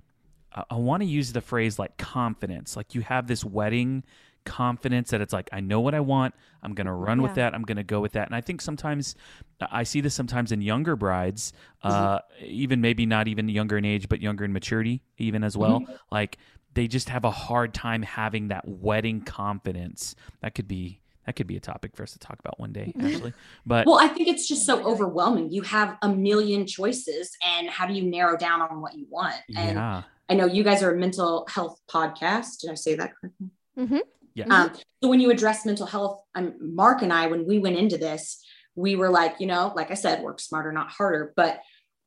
I, 0.54 0.64
I 0.70 0.74
want 0.76 1.02
to 1.02 1.06
use 1.06 1.32
the 1.32 1.42
phrase 1.42 1.78
like 1.78 1.98
confidence. 1.98 2.76
Like 2.76 2.94
you 2.94 3.02
have 3.02 3.26
this 3.26 3.44
wedding 3.44 4.04
confidence 4.46 5.10
that 5.10 5.20
it's 5.20 5.34
like, 5.34 5.50
I 5.52 5.60
know 5.60 5.80
what 5.80 5.94
I 5.94 6.00
want. 6.00 6.34
I'm 6.62 6.72
going 6.72 6.86
to 6.86 6.92
run 6.92 7.20
with 7.20 7.34
that. 7.34 7.54
I'm 7.54 7.62
going 7.62 7.76
to 7.76 7.84
go 7.84 8.00
with 8.00 8.12
that. 8.12 8.26
And 8.26 8.34
I 8.34 8.40
think 8.40 8.62
sometimes 8.62 9.16
I 9.60 9.82
see 9.82 10.00
this 10.00 10.14
sometimes 10.14 10.50
in 10.50 10.62
younger 10.62 10.96
brides, 10.96 11.52
uh, 11.82 12.20
even 12.40 12.80
maybe 12.80 13.04
not 13.04 13.28
even 13.28 13.48
younger 13.48 13.76
in 13.76 13.84
age, 13.84 14.08
but 14.08 14.22
younger 14.22 14.44
in 14.44 14.52
maturity, 14.52 15.02
even 15.18 15.44
as 15.44 15.56
well. 15.56 15.80
Like 16.10 16.38
they 16.72 16.88
just 16.88 17.10
have 17.10 17.24
a 17.24 17.30
hard 17.30 17.74
time 17.74 18.02
having 18.02 18.48
that 18.48 18.66
wedding 18.66 19.20
confidence. 19.20 20.14
That 20.40 20.54
could 20.54 20.68
be 20.68 21.00
that 21.26 21.36
could 21.36 21.46
be 21.46 21.56
a 21.56 21.60
topic 21.60 21.96
for 21.96 22.02
us 22.04 22.12
to 22.12 22.18
talk 22.18 22.38
about 22.38 22.58
one 22.58 22.72
day, 22.72 22.92
actually. 23.02 23.34
But 23.66 23.86
Well, 23.86 23.98
I 23.98 24.08
think 24.08 24.28
it's 24.28 24.48
just 24.48 24.64
so 24.64 24.82
overwhelming. 24.84 25.50
You 25.50 25.62
have 25.62 25.96
a 26.02 26.08
million 26.08 26.66
choices, 26.66 27.36
and 27.44 27.68
how 27.68 27.86
do 27.86 27.92
you 27.92 28.04
narrow 28.04 28.36
down 28.36 28.62
on 28.62 28.80
what 28.80 28.94
you 28.94 29.06
want? 29.10 29.34
And 29.56 29.76
yeah, 29.76 30.02
I 30.28 30.34
know 30.34 30.46
you 30.46 30.62
guys 30.64 30.82
are 30.82 30.94
a 30.94 30.96
mental 30.96 31.46
health 31.50 31.80
podcast. 31.90 32.60
Did 32.60 32.70
I 32.70 32.74
say 32.74 32.94
that 32.94 33.12
correctly? 33.14 33.50
Mhm. 33.78 34.00
yeah, 34.34 34.46
Um, 34.48 34.72
so 35.02 35.10
when 35.10 35.20
you 35.20 35.30
address 35.30 35.66
mental 35.66 35.86
health, 35.86 36.22
um, 36.34 36.54
Mark 36.60 37.02
and 37.02 37.12
I, 37.12 37.26
when 37.26 37.46
we 37.46 37.58
went 37.58 37.76
into 37.76 37.98
this, 37.98 38.42
we 38.74 38.96
were 38.96 39.10
like, 39.10 39.36
you 39.40 39.46
know, 39.46 39.72
like 39.74 39.90
I 39.90 39.94
said, 39.94 40.22
work 40.22 40.40
smarter, 40.40 40.72
not 40.72 40.90
harder. 40.90 41.32
But 41.36 41.60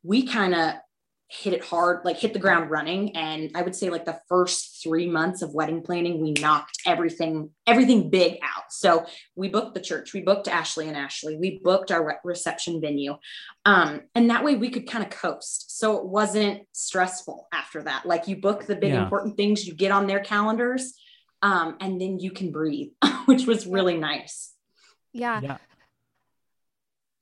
we 0.03 0.25
kind 0.25 0.55
of 0.55 0.75
hit 1.31 1.53
it 1.53 1.63
hard, 1.63 2.03
like 2.05 2.17
hit 2.17 2.33
the 2.33 2.39
ground 2.39 2.71
running. 2.71 3.15
And 3.15 3.51
I 3.53 3.61
would 3.61 3.75
say 3.75 3.91
like 3.91 4.03
the 4.03 4.19
first 4.27 4.81
three 4.81 5.07
months 5.07 5.43
of 5.43 5.53
wedding 5.53 5.83
planning, 5.83 6.19
we 6.19 6.31
knocked 6.31 6.79
everything, 6.87 7.51
everything 7.67 8.09
big 8.09 8.39
out. 8.41 8.63
So 8.71 9.05
we 9.35 9.47
booked 9.47 9.75
the 9.75 9.79
church, 9.81 10.11
we 10.11 10.21
booked 10.21 10.47
Ashley 10.47 10.87
and 10.87 10.97
Ashley, 10.97 11.37
we 11.37 11.59
booked 11.63 11.91
our 11.91 12.03
re- 12.03 12.15
reception 12.23 12.81
venue. 12.81 13.15
Um, 13.63 14.01
and 14.15 14.31
that 14.31 14.43
way 14.43 14.55
we 14.55 14.71
could 14.71 14.89
kind 14.89 15.03
of 15.03 15.11
coast. 15.11 15.77
So 15.77 15.97
it 15.97 16.05
wasn't 16.05 16.63
stressful 16.71 17.47
after 17.53 17.83
that. 17.83 18.07
Like 18.07 18.27
you 18.27 18.37
book 18.37 18.65
the 18.65 18.75
big 18.75 18.93
Yeah. 18.93 19.03
important 19.03 19.37
things, 19.37 19.67
you 19.67 19.75
get 19.75 19.91
on 19.91 20.07
their 20.07 20.21
calendars 20.21 20.95
um, 21.43 21.77
and 21.79 22.01
then 22.01 22.17
you 22.19 22.31
can 22.31 22.51
breathe, 22.51 22.89
which 23.25 23.45
was 23.45 23.67
really 23.67 23.97
nice. 23.97 24.51
Yeah. 25.13 25.41
yeah. 25.41 25.57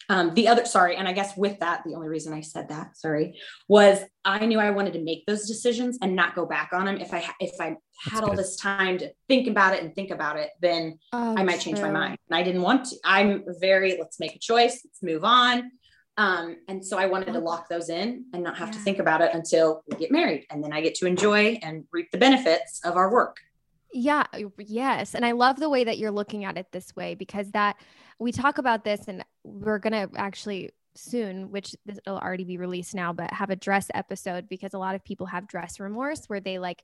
Um, 0.10 0.34
the 0.36 0.48
other, 0.48 0.66
sorry, 0.66 0.96
and 0.96 1.08
I 1.08 1.12
guess 1.12 1.36
with 1.36 1.60
that, 1.60 1.84
the 1.86 1.94
only 1.96 2.08
reason 2.08 2.34
I 2.34 2.42
said 2.42 2.70
that, 2.70 2.96
sorry, 2.96 3.40
was 3.68 4.00
I 4.24 4.46
knew 4.46 4.60
I 4.60 4.72
wanted 4.72 4.94
to 4.94 5.04
make 5.04 5.26
those 5.26 5.48
decisions 5.48 5.98
and 6.02 6.16
not 6.16 6.34
go 6.36 6.46
back 6.46 6.70
on 6.72 6.86
them. 6.86 6.98
If 6.98 7.14
I 7.14 7.26
if 7.40 7.60
I 7.60 7.76
had 8.10 8.24
all 8.24 8.30
good. 8.30 8.40
this 8.40 8.56
time 8.56 8.98
to 9.00 9.12
think 9.28 9.48
about 9.48 9.74
it 9.74 9.84
and 9.84 9.94
think 9.94 10.12
about 10.12 10.38
it, 10.38 10.52
then 10.62 10.98
Oh, 11.12 11.36
I 11.38 11.44
might 11.44 11.60
change 11.60 11.82
my 11.82 11.92
mind. 11.92 12.18
And 12.30 12.38
I 12.38 12.44
didn't 12.44 12.62
want 12.62 12.86
to. 12.86 12.96
I'm 13.04 13.44
very 13.60 13.98
let's 14.00 14.20
make 14.20 14.36
a 14.36 14.40
choice, 14.40 14.82
let's 14.86 15.04
move 15.04 15.24
on. 15.26 15.72
Um, 16.16 16.56
and 16.68 16.84
so 16.84 16.98
I 16.98 17.06
wanted 17.06 17.34
to 17.34 17.40
lock 17.40 17.70
those 17.70 17.90
in 17.90 18.26
and 18.34 18.44
not 18.44 18.58
have 18.58 18.72
to 18.72 18.80
think 18.80 18.98
about 19.00 19.22
it 19.22 19.36
until 19.36 19.84
we 19.88 19.98
get 19.98 20.12
married, 20.12 20.46
and 20.50 20.64
then 20.64 20.74
I 20.74 20.82
get 20.82 20.96
to 20.96 21.06
enjoy 21.06 21.60
and 21.62 21.84
reap 21.92 22.12
the 22.12 22.18
benefits 22.18 22.82
of 22.84 22.96
our 22.96 23.12
work. 23.12 23.38
Yeah, 23.94 24.26
yes. 24.58 25.16
And 25.16 25.26
I 25.26 25.32
love 25.32 25.60
the 25.60 25.70
way 25.70 25.84
that 25.86 25.98
you're 25.98 26.12
looking 26.12 26.46
at 26.46 26.58
it 26.58 26.68
this 26.72 26.96
way 26.96 27.16
because 27.16 27.52
that 27.52 27.78
we 28.20 28.32
talk 28.32 28.58
about 28.58 28.84
this 28.84 29.08
and 29.08 29.24
we're 29.44 29.80
going 29.80 29.94
to 29.94 30.10
actually 30.18 30.72
soon, 30.96 31.52
which 31.52 31.76
this 31.86 32.00
will 32.06 32.18
already 32.18 32.44
be 32.44 32.58
released 32.58 32.96
now, 32.96 33.14
but 33.14 33.32
have 33.32 33.50
a 33.50 33.56
dress 33.56 33.88
episode 33.94 34.50
because 34.50 34.74
a 34.74 34.80
lot 34.80 34.96
of 34.96 35.04
people 35.04 35.28
have 35.28 35.48
dress 35.48 35.80
remorse 35.80 36.26
where 36.28 36.40
they 36.40 36.60
like 36.60 36.84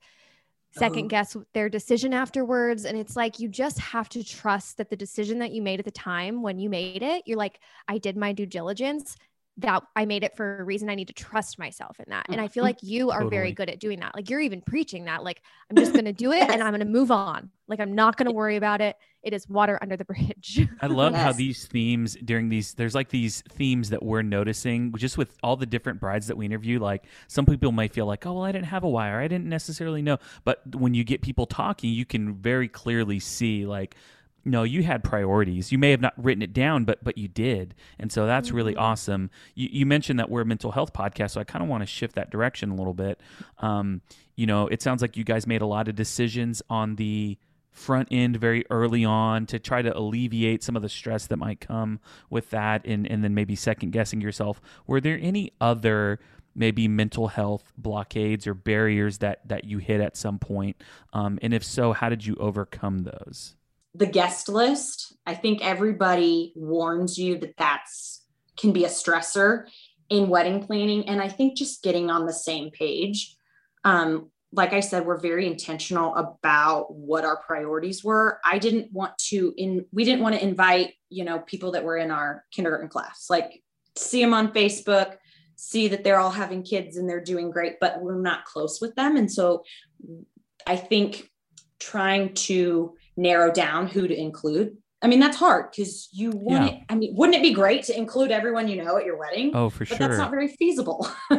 second 0.71 1.05
Oh. 1.05 1.07
guess 1.07 1.37
their 1.53 1.69
decision 1.69 2.13
afterwards. 2.13 2.85
And 2.85 2.97
it's 2.97 3.15
like 3.15 3.39
you 3.39 3.47
just 3.49 3.79
have 3.79 4.09
to 4.09 4.23
trust 4.23 4.77
that 4.77 4.89
the 4.89 4.95
decision 4.95 5.39
that 5.39 5.51
you 5.51 5.61
made 5.61 5.79
at 5.79 5.85
the 5.85 5.91
time 5.91 6.41
when 6.41 6.57
you 6.59 6.69
made 6.69 7.03
it, 7.03 7.23
you're 7.25 7.37
like, 7.37 7.59
I 7.87 7.97
did 7.97 8.17
my 8.17 8.33
due 8.33 8.45
diligence. 8.45 9.15
That 9.57 9.83
I 9.95 10.05
made 10.05 10.23
it 10.23 10.35
for 10.35 10.59
a 10.59 10.63
reason. 10.63 10.89
I 10.89 10.95
need 10.95 11.09
to 11.09 11.13
trust 11.13 11.59
myself 11.59 11.99
in 11.99 12.05
that. 12.07 12.25
And 12.27 12.41
I 12.41 12.47
feel 12.47 12.63
Mhm. 12.63 12.67
like 12.67 12.77
you 12.81 13.11
are 13.11 13.29
very 13.29 13.51
good 13.51 13.69
at 13.69 13.79
doing 13.79 13.99
that. 13.99 14.15
Like 14.15 14.27
you're 14.27 14.39
even 14.39 14.61
preaching 14.61 15.05
that. 15.05 15.23
Like 15.23 15.43
I'm 15.69 15.77
just 15.77 15.93
going 15.93 16.05
to 16.05 16.11
do 16.13 16.31
it 16.31 16.49
and 16.49 16.63
I'm 16.63 16.71
going 16.71 16.79
to 16.79 16.85
move 16.85 17.11
on. 17.11 17.51
Like 17.67 17.79
I'm 17.79 17.93
not 17.93 18.17
going 18.17 18.25
to 18.25 18.31
worry 18.31 18.55
about 18.55 18.81
it. 18.81 18.95
It 19.21 19.31
is 19.31 19.47
water 19.47 19.77
under 19.79 19.95
the 19.95 20.05
bridge. 20.05 20.67
I 20.81 20.87
love 20.87 21.13
how 21.13 21.33
these 21.33 21.67
themes 21.67 22.17
during 22.25 22.49
these 22.49 22.73
there's 22.73 22.95
like 22.95 23.09
these 23.09 23.41
themes 23.41 23.91
that 23.91 24.01
we're 24.01 24.23
noticing 24.23 24.91
just 24.97 25.19
with 25.19 25.37
all 25.43 25.55
the 25.55 25.67
different 25.67 25.99
brides 25.99 26.25
that 26.27 26.35
we 26.35 26.47
interview. 26.47 26.79
Like 26.79 27.05
some 27.27 27.45
people 27.45 27.71
might 27.71 27.93
feel 27.93 28.07
like, 28.07 28.25
oh 28.25 28.33
well, 28.33 28.43
I 28.43 28.51
didn't 28.51 28.65
have 28.67 28.83
a 28.83 28.89
wire, 28.89 29.19
I 29.19 29.27
didn't 29.27 29.47
necessarily 29.49 30.01
know. 30.01 30.17
But 30.45 30.75
when 30.75 30.95
you 30.95 31.03
get 31.03 31.21
people 31.21 31.45
talking, 31.45 31.93
you 31.93 32.05
can 32.05 32.33
very 32.33 32.67
clearly 32.67 33.19
see 33.19 33.67
like. 33.67 33.95
No, 34.45 34.63
you 34.63 34.83
had 34.83 35.03
priorities. 35.03 35.71
You 35.71 35.77
may 35.77 35.91
have 35.91 36.01
not 36.01 36.13
written 36.17 36.41
it 36.41 36.51
down, 36.53 36.83
but 36.83 37.03
but 37.03 37.17
you 37.17 37.27
did, 37.27 37.75
and 37.97 38.11
so 38.11 38.25
that's 38.25 38.51
really 38.51 38.75
Mhm. 38.75 38.81
awesome. 38.81 39.29
You, 39.55 39.69
you 39.71 39.85
mentioned 39.85 40.19
that 40.19 40.29
we're 40.29 40.41
a 40.41 40.45
mental 40.45 40.71
health 40.71 40.91
podcast, 40.93 41.31
so 41.31 41.41
I 41.41 41.45
kind 41.45 41.63
of 41.63 41.69
want 41.69 41.81
to 41.81 41.87
shift 41.87 42.15
that 42.15 42.29
direction 42.29 42.69
a 42.69 42.75
little 42.75 42.93
bit. 42.93 43.21
Um, 43.59 44.01
you 44.35 44.45
know, 44.45 44.67
it 44.67 44.81
sounds 44.81 45.01
like 45.01 45.15
you 45.15 45.23
guys 45.23 45.47
made 45.47 45.61
a 45.61 45.65
lot 45.65 45.87
of 45.87 45.95
decisions 45.95 46.61
on 46.69 46.95
the 46.97 47.37
front 47.71 48.07
end 48.11 48.37
very 48.37 48.65
early 48.69 49.03
on 49.05 49.45
to 49.47 49.57
try 49.59 49.81
to 49.81 49.97
alleviate 49.97 50.61
some 50.61 50.75
of 50.75 50.81
the 50.83 50.89
stress 50.89 51.25
that 51.27 51.37
might 51.37 51.59
come 51.59 51.99
with 52.29 52.49
that 52.51 52.85
and, 52.85 53.07
and 53.09 53.23
then 53.23 53.33
maybe 53.33 53.55
second 53.55 53.89
guessing 53.91 54.21
yourself 54.21 54.61
were 54.85 55.01
there 55.01 55.17
any 55.19 55.51
other 55.59 56.19
maybe 56.53 56.87
mental 56.87 57.29
health 57.29 57.73
blockades 57.75 58.45
or 58.45 58.53
barriers 58.53 59.17
that 59.17 59.39
that 59.47 59.63
you 59.63 59.79
hit 59.79 59.99
at 59.99 60.15
some 60.15 60.37
point 60.37 60.75
um, 61.13 61.39
and 61.41 61.51
if 61.51 61.63
so 61.63 61.93
how 61.93 62.09
did 62.09 62.23
you 62.23 62.35
overcome 62.35 62.99
those 63.05 63.55
the 63.95 64.05
guest 64.05 64.49
list 64.49 65.15
i 65.25 65.33
think 65.33 65.63
everybody 65.63 66.53
warns 66.55 67.17
you 67.17 67.37
that 67.37 67.55
that's 67.57 68.25
can 68.57 68.71
be 68.71 68.85
a 68.85 68.89
stressor 68.89 69.67
in 70.09 70.29
wedding 70.29 70.65
planning 70.65 71.07
and 71.07 71.21
i 71.21 71.27
think 71.27 71.57
just 71.57 71.83
getting 71.83 72.09
on 72.09 72.25
the 72.25 72.33
same 72.33 72.69
page 72.71 73.35
um, 73.83 74.29
like 74.51 74.73
i 74.73 74.79
said 74.79 75.05
we're 75.05 75.19
very 75.19 75.47
intentional 75.47 76.15
about 76.15 76.93
what 76.93 77.25
our 77.25 77.37
priorities 77.37 78.03
were. 78.03 78.39
I 78.45 78.59
didn't 78.59 78.91
want 78.91 79.17
to 79.29 79.53
in 79.57 79.85
we 79.91 80.05
didn't 80.05 80.21
want 80.21 80.35
to 80.35 80.43
invite 80.43 80.93
you 81.09 81.25
know 81.25 81.39
people 81.39 81.71
that 81.71 81.83
were 81.83 81.97
in 81.97 82.11
our 82.11 82.45
kindergarten 82.51 82.89
class. 82.89 83.27
Like 83.29 83.61
see 83.95 84.21
them 84.21 84.33
on 84.33 84.51
facebook 84.53 85.17
see 85.55 85.87
that 85.87 86.03
they're 86.03 86.19
all 86.19 86.31
having 86.31 86.63
kids 86.63 86.97
and 86.97 87.07
they're 87.07 87.23
doing 87.23 87.51
great 87.51 87.75
but 87.79 88.01
we're 88.01 88.19
not 88.19 88.45
close 88.45 88.79
with 88.81 88.95
them. 88.95 89.17
And 89.17 89.31
so 89.31 89.63
i 90.65 90.75
think 90.75 91.29
trying 91.79 92.33
to 92.33 92.95
narrow 93.15 93.51
down 93.51 93.87
who 93.87 94.07
to 94.07 94.15
include 94.15 94.77
I 95.03 95.07
mean, 95.07 95.19
that's 95.19 95.35
hard 95.35 95.69
because 95.69 96.07
you 96.13 96.31
want 96.31 96.65
yeah. 96.65 96.77
it. 96.77 96.83
I 96.87 96.95
mean, 96.95 97.13
wouldn't 97.13 97.35
it 97.35 97.41
be 97.41 97.51
great 97.51 97.83
to 97.83 97.97
include 97.97 98.31
everyone 98.31 98.69
you 98.69 98.81
know 98.81 98.97
at 98.97 99.03
your 99.03 99.17
wedding? 99.17 99.51
Oh, 99.53 99.69
for 99.69 99.79
but 99.79 99.89
sure. 99.89 99.97
That's 99.97 100.17
not 100.17 100.31
very 100.31 100.47
feasible. 100.47 101.05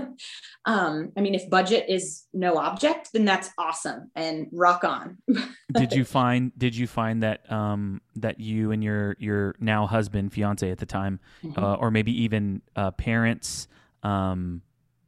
um, 0.67 1.13
I 1.17 1.23
mean, 1.23 1.35
if 1.35 1.49
budget 1.49 1.87
is 1.89 2.25
no 2.35 2.59
object, 2.59 3.09
then 3.15 3.25
that's 3.25 3.49
awesome 3.57 4.11
and 4.15 4.49
rock 4.53 4.85
on. 4.85 5.17
did 5.73 5.95
you 5.95 6.05
find 6.05 6.53
did 6.59 6.77
you 6.77 6.87
find 6.87 7.23
that 7.23 7.51
um 7.51 8.03
that 8.17 8.39
you 8.39 8.71
and 8.71 8.85
your 8.85 9.17
your 9.19 9.55
now 9.59 9.87
husband, 9.87 10.35
fiance 10.35 10.71
at 10.71 10.77
the 10.77 10.87
time, 10.87 11.19
mm-hmm. 11.43 11.59
uh, 11.59 11.77
or 11.77 11.91
maybe 11.91 12.13
even 12.23 12.61
uh, 12.77 12.91
parents 12.91 13.67
um 14.03 14.61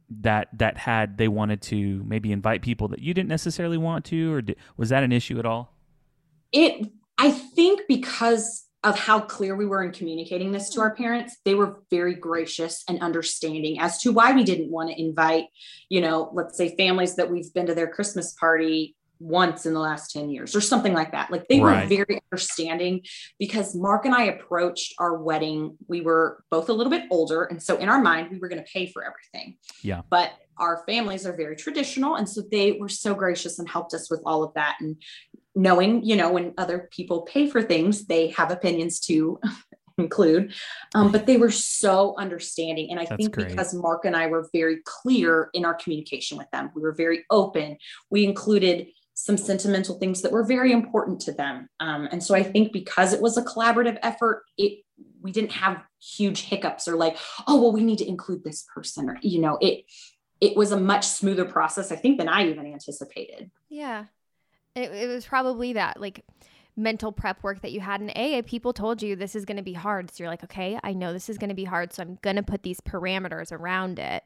that 0.09 0.47
that 0.57 0.77
had 0.77 1.19
they 1.19 1.27
wanted 1.27 1.61
to 1.61 2.03
maybe 2.07 2.31
invite 2.31 2.63
people 2.63 2.87
that 2.87 3.01
you 3.01 3.13
didn't 3.13 3.29
necessarily 3.29 3.77
want 3.77 4.03
to 4.05 4.33
or 4.33 4.41
did, 4.41 4.55
was 4.77 4.89
that 4.89 5.03
an 5.03 5.11
issue 5.11 5.37
at 5.37 5.45
all? 5.45 5.76
It 6.51 6.87
I 7.17 7.31
think 7.31 7.81
because 7.87 8.67
of 8.83 8.97
how 8.97 9.19
clear 9.19 9.55
we 9.55 9.65
were 9.65 9.83
in 9.83 9.91
communicating 9.91 10.51
this 10.51 10.69
to 10.69 10.75
hmm. 10.75 10.81
our 10.81 10.95
parents, 10.95 11.37
they 11.45 11.55
were 11.55 11.81
very 11.89 12.13
gracious 12.13 12.83
and 12.87 13.01
understanding 13.01 13.79
as 13.79 13.99
to 14.01 14.11
why 14.11 14.31
we 14.31 14.43
didn't 14.43 14.71
want 14.71 14.89
to 14.89 14.99
invite, 14.99 15.45
you 15.89 15.99
know, 15.99 16.29
let's 16.33 16.57
say 16.57 16.75
families 16.75 17.15
that 17.15 17.29
we've 17.29 17.53
been 17.53 17.65
to 17.65 17.75
their 17.75 17.87
Christmas 17.87 18.33
party 18.33 18.95
once 19.19 19.65
in 19.65 19.73
the 19.73 19.79
last 19.79 20.11
10 20.11 20.29
years 20.29 20.55
or 20.55 20.61
something 20.61 20.93
like 20.93 21.11
that. 21.11 21.31
Like 21.31 21.47
they 21.47 21.59
right. 21.59 21.83
were 21.83 21.89
very 21.89 22.21
understanding 22.31 23.01
because 23.39 23.75
Mark 23.75 24.05
and 24.05 24.13
I 24.13 24.25
approached 24.25 24.93
our 24.99 25.17
wedding. 25.17 25.75
We 25.87 26.01
were 26.01 26.43
both 26.51 26.69
a 26.69 26.73
little 26.73 26.91
bit 26.91 27.05
older. 27.09 27.43
And 27.45 27.61
so 27.61 27.77
in 27.77 27.89
our 27.89 28.01
mind, 28.01 28.29
we 28.31 28.37
were 28.37 28.47
going 28.47 28.63
to 28.63 28.71
pay 28.71 28.91
for 28.91 29.03
everything. 29.03 29.57
Yeah. 29.81 30.01
But 30.09 30.33
our 30.59 30.83
families 30.85 31.25
are 31.25 31.35
very 31.35 31.55
traditional. 31.55 32.15
And 32.15 32.27
so 32.27 32.41
they 32.51 32.73
were 32.73 32.89
so 32.89 33.13
gracious 33.13 33.59
and 33.59 33.69
helped 33.69 33.93
us 33.93 34.09
with 34.09 34.21
all 34.25 34.43
of 34.43 34.53
that. 34.55 34.77
And 34.79 35.01
knowing, 35.55 36.03
you 36.03 36.15
know, 36.15 36.31
when 36.31 36.53
other 36.57 36.89
people 36.91 37.21
pay 37.23 37.49
for 37.49 37.61
things, 37.61 38.05
they 38.05 38.29
have 38.29 38.51
opinions 38.51 38.99
to 39.01 39.39
include. 39.97 40.53
Um, 40.93 41.11
but 41.11 41.25
they 41.25 41.37
were 41.37 41.51
so 41.51 42.15
understanding. 42.17 42.91
And 42.91 42.99
I 42.99 43.05
That's 43.05 43.17
think 43.17 43.33
great. 43.33 43.49
because 43.49 43.73
Mark 43.73 44.05
and 44.05 44.15
I 44.15 44.27
were 44.27 44.47
very 44.53 44.77
clear 44.85 45.49
in 45.53 45.65
our 45.65 45.73
communication 45.73 46.37
with 46.37 46.49
them, 46.51 46.71
we 46.75 46.81
were 46.81 46.93
very 46.93 47.25
open. 47.31 47.77
We 48.09 48.23
included 48.23 48.87
some 49.15 49.35
sentimental 49.35 49.97
things 49.97 50.21
that 50.21 50.31
were 50.31 50.43
very 50.43 50.71
important 50.71 51.19
to 51.19 51.31
them. 51.31 51.67
Um, 51.79 52.07
and 52.11 52.23
so 52.23 52.35
I 52.35 52.43
think 52.43 52.71
because 52.71 53.13
it 53.13 53.21
was 53.21 53.35
a 53.35 53.43
collaborative 53.43 53.97
effort, 54.03 54.43
it 54.59 54.83
we 55.21 55.31
didn't 55.31 55.51
have 55.51 55.81
huge 55.99 56.43
hiccups 56.43 56.87
or 56.87 56.95
like, 56.95 57.17
oh 57.47 57.59
well, 57.59 57.71
we 57.71 57.83
need 57.83 57.97
to 57.97 58.07
include 58.07 58.43
this 58.43 58.65
person, 58.73 59.09
or 59.09 59.17
you 59.21 59.41
know, 59.41 59.57
it 59.59 59.85
it 60.39 60.55
was 60.55 60.71
a 60.71 60.79
much 60.79 61.05
smoother 61.05 61.45
process, 61.45 61.91
I 61.91 61.95
think, 61.95 62.17
than 62.17 62.29
I 62.29 62.47
even 62.47 62.65
anticipated. 62.65 63.49
Yeah. 63.69 64.05
It, 64.75 64.91
it 64.91 65.07
was 65.07 65.25
probably 65.25 65.73
that 65.73 65.99
like 65.99 66.23
mental 66.75 67.11
prep 67.11 67.41
work 67.43 67.61
that 67.61 67.71
you 67.71 67.79
had 67.79 68.01
in 68.01 68.11
AA. 68.11 68.43
People 68.45 68.71
told 68.71 69.01
you 69.01 69.15
this 69.15 69.35
is 69.35 69.45
going 69.45 69.57
to 69.57 69.63
be 69.63 69.73
hard. 69.73 70.11
So 70.11 70.23
you're 70.23 70.29
like, 70.29 70.43
okay, 70.43 70.79
I 70.83 70.93
know 70.93 71.11
this 71.11 71.29
is 71.29 71.37
going 71.37 71.49
to 71.49 71.55
be 71.55 71.63
hard. 71.65 71.91
So 71.91 72.03
I'm 72.03 72.19
going 72.21 72.35
to 72.35 72.43
put 72.43 72.63
these 72.63 72.79
parameters 72.79 73.51
around 73.51 73.97
it, 73.97 74.23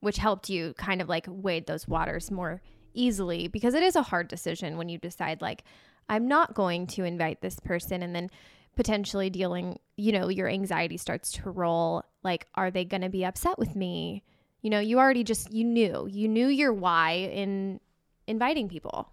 which 0.00 0.16
helped 0.16 0.48
you 0.48 0.74
kind 0.78 1.02
of 1.02 1.08
like 1.08 1.26
wade 1.28 1.66
those 1.66 1.86
waters 1.86 2.30
more 2.30 2.62
easily 2.94 3.48
because 3.48 3.74
it 3.74 3.82
is 3.82 3.96
a 3.96 4.02
hard 4.02 4.28
decision 4.28 4.76
when 4.76 4.88
you 4.88 4.98
decide 4.98 5.40
like 5.40 5.64
I'm 6.08 6.28
not 6.28 6.54
going 6.54 6.86
to 6.88 7.04
invite 7.04 7.40
this 7.40 7.58
person 7.60 8.02
and 8.02 8.14
then 8.14 8.28
potentially 8.76 9.30
dealing, 9.30 9.78
you 9.96 10.12
know, 10.12 10.28
your 10.28 10.48
anxiety 10.48 10.96
starts 10.96 11.32
to 11.32 11.50
roll 11.50 12.04
like 12.22 12.46
are 12.54 12.70
they 12.70 12.84
going 12.84 13.02
to 13.02 13.10
be 13.10 13.24
upset 13.24 13.58
with 13.58 13.76
me? 13.76 14.24
You 14.62 14.70
know, 14.70 14.80
you 14.80 14.98
already 14.98 15.24
just 15.24 15.52
you 15.52 15.64
knew. 15.64 16.08
You 16.10 16.28
knew 16.28 16.46
your 16.46 16.72
why 16.72 17.12
in 17.12 17.80
inviting 18.26 18.68
people. 18.68 19.12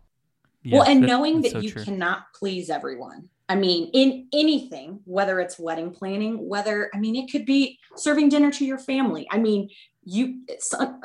well, 0.66 0.84
and 0.84 1.02
knowing 1.02 1.42
that 1.42 1.52
so 1.52 1.60
you 1.60 1.72
true. 1.72 1.84
cannot 1.84 2.34
please 2.34 2.70
everyone. 2.70 3.30
I 3.48 3.56
mean, 3.56 3.90
in 3.94 4.28
anything, 4.32 5.00
whether 5.06 5.40
it's 5.40 5.58
wedding 5.58 5.90
planning, 5.90 6.48
whether, 6.48 6.92
I 6.94 7.00
mean, 7.00 7.16
it 7.16 7.32
could 7.32 7.48
be 7.48 7.80
serving 7.96 8.30
dinner 8.30 8.52
to 8.52 8.64
your 8.64 8.78
family. 8.78 9.28
I 9.32 9.40
mean, 9.40 9.70
you 10.10 10.42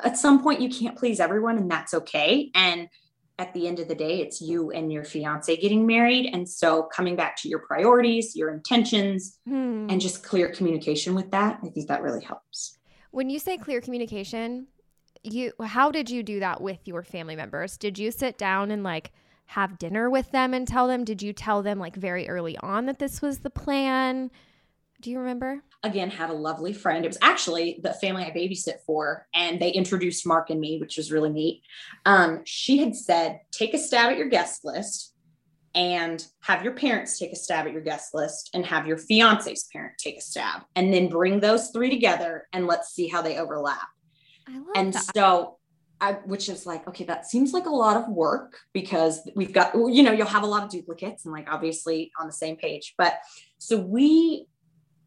at 0.03 0.17
some 0.17 0.43
point 0.43 0.61
you 0.61 0.69
can't 0.69 0.97
please 0.97 1.21
everyone 1.21 1.59
and 1.59 1.71
that's 1.71 1.95
okay 1.95 2.51
and 2.55 2.89
at 3.39 3.53
the 3.53 3.67
end 3.67 3.81
of 3.81 3.89
the 3.89 3.95
day 3.95 4.21
it's 4.21 4.41
you 4.41 4.71
and 4.71 4.93
your 4.93 5.05
fiance 5.05 5.57
getting 5.57 5.87
married 5.87 6.31
and 6.33 6.49
so 6.49 6.85
coming 6.85 7.17
back 7.17 7.37
to 7.37 7.49
your 7.49 7.59
priorities 7.59 8.37
your 8.37 8.51
intentions 8.51 9.39
hmm. 9.47 9.87
and 9.91 10.01
just 10.01 10.23
clear 10.23 10.49
communication 10.49 11.15
with 11.15 11.31
that 11.33 11.59
i 11.65 11.69
think 11.69 11.89
that 11.89 12.03
really 12.03 12.23
helps 12.23 12.79
when 13.15 13.31
you 13.31 13.39
say 13.39 13.57
clear 13.57 13.81
communication 13.81 14.67
you 15.23 15.53
how 15.65 15.91
did 15.91 16.11
you 16.11 16.23
do 16.23 16.41
that 16.41 16.61
with 16.61 16.79
your 16.85 17.03
family 17.03 17.37
members 17.37 17.77
did 17.77 17.99
you 17.99 18.11
sit 18.11 18.37
down 18.37 18.71
and 18.71 18.83
like 18.83 19.13
have 19.47 19.79
dinner 19.79 20.11
with 20.11 20.31
them 20.33 20.53
and 20.53 20.67
tell 20.67 20.89
them 20.89 21.05
did 21.05 21.23
you 21.23 21.33
tell 21.33 21.63
them 21.63 21.79
like 21.79 21.95
very 21.95 22.29
early 22.29 22.57
on 22.59 22.87
that 22.87 22.99
this 22.99 23.23
was 23.23 23.39
the 23.39 23.51
plan 23.51 24.31
do 25.05 25.11
you 25.11 25.19
remember? 25.19 25.63
Again, 25.83 26.09
had 26.09 26.31
a 26.31 26.35
lovely 26.35 26.73
friend. 26.73 27.05
It 27.05 27.09
was 27.09 27.19
actually 27.21 27.79
the 27.83 27.93
family 27.93 28.25
I 28.25 28.31
babysit 28.31 28.81
for, 28.87 29.27
and 29.35 29.61
they 29.61 29.69
introduced 29.69 30.27
Mark 30.27 30.49
and 30.49 30.59
me, 30.59 30.79
which 30.79 30.97
was 30.97 31.13
really 31.13 31.29
neat. 31.29 31.63
Um, 32.07 32.41
she 32.47 32.79
had 32.79 32.97
said, 32.97 33.41
take 33.51 33.75
a 33.75 33.79
stab 33.79 34.13
at 34.13 34.17
your 34.17 34.31
guest 34.31 34.65
list 34.65 35.14
and 35.75 36.25
have 36.41 36.63
your 36.63 36.75
parents 36.75 37.19
take 37.19 37.33
a 37.33 37.37
stab 37.37 37.67
at 37.67 37.73
your 37.73 37.83
guest 37.83 38.15
list 38.15 38.51
and 38.55 38.65
have 38.65 38.87
your 38.87 38.97
fiance's 38.97 39.69
parent 39.73 39.95
take 39.99 40.19
a 40.19 40.21
stab 40.21 40.63
and 40.77 40.93
then 40.93 41.09
bring 41.09 41.41
those 41.41 41.71
three 41.71 41.91
together 41.91 42.47
and 42.53 42.67
let's 42.67 42.95
see 42.95 43.09
how 43.09 43.23
they 43.23 43.39
overlap. 43.39 43.89
I 44.47 44.59
love 44.59 44.67
and 44.77 44.93
that. 44.93 45.15
so 45.15 45.59
I, 46.01 46.13
which 46.27 46.49
is 46.49 46.67
like, 46.67 46.87
okay, 46.89 47.05
that 47.05 47.27
seems 47.27 47.53
like 47.53 47.67
a 47.67 47.71
lot 47.71 47.97
of 47.97 48.09
work 48.09 48.59
because 48.73 49.29
we've 49.35 49.53
got, 49.53 49.75
you 49.75 50.03
know, 50.03 50.13
you'll 50.13 50.27
have 50.27 50.43
a 50.43 50.47
lot 50.47 50.63
of 50.63 50.71
duplicates 50.71 51.25
and 51.25 51.33
like 51.33 51.51
obviously 51.51 52.13
on 52.21 52.27
the 52.27 52.33
same 52.33 52.57
page. 52.57 52.95
But 52.99 53.15
so 53.59 53.79
we 53.79 54.47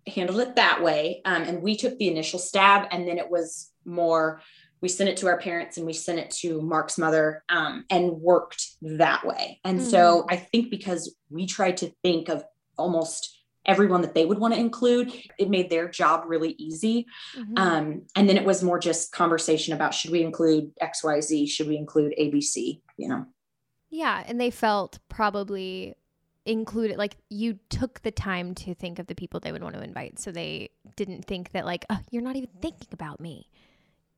handled 0.07 0.39
it 0.39 0.55
that 0.55 0.81
way. 0.81 1.21
Um, 1.25 1.43
and 1.43 1.61
we 1.61 1.75
took 1.75 1.97
the 1.97 2.07
initial 2.07 2.39
stab, 2.39 2.87
and 2.91 3.07
then 3.07 3.17
it 3.17 3.29
was 3.29 3.71
more. 3.85 4.41
We 4.81 4.89
sent 4.89 5.09
it 5.09 5.17
to 5.17 5.27
our 5.27 5.37
parents 5.37 5.77
and 5.77 5.85
we 5.85 5.93
sent 5.93 6.19
it 6.19 6.31
to 6.41 6.61
Mark's 6.61 6.97
mother 6.97 7.43
um, 7.49 7.85
and 7.89 8.11
worked 8.11 8.75
that 8.81 9.25
way. 9.25 9.59
And 9.63 9.79
mm-hmm. 9.79 9.89
so 9.89 10.25
I 10.29 10.35
think 10.35 10.69
because 10.69 11.15
we 11.29 11.45
tried 11.45 11.77
to 11.77 11.91
think 12.03 12.29
of 12.29 12.43
almost 12.77 13.37
everyone 13.65 14.01
that 14.01 14.13
they 14.13 14.25
would 14.25 14.39
want 14.39 14.53
to 14.53 14.59
include, 14.59 15.11
it 15.37 15.49
made 15.49 15.69
their 15.69 15.89
job 15.89 16.23
really 16.27 16.55
easy. 16.57 17.05
Mm-hmm. 17.37 17.57
Um, 17.57 18.01
and 18.15 18.29
then 18.29 18.37
it 18.37 18.45
was 18.45 18.63
more 18.63 18.79
just 18.79 19.11
conversation 19.11 19.73
about 19.73 19.93
should 19.93 20.11
we 20.11 20.23
include 20.23 20.71
XYZ? 20.81 21.49
Should 21.49 21.67
we 21.67 21.77
include 21.77 22.13
ABC? 22.19 22.81
You 22.97 23.09
know? 23.09 23.25
Yeah. 23.89 24.23
And 24.25 24.39
they 24.39 24.51
felt 24.51 24.99
probably 25.09 25.95
included 26.47 26.97
like 26.97 27.17
you 27.29 27.59
took 27.69 28.01
the 28.03 28.11
time 28.11 28.55
to 28.55 28.73
think 28.73 28.99
of 28.99 29.07
the 29.07 29.15
people 29.15 29.39
they 29.39 29.51
would 29.51 29.61
want 29.61 29.75
to 29.75 29.83
invite 29.83 30.17
so 30.17 30.31
they 30.31 30.69
didn't 30.95 31.25
think 31.25 31.51
that 31.51 31.65
like 31.65 31.85
oh 31.89 31.99
you're 32.09 32.21
not 32.21 32.37
even 32.37 32.49
thinking 32.61 32.87
about 32.93 33.19
me 33.19 33.49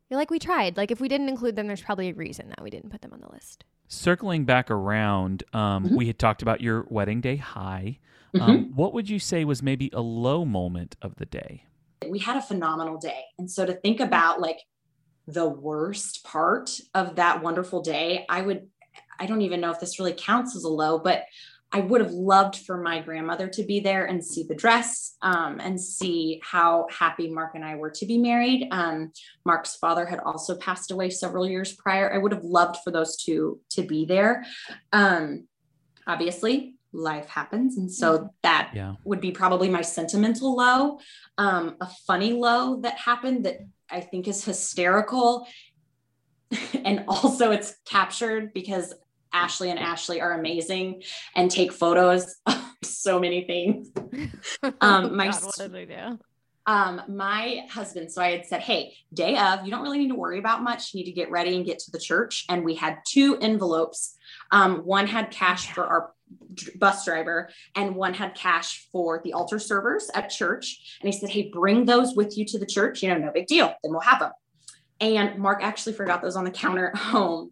you're 0.10 0.20
like 0.20 0.32
we 0.32 0.40
tried. 0.40 0.78
Like 0.78 0.92
if 0.92 1.00
we 1.00 1.08
didn't 1.08 1.30
include 1.30 1.56
them 1.56 1.68
there's 1.68 1.82
probably 1.82 2.10
a 2.10 2.14
reason 2.14 2.50
that 2.50 2.62
we 2.62 2.70
didn't 2.70 2.90
put 2.90 3.02
them 3.02 3.14
on 3.14 3.22
the 3.22 3.32
list. 3.32 3.66
Circling 3.88 4.46
back 4.46 4.70
around 4.70 5.44
um, 5.54 5.86
mm-hmm. 5.86 5.96
we 5.96 6.08
had 6.08 6.20
talked 6.20 6.42
about 6.42 6.62
your 6.62 6.86
wedding 6.90 7.22
day 7.22 7.38
high. 7.38 8.00
Um, 8.36 8.42
mm-hmm. 8.42 8.76
what 8.76 8.94
would 8.94 9.10
you 9.10 9.18
say 9.18 9.44
was 9.44 9.64
maybe 9.64 9.90
a 9.92 10.02
low 10.02 10.46
moment 10.46 10.96
of 11.02 11.16
the 11.16 11.26
day? 11.26 11.64
We 12.08 12.20
had 12.20 12.38
a 12.38 12.42
phenomenal 12.42 12.98
day. 12.98 13.24
And 13.40 13.50
so 13.50 13.66
to 13.66 13.74
think 13.74 14.00
about 14.00 14.40
like 14.40 14.60
the 15.30 15.48
worst 15.48 16.24
part 16.24 16.72
of 16.96 17.16
that 17.16 17.44
wonderful 17.44 17.82
day 17.82 18.26
i 18.30 18.42
would 18.42 18.68
i 19.20 19.26
don't 19.26 19.42
even 19.42 19.62
know 19.62 19.70
if 19.70 19.80
this 19.80 20.00
really 20.00 20.14
counts 20.14 20.56
as 20.56 20.64
a 20.64 20.70
low 20.70 20.98
but 20.98 21.24
I 21.72 21.82
would 21.82 22.02
have 22.02 22.12
loved 22.12 22.58
for 22.58 22.82
my 22.82 23.00
grandmother 23.00 23.48
to 23.48 23.64
be 23.64 23.80
there 23.80 24.06
and 24.06 24.26
see 24.26 24.44
the 24.44 24.56
dress 24.56 25.16
um, 25.22 25.60
and 25.60 25.80
see 25.80 26.42
how 26.44 26.88
happy 26.90 27.30
Mark 27.30 27.52
and 27.54 27.64
I 27.64 27.76
were 27.76 27.92
to 27.92 28.06
be 28.06 28.18
married. 28.18 28.68
Um, 28.72 29.12
Mark's 29.46 29.76
father 29.76 30.06
had 30.06 30.20
also 30.20 30.58
passed 30.58 30.90
away 30.90 31.12
several 31.12 31.48
years 31.48 31.74
prior. 31.74 32.12
I 32.12 32.18
would 32.18 32.32
have 32.32 32.44
loved 32.44 32.78
for 32.84 32.90
those 32.90 33.18
two 33.18 33.60
to 33.72 33.84
be 33.84 34.06
there. 34.06 34.46
Um, 34.92 35.48
obviously, 36.08 36.76
life 36.92 37.28
happens. 37.28 37.78
And 37.78 37.92
so 37.92 38.18
mm-hmm. 38.18 38.28
that 38.42 38.72
yeah. 38.74 38.96
would 39.04 39.22
be 39.22 39.32
probably 39.32 39.70
my 39.70 39.82
sentimental 39.82 40.56
low. 40.56 41.00
Um, 41.38 41.76
a 41.82 41.88
funny 42.08 42.34
low 42.34 42.82
that 42.82 42.98
happened 42.98 43.46
that 43.46 43.60
I 43.92 44.02
think 44.02 44.28
is 44.28 44.44
hysterical. 44.44 45.48
and 46.84 47.04
also, 47.08 47.52
it's 47.52 47.76
captured 47.86 48.54
because 48.54 48.94
Ashley 49.34 49.70
and 49.70 49.80
Ashley 49.80 50.22
are 50.22 50.34
amazing 50.34 51.04
and 51.36 51.50
take 51.50 51.72
photos 51.72 52.36
of 52.46 52.62
so 52.84 53.20
many 53.20 53.44
things. 53.46 53.90
Um, 54.82 55.16
my, 55.16 55.30
God, 55.30 55.44
what 55.44 55.56
did 55.56 55.72
they 55.72 55.86
do? 55.86 56.20
Um, 56.66 57.02
my 57.08 57.66
husband, 57.70 58.12
so 58.12 58.22
I 58.22 58.32
had 58.32 58.46
said, 58.46 58.62
Hey, 58.62 58.94
day 59.14 59.38
of, 59.38 59.66
you 59.66 59.72
don't 59.72 59.82
really 59.82 59.98
need 59.98 60.10
to 60.10 60.16
worry 60.16 60.40
about 60.40 60.62
much. 60.62 60.94
You 60.94 61.00
need 61.00 61.06
to 61.10 61.12
get 61.12 61.32
ready 61.32 61.56
and 61.56 61.66
get 61.66 61.80
to 61.80 61.92
the 61.92 62.00
church. 62.00 62.46
And 62.50 62.64
we 62.64 62.76
had 62.76 63.00
two 63.08 63.38
envelopes. 63.38 64.18
Um, 64.52 64.80
one 64.86 65.08
had 65.08 65.32
cash 65.32 65.72
for 65.72 65.86
our 65.86 66.14
bus 66.76 67.06
driver 67.06 67.50
and 67.76 67.96
one 67.96 68.14
had 68.14 68.36
cash 68.36 68.88
for 68.92 69.22
the 69.24 69.34
altar 69.34 69.60
servers 69.60 70.12
at 70.14 70.30
church. 70.30 70.98
And 71.02 71.12
he 71.12 71.18
said, 71.18 71.30
Hey, 71.30 71.50
bring 71.52 71.86
those 71.86 72.16
with 72.16 72.38
you 72.38 72.46
to 72.46 72.60
the 72.60 72.68
church. 72.68 73.02
You 73.02 73.10
know, 73.10 73.18
no 73.18 73.32
big 73.32 73.48
deal. 73.48 73.74
Then 73.82 73.92
we'll 73.92 74.02
have 74.02 74.20
them. 74.20 74.32
And 75.02 75.40
Mark 75.40 75.64
actually 75.64 75.94
forgot 75.94 76.22
those 76.22 76.36
on 76.36 76.44
the 76.44 76.52
counter 76.52 76.90
at 76.90 76.98
home 76.98 77.52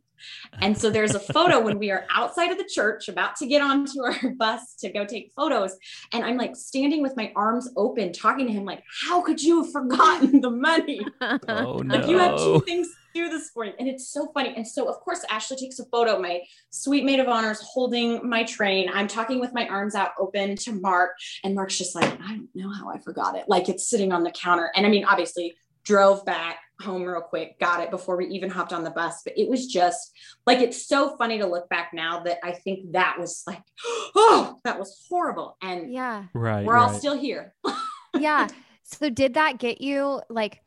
And 0.61 0.77
so 0.77 0.89
there's 0.89 1.15
a 1.15 1.19
photo 1.19 1.59
when 1.59 1.79
we 1.79 1.91
are 1.91 2.05
outside 2.13 2.51
of 2.51 2.57
the 2.57 2.65
church 2.65 3.07
about 3.07 3.35
to 3.37 3.47
get 3.47 3.61
onto 3.61 4.01
our 4.03 4.29
bus 4.31 4.75
to 4.79 4.89
go 4.89 5.05
take 5.05 5.31
photos. 5.35 5.75
And 6.13 6.23
I'm 6.23 6.37
like 6.37 6.55
standing 6.55 7.01
with 7.01 7.15
my 7.15 7.31
arms 7.35 7.69
open, 7.75 8.11
talking 8.11 8.47
to 8.47 8.53
him, 8.53 8.65
like, 8.65 8.83
how 9.07 9.21
could 9.21 9.41
you 9.41 9.63
have 9.63 9.71
forgotten 9.71 10.41
the 10.41 10.51
money? 10.51 11.01
Oh 11.21 11.77
no. 11.77 11.95
Like 11.95 12.07
you 12.07 12.17
have 12.19 12.37
two 12.37 12.61
things 12.61 12.87
to 12.87 12.93
do 13.13 13.29
this 13.29 13.51
morning. 13.55 13.73
And 13.79 13.87
it's 13.87 14.09
so 14.09 14.31
funny. 14.33 14.53
And 14.55 14.67
so 14.67 14.87
of 14.87 14.99
course 14.99 15.23
Ashley 15.29 15.57
takes 15.57 15.79
a 15.79 15.85
photo, 15.85 16.19
my 16.19 16.41
sweet 16.69 17.03
maid 17.03 17.19
of 17.19 17.27
honor 17.27 17.51
is 17.51 17.61
holding 17.61 18.27
my 18.27 18.43
train. 18.43 18.89
I'm 18.93 19.07
talking 19.07 19.39
with 19.39 19.53
my 19.53 19.67
arms 19.67 19.95
out 19.95 20.11
open 20.19 20.55
to 20.57 20.71
Mark. 20.73 21.11
And 21.43 21.55
Mark's 21.55 21.77
just 21.77 21.95
like, 21.95 22.05
I 22.21 22.35
don't 22.35 22.49
know 22.53 22.71
how 22.71 22.89
I 22.89 22.99
forgot 22.99 23.35
it. 23.37 23.45
Like 23.47 23.69
it's 23.69 23.89
sitting 23.89 24.11
on 24.11 24.23
the 24.23 24.31
counter. 24.31 24.71
And 24.75 24.85
I 24.85 24.89
mean, 24.89 25.05
obviously 25.05 25.55
drove 25.87 26.25
back 26.25 26.57
home 26.81 27.03
real 27.03 27.21
quick, 27.21 27.59
got 27.59 27.81
it 27.81 27.89
before 27.89 28.17
we 28.17 28.27
even 28.27 28.49
hopped 28.49 28.73
on 28.73 28.83
the 28.83 28.91
bus. 28.91 29.21
But 29.23 29.37
it 29.37 29.49
was 29.49 29.67
just 29.67 30.11
like, 30.45 30.59
it's 30.59 30.85
so 30.85 31.15
funny 31.17 31.39
to 31.39 31.47
look 31.47 31.69
back 31.69 31.91
now 31.93 32.19
that 32.21 32.39
I 32.43 32.51
think 32.51 32.91
that 32.91 33.17
was 33.17 33.43
like, 33.47 33.61
oh, 34.15 34.59
that 34.63 34.77
was 34.77 35.05
horrible. 35.09 35.57
And 35.61 35.91
yeah. 35.91 36.25
right. 36.33 36.65
we're 36.65 36.75
all 36.75 36.93
still 36.93 37.17
here. 37.17 37.53
yeah. 38.19 38.47
So 38.83 39.09
did 39.09 39.35
that 39.35 39.57
get 39.57 39.81
you 39.81 40.21
like 40.29 40.61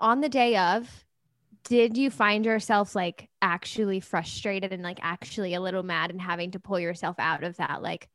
on 0.00 0.20
the 0.20 0.28
day 0.28 0.56
of? 0.56 0.88
Did 1.64 1.96
you 1.96 2.10
find 2.10 2.44
yourself 2.44 2.94
like 2.94 3.28
actually 3.42 4.00
frustrated 4.00 4.72
and 4.72 4.82
like 4.82 5.00
actually 5.02 5.54
a 5.54 5.60
little 5.60 5.82
mad 5.82 6.10
and 6.10 6.20
having 6.20 6.52
to 6.52 6.60
pull 6.60 6.78
yourself 6.78 7.16
out 7.18 7.42
of 7.42 7.56
that? 7.56 7.82
Like 7.82 8.08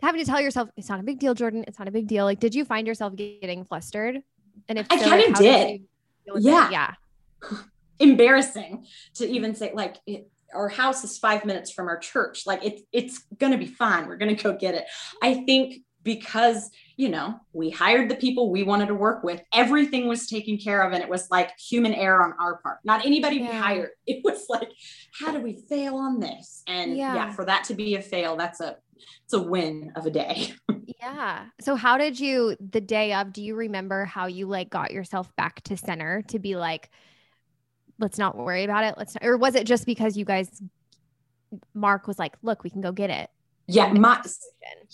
having 0.00 0.20
to 0.20 0.28
tell 0.28 0.40
yourself 0.40 0.68
it's 0.76 0.88
not 0.88 1.00
a 1.00 1.04
big 1.04 1.20
deal, 1.20 1.34
Jordan. 1.34 1.64
It's 1.68 1.78
not 1.78 1.86
a 1.86 1.92
big 1.92 2.08
deal. 2.08 2.24
Like, 2.24 2.40
did 2.40 2.54
you 2.54 2.64
find 2.64 2.86
yourself 2.86 3.14
getting 3.14 3.64
flustered? 3.64 4.22
And 4.68 4.78
if 4.78 4.86
I 4.90 4.98
so, 4.98 5.08
kind 5.08 5.20
like, 5.20 5.28
of 5.30 5.34
how 5.34 5.40
did. 5.40 5.80
you 6.26 6.38
Yeah. 6.38 6.66
it? 6.66 6.72
Yeah. 6.72 6.94
embarrassing 7.98 8.84
to 9.14 9.28
even 9.28 9.54
say 9.54 9.72
like 9.74 9.96
it, 10.06 10.28
our 10.54 10.68
house 10.68 11.04
is 11.04 11.18
five 11.18 11.44
minutes 11.44 11.70
from 11.70 11.88
our 11.88 11.98
church 11.98 12.46
like 12.46 12.64
it, 12.64 12.80
it's 12.92 13.18
gonna 13.38 13.56
be 13.56 13.66
fine 13.66 14.06
we're 14.06 14.16
gonna 14.16 14.34
go 14.34 14.56
get 14.56 14.74
it 14.74 14.84
i 15.22 15.34
think 15.34 15.76
because 16.02 16.70
you 16.96 17.08
know 17.08 17.38
we 17.52 17.70
hired 17.70 18.08
the 18.08 18.14
people 18.16 18.50
we 18.50 18.62
wanted 18.64 18.86
to 18.86 18.94
work 18.94 19.22
with 19.22 19.40
everything 19.54 20.08
was 20.08 20.26
taken 20.26 20.58
care 20.58 20.82
of 20.82 20.92
and 20.92 21.02
it 21.02 21.08
was 21.08 21.30
like 21.30 21.50
human 21.58 21.94
error 21.94 22.22
on 22.22 22.34
our 22.40 22.58
part 22.58 22.78
not 22.84 23.06
anybody 23.06 23.38
we 23.38 23.46
hired 23.46 23.90
it 24.06 24.20
was 24.24 24.46
like 24.48 24.70
how 25.18 25.30
do 25.32 25.40
we 25.40 25.62
fail 25.68 25.96
on 25.96 26.18
this 26.18 26.62
and 26.66 26.96
yeah. 26.96 27.14
Yeah. 27.14 27.32
for 27.32 27.44
that 27.44 27.64
to 27.64 27.74
be 27.74 27.94
a 27.94 28.02
fail 28.02 28.36
that's 28.36 28.60
a 28.60 28.76
it's 29.24 29.32
a 29.32 29.42
win 29.42 29.92
of 29.96 30.06
a 30.06 30.10
day 30.10 30.52
Yeah. 31.02 31.46
So 31.60 31.74
how 31.74 31.98
did 31.98 32.18
you 32.18 32.56
the 32.60 32.80
day 32.80 33.12
of, 33.14 33.32
do 33.32 33.42
you 33.42 33.56
remember 33.56 34.04
how 34.04 34.26
you 34.26 34.46
like 34.46 34.70
got 34.70 34.92
yourself 34.92 35.34
back 35.36 35.62
to 35.64 35.76
center 35.76 36.22
to 36.28 36.38
be 36.38 36.56
like, 36.56 36.90
let's 37.98 38.18
not 38.18 38.36
worry 38.36 38.64
about 38.64 38.84
it. 38.84 38.94
Let's 38.96 39.14
not, 39.14 39.24
or 39.24 39.36
was 39.36 39.54
it 39.54 39.66
just 39.66 39.84
because 39.84 40.16
you 40.16 40.24
guys 40.24 40.62
Mark 41.74 42.06
was 42.06 42.18
like, 42.18 42.34
look, 42.42 42.64
we 42.64 42.70
can 42.70 42.80
go 42.80 42.92
get 42.92 43.10
it. 43.10 43.30
yeah 43.66 43.92
my 43.92 44.22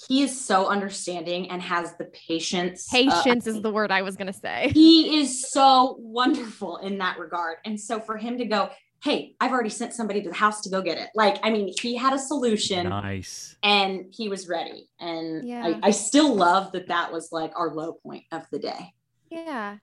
he 0.08 0.22
is 0.22 0.38
so 0.38 0.66
understanding 0.68 1.50
and 1.50 1.62
has 1.62 1.94
the 1.96 2.04
patience 2.06 2.88
uh, 2.92 2.96
Patience 2.96 3.46
is 3.46 3.62
the 3.62 3.70
word 3.70 3.90
I 3.90 4.02
was 4.02 4.16
gonna 4.16 4.32
say. 4.32 4.70
he 4.72 5.20
is 5.20 5.50
so 5.50 5.96
wonderful 5.98 6.78
in 6.78 6.98
that 6.98 7.18
regard. 7.18 7.58
And 7.64 7.78
so 7.78 8.00
for 8.00 8.16
him 8.16 8.38
to 8.38 8.44
go, 8.44 8.70
hey, 9.02 9.36
I've 9.40 9.52
already 9.52 9.70
sent 9.70 9.92
somebody 9.94 10.22
to 10.22 10.28
the 10.28 10.34
house 10.34 10.60
to 10.62 10.70
go 10.70 10.82
get 10.82 10.98
it. 10.98 11.08
Like, 11.14 11.38
I 11.44 11.50
mean, 11.50 11.72
he 11.80 11.94
had 11.96 12.12
a 12.12 12.18
solution 12.18 12.88
Nice. 12.88 13.56
and 13.62 14.06
he 14.12 14.28
was 14.28 14.48
ready. 14.48 14.88
And 14.98 15.46
Yeah. 15.46 15.64
I, 15.82 15.88
I 15.88 15.90
still 15.92 16.34
love 16.34 16.72
that 16.72 16.88
that 16.88 17.12
was 17.12 17.30
like 17.30 17.52
our 17.56 17.72
low 17.72 17.92
point 17.92 18.24
of 18.32 18.44
the 18.50 18.58
day. 18.58 18.92
Yeah. 19.30 19.78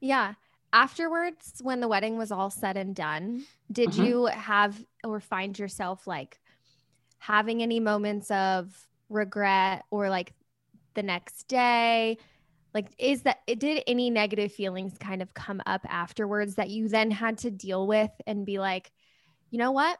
Yeah. 0.00 0.34
Afterwards, 0.72 1.54
when 1.62 1.80
the 1.80 1.88
wedding 1.88 2.18
was 2.18 2.30
all 2.30 2.50
said 2.50 2.76
and 2.76 2.94
done, 2.94 3.44
did 3.72 3.90
Mhm. 3.90 4.06
you 4.06 4.24
have 4.26 4.78
or 5.04 5.20
find 5.20 5.58
yourself 5.58 6.06
like 6.06 6.38
having 7.18 7.62
any 7.62 7.80
moments 7.80 8.30
of 8.30 8.86
regret 9.08 9.84
or 9.90 10.10
like 10.10 10.34
the 10.94 11.02
next 11.02 11.48
day? 11.48 12.18
Like, 12.72 12.86
is 12.98 13.22
that 13.22 13.38
it 13.46 13.58
did 13.58 13.82
any 13.86 14.10
negative 14.10 14.52
feelings 14.52 14.96
kind 14.98 15.22
of 15.22 15.34
come 15.34 15.60
up 15.66 15.84
afterwards 15.88 16.54
that 16.54 16.70
you 16.70 16.88
then 16.88 17.10
had 17.10 17.38
to 17.38 17.50
deal 17.50 17.86
with 17.86 18.10
and 18.26 18.46
be 18.46 18.58
like, 18.58 18.90
you 19.50 19.58
know 19.58 19.72
what? 19.72 19.98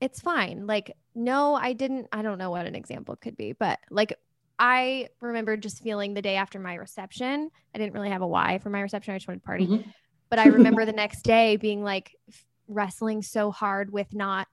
It's 0.00 0.20
fine. 0.20 0.66
Like, 0.66 0.96
no, 1.14 1.54
I 1.54 1.72
didn't. 1.72 2.08
I 2.12 2.22
don't 2.22 2.38
know 2.38 2.50
what 2.50 2.66
an 2.66 2.74
example 2.74 3.16
could 3.16 3.36
be, 3.36 3.52
but 3.52 3.78
like, 3.90 4.14
I 4.58 5.08
remember 5.20 5.56
just 5.56 5.82
feeling 5.82 6.14
the 6.14 6.22
day 6.22 6.36
after 6.36 6.58
my 6.58 6.74
reception. 6.74 7.50
I 7.74 7.78
didn't 7.78 7.94
really 7.94 8.10
have 8.10 8.22
a 8.22 8.26
why 8.26 8.58
for 8.58 8.70
my 8.70 8.80
reception. 8.80 9.14
I 9.14 9.16
just 9.16 9.28
wanted 9.28 9.40
to 9.40 9.46
party. 9.46 9.66
Mhm. 9.66 9.84
But 10.28 10.38
I 10.38 10.46
remember 10.46 10.84
the 10.86 10.92
next 10.92 11.22
day 11.22 11.56
being 11.56 11.82
like 11.82 12.14
wrestling 12.68 13.22
so 13.22 13.50
hard 13.50 13.92
with 13.92 14.12
not 14.14 14.48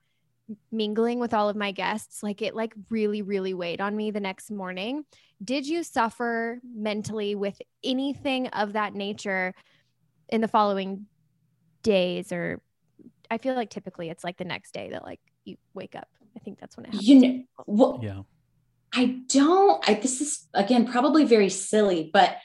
mingling 0.70 1.18
with 1.18 1.34
all 1.34 1.48
of 1.48 1.56
my 1.56 1.72
guests. 1.72 2.22
Like 2.22 2.42
it 2.42 2.54
like 2.54 2.74
really, 2.90 3.22
really 3.22 3.54
weighed 3.54 3.80
on 3.80 3.96
me 3.96 4.10
the 4.10 4.20
next 4.20 4.50
morning. 4.50 5.04
Did 5.42 5.66
you 5.66 5.82
suffer 5.82 6.60
mentally 6.64 7.34
with 7.34 7.60
anything 7.84 8.48
of 8.48 8.72
that 8.72 8.94
nature 8.94 9.54
in 10.28 10.40
the 10.40 10.48
following 10.48 11.06
days 11.82 12.32
or 12.32 12.60
I 13.30 13.38
feel 13.38 13.54
like 13.54 13.70
typically 13.70 14.10
it's 14.10 14.24
like 14.24 14.36
the 14.36 14.44
next 14.44 14.72
day 14.72 14.90
that 14.90 15.04
like 15.04 15.20
you 15.44 15.56
wake 15.74 15.94
up. 15.94 16.08
I 16.36 16.40
think 16.40 16.58
that's 16.58 16.76
when 16.76 16.86
it 16.86 16.88
happens. 16.88 17.08
You 17.08 17.20
know, 17.20 17.42
well, 17.66 18.00
Yeah. 18.02 18.22
I 18.94 19.20
don't, 19.26 19.86
I, 19.88 19.94
this 19.94 20.22
is 20.22 20.48
again, 20.54 20.90
probably 20.90 21.24
very 21.24 21.50
silly, 21.50 22.10
but 22.10 22.38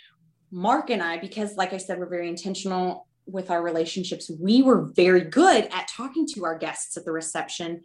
Mark 0.51 0.89
and 0.89 1.01
I, 1.01 1.17
because 1.17 1.55
like 1.55 1.71
I 1.71 1.77
said, 1.77 1.97
we're 1.97 2.09
very 2.09 2.27
intentional 2.27 3.07
with 3.25 3.49
our 3.49 3.61
relationships, 3.61 4.29
we 4.39 4.61
were 4.61 4.91
very 4.95 5.21
good 5.21 5.67
at 5.71 5.87
talking 5.87 6.27
to 6.27 6.45
our 6.45 6.57
guests 6.57 6.97
at 6.97 7.05
the 7.05 7.11
reception, 7.11 7.81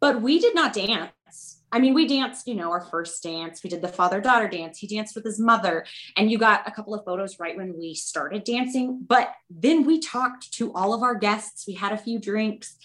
but 0.00 0.22
we 0.22 0.38
did 0.38 0.54
not 0.54 0.72
dance. 0.72 1.62
I 1.72 1.78
mean, 1.78 1.94
we 1.94 2.06
danced, 2.06 2.46
you 2.46 2.54
know, 2.54 2.70
our 2.70 2.80
first 2.80 3.22
dance. 3.22 3.62
We 3.62 3.70
did 3.70 3.82
the 3.82 3.88
father 3.88 4.20
daughter 4.20 4.48
dance. 4.48 4.78
He 4.78 4.86
danced 4.86 5.14
with 5.14 5.24
his 5.24 5.40
mother. 5.40 5.84
And 6.16 6.30
you 6.30 6.38
got 6.38 6.66
a 6.66 6.70
couple 6.70 6.94
of 6.94 7.04
photos 7.04 7.40
right 7.40 7.56
when 7.56 7.76
we 7.76 7.92
started 7.92 8.44
dancing. 8.44 9.04
But 9.06 9.32
then 9.50 9.84
we 9.84 9.98
talked 9.98 10.52
to 10.54 10.72
all 10.74 10.94
of 10.94 11.02
our 11.02 11.16
guests. 11.16 11.66
We 11.66 11.74
had 11.74 11.92
a 11.92 11.98
few 11.98 12.20
drinks 12.20 12.76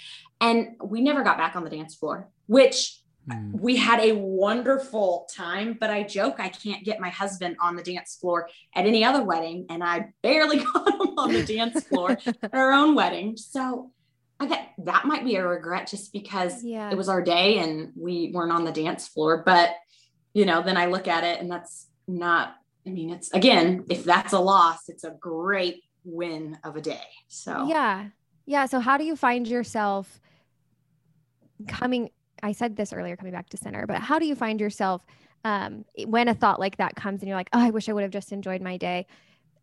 and 0.42 0.76
we 0.84 1.02
never 1.02 1.24
got 1.24 1.38
back 1.38 1.56
on 1.56 1.64
the 1.64 1.70
dance 1.70 1.96
floor, 1.96 2.30
which 2.48 3.01
Hmm. 3.30 3.52
we 3.54 3.76
had 3.78 4.00
a 4.00 4.14
wonderful 4.14 5.28
time, 5.32 5.78
but 5.80 5.92
I 5.92 6.02
joke 6.04 6.40
I 6.40 6.50
can't 6.50 6.84
get 6.84 7.00
my 7.00 7.10
husband 7.10 7.56
on 7.62 7.76
the 7.76 7.84
dance 7.84 8.16
floor 8.20 8.50
at 8.76 8.86
any 8.88 9.04
other 9.06 9.24
wedding, 9.24 9.68
and 9.70 9.84
I 9.84 10.08
barely 10.24 10.58
got 10.74 10.88
him 10.90 11.20
on 11.20 11.32
the 11.34 11.44
dance 11.44 11.84
floor 11.84 12.12
at 12.26 12.54
our 12.54 12.72
own 12.72 12.96
wedding. 12.96 13.38
So 13.38 13.92
I 14.40 14.48
bet 14.48 14.70
that 14.86 15.06
might 15.06 15.24
be 15.24 15.36
a 15.36 15.48
regret 15.48 15.88
just 15.88 16.12
because 16.12 16.64
Yeah. 16.64 16.90
it 16.90 16.98
was 16.98 17.10
our 17.10 17.22
day 17.22 17.60
and 17.60 17.92
we 17.96 18.32
weren't 18.34 18.52
on 18.52 18.66
the 18.66 18.72
dance 18.72 19.08
floor. 19.08 19.44
But 19.46 19.70
you 20.34 20.46
know, 20.46 20.64
then 20.64 20.78
I 20.78 20.88
look 20.88 21.08
at 21.08 21.24
it 21.24 21.40
and 21.42 21.52
that's 21.52 21.88
not, 22.08 22.56
I 22.88 22.90
mean, 22.90 23.12
it's 23.12 23.32
again, 23.34 23.86
if 23.90 24.04
that's 24.04 24.34
a 24.34 24.40
loss, 24.40 24.90
it's 24.90 25.04
a 25.04 25.12
great 25.12 25.84
win 26.04 26.58
of 26.64 26.76
a 26.76 26.82
day. 26.82 27.04
So 27.28 27.68
Yeah. 27.70 28.08
Yeah. 28.48 28.66
So 28.66 28.80
how 28.80 28.98
do 28.98 29.04
you 29.04 29.16
find 29.16 29.48
yourself 29.48 30.20
coming? 31.68 32.10
I 32.44 32.52
said 32.52 32.76
this 32.76 32.94
earlier, 32.94 33.16
coming 33.16 33.34
back 33.34 33.50
to 33.50 33.58
center, 33.58 33.86
but 33.86 34.00
how 34.00 34.20
do 34.20 34.26
you 34.26 34.36
find 34.36 34.60
yourself 34.60 35.06
um, 35.44 35.86
when 36.06 36.28
a 36.28 36.34
thought 36.34 36.60
like 36.60 36.78
that 36.78 36.96
comes 36.96 37.22
and 37.22 37.28
you're 37.28 37.38
like, 37.38 37.50
oh, 37.54 37.60
I 37.60 37.70
wish 37.70 37.90
I 37.90 37.94
would 37.94 38.04
have 38.04 38.12
just 38.12 38.32
enjoyed 38.32 38.62
my 38.62 38.78
day? 38.78 39.08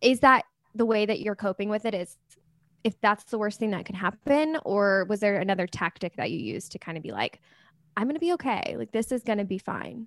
Is 0.00 0.20
that 0.20 0.44
the 0.74 0.86
way 0.86 1.06
that 1.06 1.20
you're 1.20 1.34
coping 1.34 1.68
with 1.68 1.84
it? 1.84 1.94
Is 1.94 2.16
if 2.84 3.00
that's 3.00 3.24
the 3.24 3.38
worst 3.38 3.58
thing 3.58 3.70
that 3.72 3.84
could 3.84 3.96
happen? 3.96 4.58
Or 4.64 5.06
was 5.08 5.20
there 5.20 5.36
another 5.36 5.66
tactic 5.66 6.16
that 6.16 6.30
you 6.30 6.38
used 6.38 6.72
to 6.72 6.78
kind 6.78 6.96
of 6.96 7.02
be 7.02 7.10
like, 7.10 7.40
I'm 7.96 8.04
going 8.04 8.14
to 8.14 8.20
be 8.20 8.32
okay. 8.34 8.76
Like, 8.78 8.92
this 8.92 9.10
is 9.10 9.24
going 9.24 9.38
to 9.38 9.44
be 9.44 9.58
fine. 9.58 10.06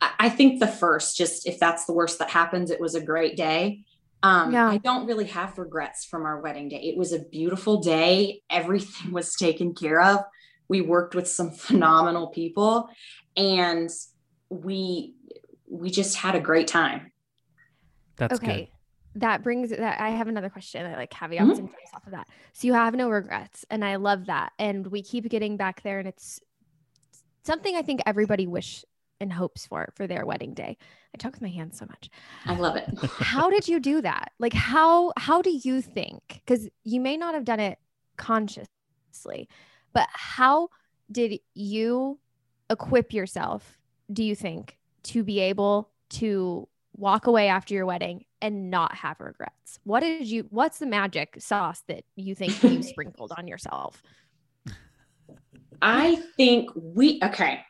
I 0.00 0.10
I 0.20 0.28
think 0.28 0.60
the 0.60 0.68
first, 0.68 1.16
just 1.16 1.46
if 1.46 1.58
that's 1.58 1.84
the 1.84 1.92
worst 1.92 2.18
that 2.20 2.30
happens, 2.30 2.70
it 2.70 2.80
was 2.80 2.94
a 2.94 3.00
great 3.00 3.36
day. 3.36 3.84
Um, 4.22 4.52
Yeah. 4.52 4.68
I 4.68 4.78
don't 4.78 5.06
really 5.06 5.26
have 5.26 5.58
regrets 5.58 6.04
from 6.04 6.24
our 6.24 6.40
wedding 6.40 6.68
day. 6.68 6.80
It 6.80 6.96
was 6.96 7.12
a 7.12 7.20
beautiful 7.20 7.80
day. 7.80 8.42
Everything 8.50 9.12
was 9.12 9.34
taken 9.34 9.74
care 9.74 10.00
of. 10.00 10.20
We 10.68 10.80
worked 10.80 11.14
with 11.14 11.28
some 11.28 11.50
phenomenal 11.66 12.28
people 12.28 12.88
and 13.36 13.90
we 14.50 15.14
we 15.70 15.90
just 15.90 16.16
had 16.16 16.34
a 16.34 16.40
great 16.40 16.66
time. 16.66 17.12
That's 18.16 18.34
okay. 18.34 18.70
That 19.16 19.42
brings 19.42 19.70
that 19.70 20.00
I 20.00 20.10
have 20.10 20.28
another 20.28 20.48
question 20.48 20.82
that 20.84 20.96
like 20.96 21.10
caveats 21.10 21.44
Mhm. 21.50 21.58
and 21.58 21.68
jumps 21.68 21.90
off 21.94 22.06
of 22.06 22.12
that. 22.12 22.28
So 22.52 22.66
you 22.66 22.72
have 22.74 22.94
no 22.94 23.10
regrets, 23.10 23.64
and 23.70 23.84
I 23.84 23.96
love 23.96 24.26
that. 24.26 24.52
And 24.58 24.86
we 24.86 25.02
keep 25.02 25.28
getting 25.28 25.56
back 25.56 25.82
there, 25.82 25.98
and 25.98 26.08
it's 26.08 26.40
something 27.44 27.76
I 27.76 27.82
think 27.82 28.00
everybody 28.06 28.46
wish 28.46 28.84
and 29.20 29.32
hopes 29.32 29.66
for 29.66 29.92
for 29.96 30.06
their 30.06 30.24
wedding 30.24 30.54
day. 30.54 30.76
I 31.14 31.18
talk 31.18 31.32
with 31.32 31.42
my 31.42 31.48
hands 31.48 31.78
so 31.78 31.86
much. 31.86 32.08
I 32.46 32.54
love 32.56 32.76
it. 32.76 32.88
How 33.18 33.50
did 33.50 33.68
you 33.68 33.80
do 33.80 34.00
that? 34.02 34.32
Like 34.38 34.52
how 34.54 35.12
how 35.16 35.42
do 35.42 35.50
you 35.50 35.82
think? 35.82 36.22
Because 36.46 36.68
you 36.84 37.00
may 37.00 37.16
not 37.16 37.34
have 37.34 37.44
done 37.44 37.60
it 37.60 37.78
consciously, 38.16 39.48
but 39.92 40.08
how 40.12 40.68
did 41.10 41.40
you 41.54 42.18
equip 42.70 43.12
yourself? 43.12 43.78
Do 44.12 44.22
you 44.22 44.34
think 44.34 44.76
to 45.04 45.22
be 45.24 45.40
able 45.40 45.90
to 46.10 46.68
walk 46.96 47.26
away 47.26 47.48
after 47.48 47.74
your 47.74 47.86
wedding 47.86 48.24
and 48.42 48.70
not 48.70 48.94
have 48.94 49.20
regrets? 49.20 49.78
What 49.84 50.00
did 50.00 50.26
you 50.26 50.46
what's 50.50 50.78
the 50.78 50.86
magic 50.86 51.36
sauce 51.40 51.82
that 51.88 52.04
you 52.16 52.34
think 52.34 52.62
you 52.62 52.82
sprinkled 52.94 53.32
on 53.36 53.46
yourself? 53.46 54.02
I 55.80 56.16
think 56.36 56.70
we, 56.74 57.20
okay. 57.22 57.60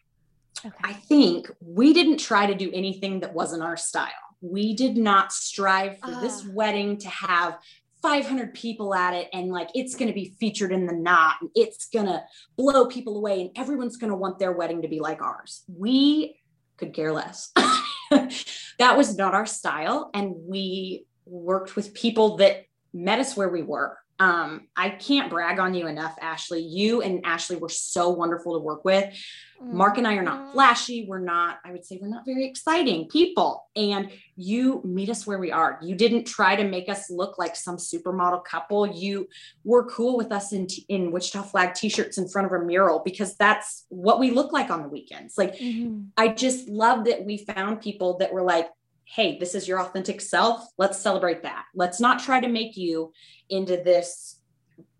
Okay. 0.64 0.74
I 0.82 0.92
think 0.92 1.50
we 1.60 1.92
didn't 1.92 2.18
try 2.18 2.46
to 2.46 2.54
do 2.54 2.70
anything 2.72 3.20
that 3.20 3.32
wasn't 3.34 3.62
our 3.62 3.76
style. 3.76 4.10
We 4.40 4.74
did 4.74 4.96
not 4.96 5.32
strive 5.32 5.98
for 5.98 6.10
this 6.20 6.44
Ah. 6.46 6.50
wedding 6.52 6.96
to 6.98 7.08
have 7.08 7.58
500 8.02 8.54
people 8.54 8.94
at 8.94 9.14
it 9.14 9.28
and 9.32 9.50
like 9.50 9.68
it's 9.74 9.94
going 9.94 10.08
to 10.08 10.14
be 10.14 10.34
featured 10.38 10.72
in 10.72 10.86
the 10.86 10.92
knot 10.92 11.36
and 11.40 11.50
it's 11.54 11.88
going 11.88 12.06
to 12.06 12.22
blow 12.56 12.86
people 12.86 13.16
away 13.16 13.40
and 13.40 13.50
everyone's 13.56 13.96
going 13.96 14.10
to 14.10 14.16
want 14.16 14.38
their 14.38 14.52
wedding 14.52 14.82
to 14.82 14.88
be 14.88 15.00
like 15.00 15.20
ours. 15.20 15.64
We 15.68 16.40
could 16.76 16.94
care 16.94 17.12
less. 17.12 17.52
that 18.10 18.96
was 18.96 19.16
not 19.16 19.34
our 19.34 19.46
style. 19.46 20.10
And 20.14 20.34
we 20.36 21.06
worked 21.26 21.76
with 21.76 21.94
people 21.94 22.36
that 22.38 22.64
met 22.92 23.18
us 23.18 23.36
where 23.36 23.48
we 23.48 23.62
were. 23.62 23.98
Um, 24.20 24.68
I 24.76 24.90
can't 24.90 25.30
brag 25.30 25.58
on 25.58 25.74
you 25.74 25.86
enough, 25.86 26.16
Ashley. 26.20 26.60
You 26.60 27.02
and 27.02 27.24
Ashley 27.24 27.56
were 27.56 27.68
so 27.68 28.08
wonderful 28.10 28.54
to 28.54 28.64
work 28.64 28.84
with. 28.84 29.14
Mark 29.60 29.98
and 29.98 30.06
I 30.06 30.14
are 30.14 30.22
not 30.22 30.52
flashy. 30.52 31.04
We're 31.08 31.18
not, 31.18 31.58
I 31.64 31.72
would 31.72 31.84
say, 31.84 31.98
we're 32.00 32.06
not 32.08 32.24
very 32.24 32.46
exciting 32.46 33.08
people. 33.08 33.66
And 33.74 34.10
you 34.36 34.80
meet 34.84 35.10
us 35.10 35.26
where 35.26 35.38
we 35.38 35.50
are. 35.50 35.80
You 35.82 35.96
didn't 35.96 36.26
try 36.26 36.54
to 36.54 36.62
make 36.62 36.88
us 36.88 37.10
look 37.10 37.38
like 37.38 37.56
some 37.56 37.76
supermodel 37.76 38.44
couple. 38.44 38.86
You 38.86 39.28
were 39.64 39.84
cool 39.86 40.16
with 40.16 40.30
us 40.30 40.52
in, 40.52 40.68
t- 40.68 40.86
in 40.88 41.10
Wichita 41.10 41.42
flag 41.42 41.74
t 41.74 41.88
shirts 41.88 42.18
in 42.18 42.28
front 42.28 42.46
of 42.46 42.52
a 42.52 42.64
mural 42.64 43.02
because 43.04 43.34
that's 43.34 43.84
what 43.88 44.20
we 44.20 44.30
look 44.30 44.52
like 44.52 44.70
on 44.70 44.82
the 44.82 44.88
weekends. 44.88 45.36
Like, 45.36 45.56
Mhm. 45.56 46.06
I 46.16 46.28
just 46.28 46.68
love 46.68 47.06
that 47.06 47.24
we 47.24 47.38
found 47.38 47.80
people 47.80 48.18
that 48.18 48.32
were 48.32 48.42
like, 48.42 48.68
hey, 49.10 49.38
this 49.38 49.54
is 49.54 49.66
your 49.66 49.80
authentic 49.80 50.20
self. 50.20 50.62
Let's 50.76 50.98
celebrate 50.98 51.42
that. 51.42 51.64
Let's 51.74 51.98
not 51.98 52.18
try 52.22 52.40
to 52.40 52.48
make 52.48 52.76
you 52.76 53.12
into 53.48 53.78
this 53.78 54.38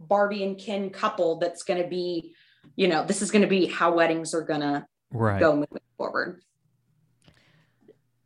Barbie 0.00 0.42
and 0.44 0.58
Ken 0.58 0.88
couple 0.88 1.38
that's 1.38 1.62
going 1.62 1.82
to 1.82 1.88
be, 1.88 2.34
you 2.74 2.88
know, 2.88 3.04
this 3.04 3.20
is 3.20 3.30
going 3.30 3.42
to 3.42 3.48
be 3.48 3.66
how 3.66 3.94
weddings 3.94 4.34
are 4.34 4.42
going 4.42 4.60
to 4.62 4.86
Right. 5.10 5.38
go 5.40 5.54
moving 5.54 5.78
forward. 5.98 6.42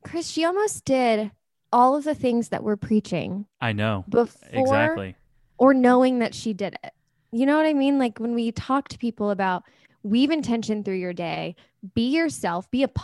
Chris, 0.04 0.28
she 0.28 0.44
almost 0.44 0.84
did 0.84 1.30
all 1.72 1.96
of 1.96 2.04
the 2.04 2.14
things 2.14 2.48
that 2.50 2.62
we're 2.62 2.76
preaching 2.76 3.46
I 3.60 3.72
know. 3.72 4.04
before 4.08 4.48
Exactly. 4.52 5.16
or 5.58 5.74
knowing 5.74 6.20
that 6.20 6.34
she 6.34 6.52
did 6.52 6.76
it. 6.84 6.92
You 7.32 7.46
know 7.46 7.56
what 7.56 7.66
I 7.66 7.72
mean? 7.72 7.98
Like 7.98 8.18
when 8.18 8.34
we 8.34 8.52
talk 8.52 8.88
to 8.88 8.98
people 8.98 9.30
about 9.30 9.62
weave 10.02 10.30
intention 10.30 10.82
through 10.84 10.96
your 10.96 11.12
day, 11.12 11.54
be 11.94 12.08
yourself, 12.10 12.70
be 12.70 12.82
ap- 12.84 12.98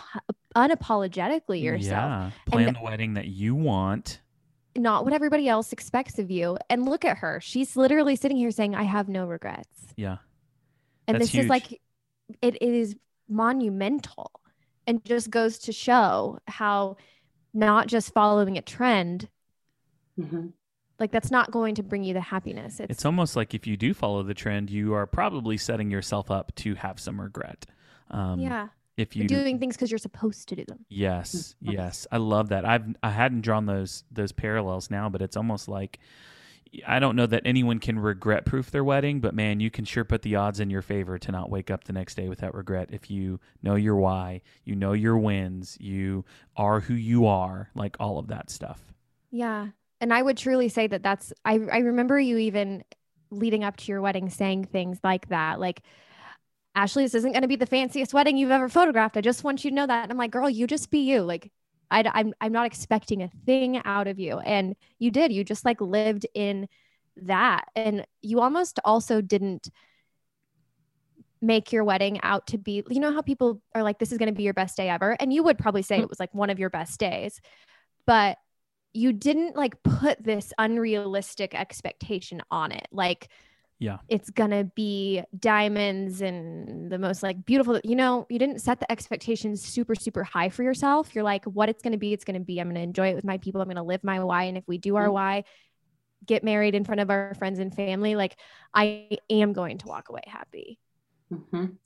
unapologetically 0.55 1.61
yourself, 1.61 1.91
Yeah. 1.91 2.31
Plan 2.45 2.67
And- 2.69 2.77
the 2.77 2.81
wedding 2.81 3.13
that 3.15 3.27
you 3.27 3.55
want. 3.55 4.21
not 4.75 5.03
what 5.03 5.13
everybody 5.13 5.49
else 5.49 5.73
expects 5.73 6.19
of 6.19 6.31
you. 6.31 6.57
And 6.69 6.85
look 6.85 7.03
at 7.03 7.17
her. 7.17 7.41
She's 7.41 7.75
literally 7.75 8.15
sitting 8.15 8.37
here 8.37 8.51
saying, 8.51 8.75
I 8.75 8.83
have 8.83 9.09
no 9.09 9.25
regrets. 9.25 9.93
Yeah. 9.97 10.17
And 11.07 11.15
That's 11.15 11.25
this 11.25 11.31
huge. 11.31 11.43
is 11.45 11.49
like, 11.49 11.81
it 12.41 12.61
is 12.61 12.95
monumental 13.27 14.31
and 14.87 15.03
just 15.03 15.29
goes 15.31 15.57
to 15.59 15.71
show 15.73 16.39
how 16.47 16.97
not 17.53 17.87
just 17.87 18.13
following 18.13 18.57
a 18.57 18.61
trend, 18.61 19.27
Mhm. 20.19 20.53
like 20.99 21.11
that's 21.11 21.31
not 21.31 21.51
going 21.51 21.75
to 21.75 21.83
bring 21.83 22.03
you 22.03 22.13
the 22.13 22.21
happiness. 22.21 22.79
It's, 22.79 22.91
It's 22.91 23.05
almost 23.05 23.35
like 23.35 23.53
if 23.53 23.65
you 23.67 23.75
do 23.75 23.93
follow 23.93 24.21
the 24.23 24.33
trend, 24.35 24.69
you 24.69 24.93
are 24.93 25.07
probably 25.07 25.57
setting 25.57 25.89
yourself 25.91 26.29
up 26.31 26.53
to 26.57 26.75
have 26.75 26.99
some 26.99 27.19
regret. 27.19 27.65
Um, 28.11 28.39
yeah, 28.39 28.67
If 28.99 29.15
you're 29.15 29.27
doing 29.27 29.59
things 29.59 29.75
because 29.77 29.89
you're 29.91 29.97
supposed 29.97 30.49
to 30.49 30.55
do 30.55 30.65
them. 30.65 30.85
Yes, 30.89 31.55
Mhm. 31.63 31.73
yes, 31.73 32.05
I 32.11 32.17
love 32.17 32.49
that. 32.49 32.65
I've 32.65 32.85
I 33.01 33.11
hadn't 33.11 33.41
drawn 33.41 33.65
those 33.65 34.03
those 34.11 34.31
parallels 34.31 34.91
now, 34.91 35.09
but 35.09 35.21
it's 35.21 35.37
almost 35.37 35.67
like 35.69 35.99
I 36.85 36.99
don't 36.99 37.15
know 37.15 37.25
that 37.25 37.41
anyone 37.45 37.79
can 37.79 37.97
regret 37.97 38.45
proof 38.45 38.69
their 38.69 38.83
wedding, 38.83 39.21
but 39.21 39.33
man, 39.33 39.59
you 39.59 39.71
can 39.71 39.85
sure 39.85 40.03
put 40.03 40.21
the 40.21 40.35
odds 40.35 40.59
in 40.59 40.69
your 40.69 40.83
favor 40.83 41.17
to 41.17 41.31
not 41.31 41.49
wake 41.49 41.71
up 41.71 41.85
the 41.85 41.93
next 41.93 42.15
day 42.15 42.27
with 42.29 42.39
that 42.39 42.53
regret 42.53 42.89
if 42.91 43.09
you 43.09 43.39
know 43.63 43.73
your 43.75 43.95
why, 43.95 44.41
you 44.65 44.75
know 44.75 44.93
your 44.93 45.17
wins, 45.17 45.77
you 45.79 46.25
are 46.55 46.81
who 46.81 46.93
you 46.93 47.25
are, 47.25 47.69
like 47.73 47.95
all 47.99 48.19
of 48.19 48.27
that 48.27 48.51
stuff. 48.51 48.93
Yeah. 49.31 49.69
And 50.01 50.13
I 50.13 50.21
would 50.21 50.37
truly 50.37 50.69
say 50.69 50.85
that 50.87 51.01
that's, 51.01 51.33
I, 51.43 51.53
I 51.71 51.79
remember 51.79 52.19
you 52.19 52.37
even 52.37 52.83
leading 53.31 53.63
up 53.63 53.75
to 53.77 53.91
your 53.91 54.01
wedding 54.01 54.29
saying 54.29 54.65
things 54.65 54.99
like 55.03 55.29
that. 55.29 55.59
Like, 55.59 55.81
Ashley, 56.75 57.03
this 57.03 57.15
isn't 57.15 57.31
going 57.31 57.41
to 57.41 57.47
be 57.47 57.55
the 57.55 57.65
fanciest 57.65 58.13
wedding 58.13 58.37
you've 58.37 58.51
ever 58.51 58.69
photographed. 58.69 59.17
I 59.17 59.21
just 59.21 59.43
want 59.43 59.63
you 59.63 59.71
to 59.71 59.75
know 59.75 59.87
that. 59.87 60.03
And 60.03 60.11
I'm 60.11 60.17
like, 60.17 60.31
girl, 60.31 60.49
you 60.49 60.67
just 60.67 60.91
be 60.91 60.99
you. 60.99 61.21
Like, 61.21 61.51
I, 61.91 62.03
I'm, 62.13 62.33
I'm 62.39 62.51
not 62.51 62.67
expecting 62.67 63.23
a 63.23 63.29
thing 63.45 63.81
out 63.83 64.07
of 64.07 64.19
you. 64.19 64.39
And 64.39 64.75
you 64.99 65.11
did. 65.11 65.31
You 65.31 65.43
just 65.43 65.65
like 65.65 65.81
lived 65.81 66.25
in 66.33 66.67
that. 67.23 67.65
And 67.75 68.05
you 68.21 68.39
almost 68.39 68.79
also 68.85 69.19
didn't 69.21 69.69
make 71.41 71.71
your 71.71 71.83
wedding 71.83 72.19
out 72.21 72.47
to 72.47 72.57
be, 72.57 72.83
you 72.89 72.99
know, 72.99 73.13
how 73.13 73.21
people 73.21 73.61
are 73.73 73.83
like, 73.83 73.97
this 73.97 74.11
is 74.11 74.17
going 74.17 74.29
to 74.29 74.35
be 74.35 74.43
your 74.43 74.53
best 74.53 74.77
day 74.77 74.89
ever. 74.89 75.15
And 75.19 75.33
you 75.33 75.43
would 75.43 75.57
probably 75.57 75.81
say 75.81 75.97
Mhm. 75.97 76.03
it 76.03 76.09
was 76.09 76.19
like 76.19 76.33
one 76.33 76.49
of 76.49 76.59
your 76.59 76.69
best 76.69 76.99
days. 76.99 77.41
But 78.05 78.37
you 78.93 79.13
didn't 79.13 79.55
like 79.55 79.81
put 79.83 80.21
this 80.23 80.51
unrealistic 80.57 81.53
expectation 81.55 82.41
on 82.51 82.71
it. 82.71 82.87
Like, 82.91 83.29
Yeah. 83.79 83.99
it's 84.09 84.29
gonna 84.29 84.65
be 84.65 85.23
diamonds 85.39 86.21
and 86.21 86.91
the 86.91 86.99
most 86.99 87.23
like 87.23 87.45
beautiful, 87.45 87.79
you 87.83 87.95
know, 87.95 88.25
you 88.29 88.37
didn't 88.37 88.59
set 88.59 88.79
the 88.81 88.91
expectations 88.91 89.61
super, 89.63 89.95
super 89.95 90.23
high 90.23 90.49
for 90.49 90.63
yourself. 90.63 91.15
You're 91.15 91.23
like, 91.23 91.45
what 91.45 91.69
it's 91.69 91.81
gonna 91.81 91.97
be, 91.97 92.11
it's 92.11 92.25
gonna 92.25 92.41
be. 92.41 92.59
I'm 92.59 92.67
gonna 92.67 92.81
enjoy 92.81 93.09
it 93.11 93.15
with 93.15 93.23
my 93.23 93.37
people. 93.37 93.61
I'm 93.61 93.69
gonna 93.69 93.83
live 93.83 94.03
my 94.03 94.21
why. 94.23 94.43
And 94.43 94.57
if 94.57 94.67
we 94.67 94.77
do 94.77 94.97
our 94.97 95.07
Mhm. 95.07 95.13
why, 95.13 95.43
get 96.25 96.43
married 96.43 96.75
in 96.75 96.83
front 96.83 96.99
of 96.99 97.09
our 97.09 97.33
friends 97.35 97.59
and 97.59 97.73
family, 97.73 98.15
like 98.15 98.35
I 98.73 99.17
am 99.29 99.53
going 99.53 99.77
to 99.77 99.87
walk 99.87 100.09
away 100.09 100.23
happy. 100.27 100.77
Mhm. 101.31 101.77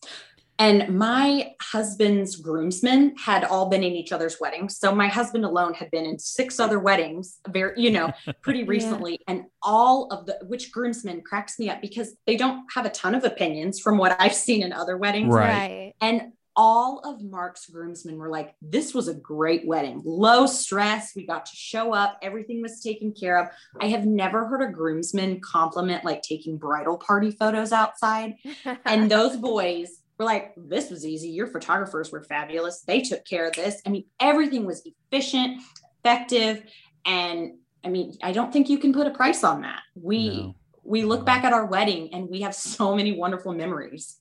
And 0.59 0.97
my 0.97 1.53
husband's 1.61 2.35
groomsmen 2.35 3.15
had 3.17 3.43
all 3.43 3.69
been 3.69 3.83
in 3.83 3.93
each 3.93 4.11
other's 4.11 4.37
weddings. 4.39 4.77
So 4.77 4.93
my 4.93 5.07
husband 5.07 5.45
alone 5.45 5.73
had 5.73 5.89
been 5.91 6.05
in 6.05 6.19
six 6.19 6.59
other 6.59 6.79
weddings, 6.79 7.39
very, 7.47 7.73
you 7.81 7.91
know, 7.91 8.11
pretty 8.41 8.59
Yeah. 8.63 8.65
recently. 8.67 9.19
And 9.27 9.45
all 9.61 10.07
of 10.11 10.25
the, 10.25 10.39
which 10.43 10.71
groomsmen 10.71 11.21
cracks 11.21 11.57
me 11.59 11.69
up 11.69 11.81
because 11.81 12.15
they 12.27 12.37
don't 12.37 12.63
have 12.73 12.85
a 12.85 12.89
ton 12.91 13.15
of 13.15 13.23
opinions 13.23 13.79
from 13.79 13.97
what 13.97 14.15
I've 14.19 14.33
seen 14.35 14.61
in 14.61 14.71
other 14.73 14.97
weddings. 14.97 15.33
Right. 15.33 15.93
And 16.01 16.33
all 16.55 16.99
of 16.99 17.23
Mark's 17.23 17.67
groomsmen 17.67 18.15
were 18.17 18.29
like, 18.29 18.53
this 18.61 18.93
was 18.93 19.07
a 19.07 19.13
great 19.15 19.65
wedding, 19.65 20.03
low 20.05 20.45
stress. 20.45 21.13
We 21.15 21.25
got 21.25 21.47
to 21.47 21.55
show 21.55 21.93
up, 21.93 22.19
everything 22.21 22.61
was 22.61 22.79
taken 22.79 23.11
care 23.11 23.39
of. 23.39 23.47
I 23.81 23.87
have 23.87 24.05
never 24.05 24.45
heard 24.45 24.61
a 24.61 24.71
groomsman 24.71 25.41
compliment 25.41 26.05
like 26.05 26.21
taking 26.21 26.57
bridal 26.57 26.97
party 26.97 27.31
photos 27.31 27.71
outside. 27.71 28.35
And 28.85 29.09
those 29.09 29.35
boys 29.37 30.02
were 30.17 30.25
like, 30.25 30.53
this 30.55 30.89
was 30.89 31.05
easy. 31.05 31.29
Your 31.29 31.47
photographers 31.47 32.11
were 32.11 32.21
fabulous. 32.23 32.81
They 32.81 33.01
took 33.01 33.25
care 33.25 33.47
of 33.47 33.53
this. 33.53 33.81
I 33.85 33.89
mean, 33.89 34.05
everything 34.19 34.65
was 34.65 34.85
efficient, 34.85 35.61
effective. 35.99 36.63
And 37.05 37.55
I 37.83 37.89
mean, 37.89 38.15
I 38.23 38.31
don't 38.31 38.51
think 38.53 38.69
you 38.69 38.77
can 38.77 38.93
put 38.93 39.07
a 39.07 39.11
price 39.11 39.43
on 39.43 39.61
that. 39.61 39.81
We, 39.95 40.29
No. 40.29 40.55
we 40.83 41.03
look 41.03 41.25
back 41.25 41.43
at 41.43 41.51
our 41.53 41.65
wedding 41.65 42.13
and 42.13 42.29
we 42.29 42.41
have 42.41 42.55
so 42.55 42.95
many 42.95 43.11
wonderful 43.17 43.53
memories. 43.53 44.19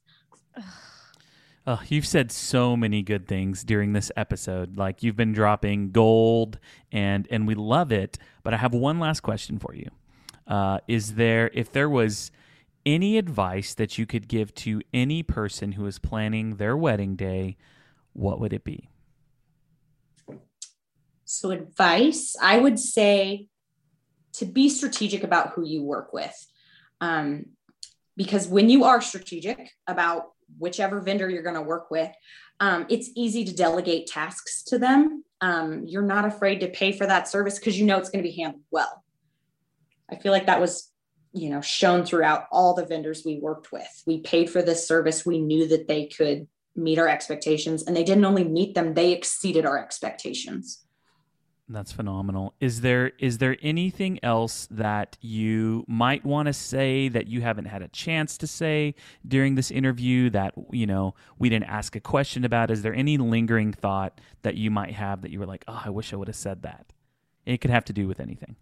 Oh, 1.64 1.80
you've 1.88 2.06
said 2.06 2.32
so 2.32 2.76
many 2.76 3.02
good 3.02 3.28
things 3.28 3.62
during 3.62 3.92
this 3.92 4.10
episode. 4.16 4.76
Like 4.76 5.04
you've 5.04 5.14
been 5.14 5.32
dropping 5.32 5.92
gold, 5.92 6.58
and 6.90 7.28
and 7.30 7.46
we 7.46 7.54
love 7.54 7.92
it. 7.92 8.18
But 8.42 8.52
I 8.52 8.56
have 8.56 8.74
one 8.74 8.98
last 8.98 9.20
question 9.20 9.60
for 9.60 9.72
you. 9.72 9.88
Uh, 10.44 10.80
is 10.88 11.14
there, 11.14 11.52
if 11.54 11.70
there 11.70 11.88
was 11.88 12.32
any 12.84 13.18
advice 13.18 13.74
that 13.74 13.98
you 13.98 14.06
could 14.06 14.28
give 14.28 14.54
to 14.56 14.82
any 14.92 15.22
person 15.22 15.72
who 15.72 15.86
is 15.86 15.98
planning 15.98 16.56
their 16.56 16.76
wedding 16.76 17.16
day, 17.16 17.56
what 18.12 18.40
would 18.40 18.52
it 18.52 18.64
be? 18.64 18.88
So, 21.24 21.50
advice, 21.50 22.36
I 22.40 22.58
would 22.58 22.78
say 22.78 23.48
to 24.34 24.44
be 24.44 24.68
strategic 24.68 25.22
about 25.22 25.50
who 25.50 25.64
you 25.64 25.82
work 25.82 26.12
with. 26.12 26.34
Um, 27.00 27.46
because 28.16 28.46
when 28.46 28.68
you 28.68 28.84
are 28.84 29.00
strategic 29.00 29.70
about 29.86 30.32
whichever 30.58 31.00
vendor 31.00 31.28
you're 31.28 31.42
going 31.42 31.54
to 31.54 31.62
work 31.62 31.90
with, 31.90 32.10
um, 32.60 32.86
it's 32.88 33.10
easy 33.16 33.44
to 33.44 33.54
delegate 33.54 34.06
tasks 34.06 34.62
to 34.64 34.78
them. 34.78 35.24
Um, 35.40 35.84
you're 35.86 36.02
not 36.02 36.24
afraid 36.24 36.60
to 36.60 36.68
pay 36.68 36.92
for 36.92 37.06
that 37.06 37.28
service 37.28 37.58
because 37.58 37.78
you 37.78 37.86
know 37.86 37.98
it's 37.98 38.10
going 38.10 38.22
to 38.22 38.30
be 38.30 38.36
handled 38.36 38.62
well. 38.70 39.02
I 40.10 40.16
feel 40.16 40.32
like 40.32 40.46
that 40.46 40.60
was, 40.60 40.91
you 41.32 41.50
know, 41.50 41.60
shown 41.60 42.04
throughout 42.04 42.46
all 42.50 42.74
the 42.74 42.86
vendors 42.86 43.24
we 43.24 43.38
worked 43.38 43.72
with. 43.72 44.02
We 44.06 44.20
paid 44.20 44.50
for 44.50 44.62
this 44.62 44.86
service. 44.86 45.24
We 45.24 45.40
knew 45.40 45.66
that 45.68 45.88
they 45.88 46.06
could 46.06 46.46
meet 46.76 46.98
our 46.98 47.08
expectations, 47.08 47.82
and 47.82 47.96
they 47.96 48.04
didn't 48.04 48.24
only 48.24 48.44
meet 48.44 48.74
them; 48.74 48.94
they 48.94 49.12
exceeded 49.12 49.66
our 49.66 49.82
expectations. 49.82 50.82
That's 51.68 51.92
phenomenal. 51.92 52.54
Is 52.60 52.82
there 52.82 53.12
is 53.18 53.38
there 53.38 53.56
anything 53.62 54.18
else 54.22 54.68
that 54.70 55.16
you 55.20 55.84
might 55.88 56.24
want 56.24 56.46
to 56.46 56.52
say 56.52 57.08
that 57.08 57.28
you 57.28 57.40
haven't 57.40 57.64
had 57.64 57.82
a 57.82 57.88
chance 57.88 58.36
to 58.38 58.46
say 58.46 58.94
during 59.26 59.54
this 59.54 59.70
interview 59.70 60.28
that 60.30 60.54
you 60.70 60.86
know 60.86 61.14
we 61.38 61.48
didn't 61.48 61.70
ask 61.70 61.96
a 61.96 62.00
question 62.00 62.44
about? 62.44 62.70
Is 62.70 62.82
there 62.82 62.94
any 62.94 63.16
lingering 63.16 63.72
thought 63.72 64.20
that 64.42 64.56
you 64.56 64.70
might 64.70 64.92
have 64.92 65.22
that 65.22 65.30
you 65.30 65.38
were 65.38 65.46
like, 65.46 65.64
"Oh, 65.66 65.82
I 65.84 65.90
wish 65.90 66.12
I 66.12 66.16
would 66.16 66.28
have 66.28 66.36
said 66.36 66.62
that." 66.62 66.92
It 67.46 67.60
could 67.60 67.70
have 67.70 67.84
to 67.86 67.92
do 67.92 68.06
with 68.06 68.20
anything. 68.20 68.56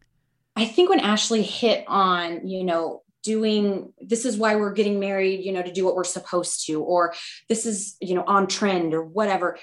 I 0.61 0.67
think 0.67 0.91
when 0.91 1.01
Ashley 1.01 1.43
hit 1.43 1.85
on, 1.89 2.47
you 2.47 2.65
know, 2.65 3.03
doing 3.23 3.93
this 4.01 4.25
is 4.25 4.37
why 4.37 4.57
we're 4.57 4.73
getting 4.73 4.99
married 4.99 5.45
you 5.45 5.53
know 5.53 5.63
to 5.63 5.71
do 5.71 5.85
what 5.85 5.95
we're 5.95 6.05
supposed 6.05 6.65
to 6.65 6.81
or 6.81 7.13
this 7.51 7.67
is 7.67 7.97
you 8.01 8.15
know 8.15 8.25
on 8.27 8.47
trend 8.47 8.95
or 8.95 9.05
whatever 9.05 9.59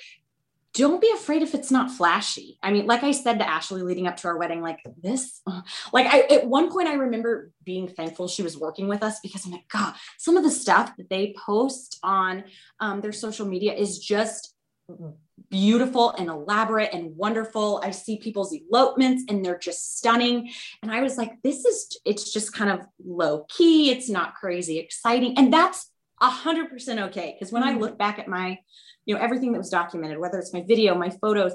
don't 0.78 1.02
be 1.02 1.12
afraid 1.12 1.42
if 1.42 1.56
it's 1.56 1.72
not 1.72 1.90
flashy. 1.90 2.60
I 2.62 2.70
mean, 2.70 2.86
like 2.86 3.02
I 3.02 3.10
said 3.10 3.40
to 3.40 3.50
Ashley 3.50 3.82
leading 3.82 4.06
up 4.06 4.18
to 4.18 4.28
our 4.28 4.38
wedding, 4.38 4.62
like 4.62 4.80
this, 5.02 5.42
like 5.94 6.06
I, 6.06 6.20
at 6.36 6.46
one 6.46 6.72
point 6.72 6.88
I 6.88 6.94
remember 6.94 7.52
being 7.64 7.88
thankful 7.88 8.28
she 8.28 8.44
was 8.44 8.56
working 8.56 8.88
with 8.88 9.02
us 9.02 9.20
because 9.22 9.44
I'm 9.44 9.52
like, 9.52 9.68
God, 9.70 9.96
some 10.20 10.38
of 10.38 10.44
the 10.44 10.52
stuff 10.52 10.96
that 10.98 11.10
they 11.10 11.34
post 11.44 11.98
on 12.04 12.44
um, 12.80 13.02
their 13.02 13.12
social 13.12 13.48
media 13.48 13.74
is 13.74 13.98
just 13.98 14.54
beautiful 15.50 16.12
and 16.12 16.30
elaborate 16.30 16.94
and 16.94 17.16
wonderful. 17.16 17.82
I 17.84 17.92
see 17.92 18.18
people's 18.18 18.54
elopements 18.54 19.24
and 19.30 19.44
they're 19.44 19.58
just 19.58 19.98
stunning. 19.98 20.52
And 20.82 20.92
I 20.92 21.02
was 21.02 21.18
like, 21.18 21.42
this 21.44 21.64
is, 21.66 21.98
it's 22.06 22.34
just 22.34 22.54
kind 22.54 22.72
of 22.72 22.86
low 23.06 23.46
key. 23.50 23.92
It's 23.92 24.10
not 24.10 24.36
crazy 24.36 24.80
exciting. 24.80 25.38
And 25.38 25.54
that's 25.54 25.92
a 26.20 26.30
hundred 26.30 26.70
percent 26.70 27.00
okay. 27.00 27.38
Cause 27.40 27.52
when 27.52 27.64
I 27.64 27.72
mm-hmm. 27.72 27.82
look 27.82 27.98
back 27.98 28.20
at 28.20 28.28
my 28.28 28.60
you 29.08 29.16
know 29.16 29.22
everything 29.22 29.54
that 29.54 29.58
was 29.58 29.70
documented 29.70 30.20
whether 30.20 30.38
it's 30.38 30.54
my 30.54 30.62
video 30.62 30.94
my 30.94 31.10
photos 31.10 31.54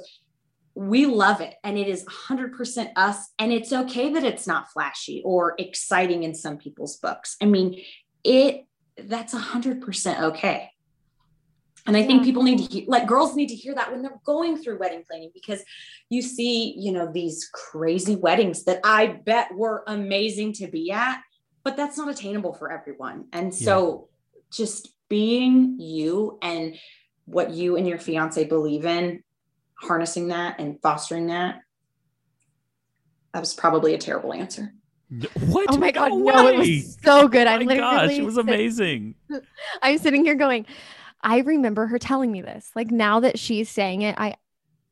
we 0.74 1.05
love 1.05 1.41
it 1.43 1.55
and 1.62 1.76
it 1.78 1.87
is 1.87 2.05
100% 2.05 2.93
us 2.97 3.28
and 3.39 3.53
it's 3.53 3.72
okay 3.72 4.11
that 4.14 4.24
it's 4.24 4.47
not 4.47 4.72
flashy 4.72 5.22
or 5.24 5.55
exciting 5.59 6.24
in 6.24 6.35
some 6.35 6.57
people's 6.57 6.97
books 6.97 7.37
i 7.41 7.45
mean 7.45 7.80
it 8.24 8.66
that's 8.97 9.35
100% 9.35 10.20
okay 10.20 10.70
and 11.87 11.97
i 11.97 12.05
think 12.05 12.22
people 12.22 12.43
need 12.43 12.59
to 12.59 12.64
hear, 12.64 12.85
like 12.89 13.07
girls 13.07 13.35
need 13.35 13.49
to 13.49 13.55
hear 13.55 13.74
that 13.74 13.91
when 13.91 14.03
they're 14.03 14.20
going 14.24 14.57
through 14.57 14.78
wedding 14.78 15.03
planning 15.09 15.30
because 15.35 15.62
you 16.09 16.22
see 16.22 16.74
you 16.78 16.93
know 16.93 17.11
these 17.12 17.49
crazy 17.53 18.16
weddings 18.16 18.64
that 18.64 18.80
i 18.85 19.07
bet 19.07 19.53
were 19.55 19.85
amazing 19.87 20.53
to 20.53 20.66
be 20.66 20.91
at 20.91 21.20
but 21.64 21.76
that's 21.76 21.97
not 21.97 22.09
attainable 22.09 22.53
for 22.53 22.70
everyone 22.72 23.26
and 23.33 23.55
so 23.55 24.09
yeah. 24.35 24.41
just 24.51 24.89
being 25.09 25.78
you 25.78 26.39
and 26.41 26.74
what 27.26 27.51
you 27.51 27.76
and 27.76 27.87
your 27.87 27.99
fiance 27.99 28.43
believe 28.45 28.87
in, 28.87 29.22
harnessing 29.74 30.28
that 30.28 30.59
and 30.59 30.80
fostering 30.80 31.26
that. 31.26 31.61
That 33.35 33.41
was 33.41 33.55
probably 33.55 33.95
a 33.95 33.99
terrible 33.99 34.33
answer. 34.33 34.72
What? 35.41 35.66
Oh 35.70 35.76
my 35.76 35.91
god, 35.91 36.12
no, 36.12 36.16
no 36.18 36.49
it 36.49 36.59
was 36.59 36.99
so 37.03 37.28
good. 37.28 37.47
Oh 37.47 37.51
I 37.51 37.62
my 37.62 37.76
gosh, 37.76 38.12
it 38.12 38.24
was 38.24 38.39
amazing. 38.39 39.14
I'm 39.83 39.99
sitting 39.99 40.24
here 40.24 40.35
going, 40.35 40.64
I 41.23 41.39
remember 41.39 41.87
her 41.87 41.99
telling 41.99 42.33
me 42.33 42.43
this. 42.43 42.70
Like 42.75 42.91
now 42.91 43.20
that 43.20 43.39
she's 43.39 43.68
saying 43.68 44.03
it, 44.03 44.14
I 44.18 44.37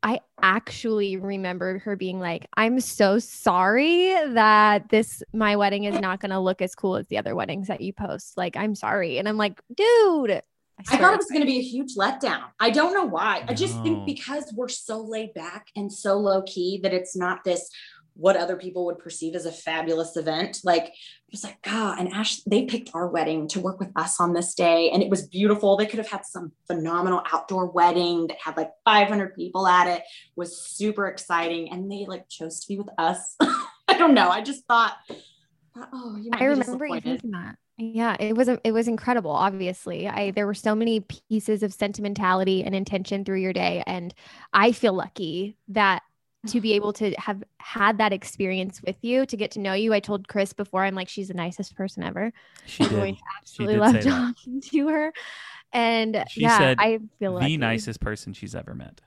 I 0.03 0.21
actually 0.41 1.19
remember 1.19 1.79
her 1.81 1.95
being 1.95 2.21
like, 2.21 2.47
I'm 2.57 2.81
so 2.81 3.19
sorry 3.19 4.15
that 4.33 4.89
this 4.89 5.23
my 5.33 5.57
wedding 5.57 5.85
is 5.85 6.01
not 6.01 6.21
gonna 6.21 6.41
look 6.41 6.63
as 6.63 6.75
cool 6.75 6.97
as 6.97 7.07
the 7.09 7.19
other 7.19 7.35
weddings 7.35 7.69
that 7.69 7.81
you 7.81 7.93
post. 7.93 8.37
Like, 8.37 8.57
I'm 8.57 8.75
sorry. 8.75 9.19
And 9.19 9.29
I'm 9.29 9.37
like, 9.37 9.61
dude, 9.75 10.43
I, 10.89 10.95
I 10.95 10.97
thought 10.97 11.15
it 11.15 11.19
was 11.19 11.27
going 11.27 11.43
to 11.43 11.47
be 11.47 11.59
a 11.59 11.63
huge 11.63 11.95
letdown. 11.97 12.45
I 12.59 12.71
don't 12.71 12.95
know 12.95 13.05
why. 13.05 13.41
No. 13.41 13.47
I 13.49 13.55
just 13.55 13.83
think 13.83 14.07
because 14.07 14.53
we're 14.57 14.69
so 14.69 15.03
laid 15.03 15.35
back 15.35 15.67
and 15.77 15.93
so 15.93 16.17
low 16.17 16.43
key 16.43 16.81
that 16.83 16.95
it's 16.95 17.17
not 17.17 17.45
this 17.45 17.69
what 18.15 18.37
other 18.37 18.57
people 18.57 18.87
would 18.87 18.99
perceive 18.99 19.35
as 19.35 19.47
a 19.47 19.53
fabulous 19.53 20.17
event. 20.17 20.61
Like 20.65 20.85
it 20.85 21.33
was 21.33 21.45
like, 21.45 21.61
God, 21.63 21.99
and 21.99 22.13
Ash, 22.13 22.43
they 22.43 22.65
picked 22.65 22.91
our 22.95 23.09
wedding 23.09 23.49
to 23.49 23.61
work 23.61 23.79
with 23.79 23.91
us 23.97 24.21
on 24.21 24.33
this 24.33 24.55
day. 24.55 24.91
And 24.91 25.03
it 25.03 25.09
was 25.09 25.27
beautiful. 25.27 25.77
They 25.77 25.87
could 25.87 25.99
have 25.99 26.11
had 26.11 26.27
some 26.27 26.53
phenomenal 26.67 27.23
outdoor 27.33 27.67
wedding 27.67 28.27
that 28.29 28.39
had 28.39 28.57
like 28.57 28.71
500 28.85 29.35
people 29.35 29.67
at 29.67 29.87
it, 29.87 30.03
was 30.37 30.61
super 30.61 31.07
exciting. 31.07 31.71
And 31.71 31.91
they 31.91 32.07
like 32.07 32.29
chose 32.29 32.61
to 32.61 32.69
be 32.69 32.79
with 32.79 32.91
us. 32.99 33.37
I 33.41 33.97
don't 33.99 34.15
know. 34.15 34.29
I 34.29 34.43
just 34.43 34.67
thought, 34.67 34.97
oh, 35.93 36.17
you 36.17 36.31
I 36.33 36.45
remember 36.45 36.87
you 36.87 37.01
thinking 37.01 37.31
that. 37.33 37.57
Yeah, 37.83 38.15
it 38.21 38.37
was 38.37 38.49
it 38.49 38.73
was 38.73 38.89
incredible. 38.89 39.31
Obviously, 39.31 40.07
I 40.07 40.33
there 40.33 40.47
were 40.47 40.53
so 40.53 40.75
many 40.75 41.01
pieces 41.01 41.63
of 41.63 41.73
sentimentality 41.73 42.63
and 42.63 42.75
intention 42.75 43.25
through 43.25 43.41
your 43.41 43.55
day, 43.55 43.83
and 43.87 44.13
I 44.53 44.73
feel 44.73 44.93
lucky 44.93 45.57
that 45.69 46.03
to 46.47 46.61
be 46.61 46.73
able 46.73 46.93
to 46.95 47.13
have 47.13 47.43
had 47.59 47.99
that 47.99 48.13
experience 48.13 48.81
with 48.83 48.97
you, 49.03 49.27
to 49.27 49.37
get 49.37 49.51
to 49.53 49.61
know 49.61 49.75
you. 49.75 49.93
I 49.93 50.01
told 50.01 50.29
Chris 50.29 50.53
before, 50.53 50.85
I'm 50.85 50.95
like, 50.95 51.09
she's 51.09 51.29
the 51.29 51.35
nicest 51.35 51.77
person 51.77 52.03
ever. 52.03 52.33
She 52.67 52.85
I'm 52.85 52.91
did. 52.91 53.17
absolutely 53.39 53.77
love 53.77 54.01
talking 54.01 54.61
to 54.61 54.89
her, 54.89 55.13
and 55.73 56.25
she 56.29 56.43
yeah, 56.43 56.59
said 56.59 56.77
I 56.81 56.99
feel 57.19 57.33
like 57.33 57.43
the 57.43 57.45
lucky. 57.45 57.57
nicest 57.57 58.01
person 58.01 58.33
she's 58.33 58.55
ever 58.55 58.75
met. 58.75 59.01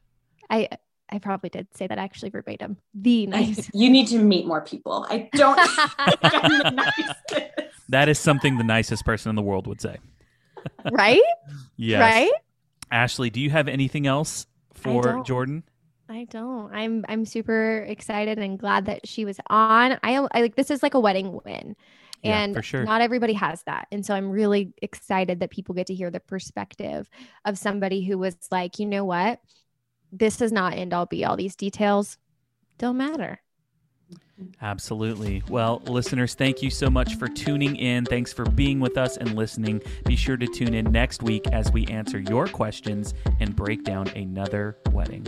I 0.49 0.69
I 1.09 1.19
probably 1.19 1.49
did 1.49 1.67
say 1.75 1.88
that 1.88 1.97
actually 1.97 2.29
verbatim. 2.29 2.77
The 2.93 3.27
nice. 3.27 3.69
You 3.73 3.89
need 3.89 4.07
to 4.07 4.19
meet 4.19 4.45
more 4.45 4.61
people. 4.61 5.05
I 5.09 5.29
don't. 5.34 5.59
I'm 5.99 6.49
the 6.57 6.71
nicest 6.71 7.73
that 7.89 8.09
is 8.09 8.19
something 8.19 8.57
the 8.57 8.63
nicest 8.63 9.05
person 9.05 9.29
in 9.29 9.36
the 9.36 9.41
world 9.41 9.67
would 9.67 9.81
say. 9.81 9.97
right? 10.91 11.21
yes. 11.77 12.01
Right? 12.01 12.31
Ashley, 12.91 13.29
do 13.29 13.39
you 13.39 13.49
have 13.49 13.67
anything 13.67 14.07
else 14.07 14.47
for 14.73 15.21
Jordan? 15.23 15.63
I 16.10 16.26
don't. 16.30 16.74
I'm 16.74 17.06
I'm 17.08 17.26
super 17.26 17.86
excited 17.88 18.38
and 18.38 18.60
glad 18.60 18.86
that 18.86 19.08
she 19.08 19.26
was 19.26 19.39
on. 19.47 19.93
I, 20.04 20.28
I 20.32 20.41
like 20.41 20.56
this 20.56 20.70
is 20.70 20.84
like 20.84 20.93
a 20.93 20.99
wedding 20.99 21.39
win. 21.45 21.76
And 22.24 22.56
yeah, 22.56 22.62
sure. 22.62 22.84
not 22.84 23.01
everybody 23.01 23.34
has 23.34 23.64
that. 23.64 23.88
And 23.91 24.06
so 24.06 24.14
I'm 24.14 24.30
really 24.30 24.74
excited 24.82 25.41
that 25.41 25.49
people 25.49 25.76
get 25.76 25.88
to 25.88 25.93
hear 25.93 26.10
the 26.10 26.22
perspective 26.22 27.10
of 27.43 27.58
somebody 27.58 28.04
who 28.04 28.18
was 28.18 28.38
like, 28.49 28.80
you 28.80 28.86
know 28.86 29.04
what? 29.04 29.41
This 30.12 30.39
is 30.41 30.51
not 30.51 30.74
end 30.74 30.93
all 30.93 31.06
be 31.06 31.26
all. 31.26 31.36
These 31.36 31.56
details 31.56 32.18
don't 32.78 32.97
matter. 32.97 33.41
Absolutely. 34.62 35.43
Well, 35.49 35.82
listeners, 35.86 36.34
thank 36.34 36.62
you 36.62 36.70
so 36.70 36.89
much 36.89 37.16
for 37.16 37.28
tuning 37.28 37.76
in. 37.76 38.06
Thanks 38.06 38.34
for 38.34 38.45
being 38.45 38.80
with 38.80 38.97
us 38.97 39.18
and 39.18 39.36
listening. 39.36 39.82
Be 40.06 40.16
sure 40.16 40.38
to 40.38 40.47
tune 40.47 40.74
in 40.74 40.91
next 40.91 41.24
week 41.24 41.45
as 41.47 41.72
we 41.72 41.86
answer 41.88 42.20
your 42.20 42.47
questions 42.47 43.14
and 43.39 43.56
break 43.56 43.84
down 43.84 44.08
another 44.10 44.78
wedding. 44.91 45.28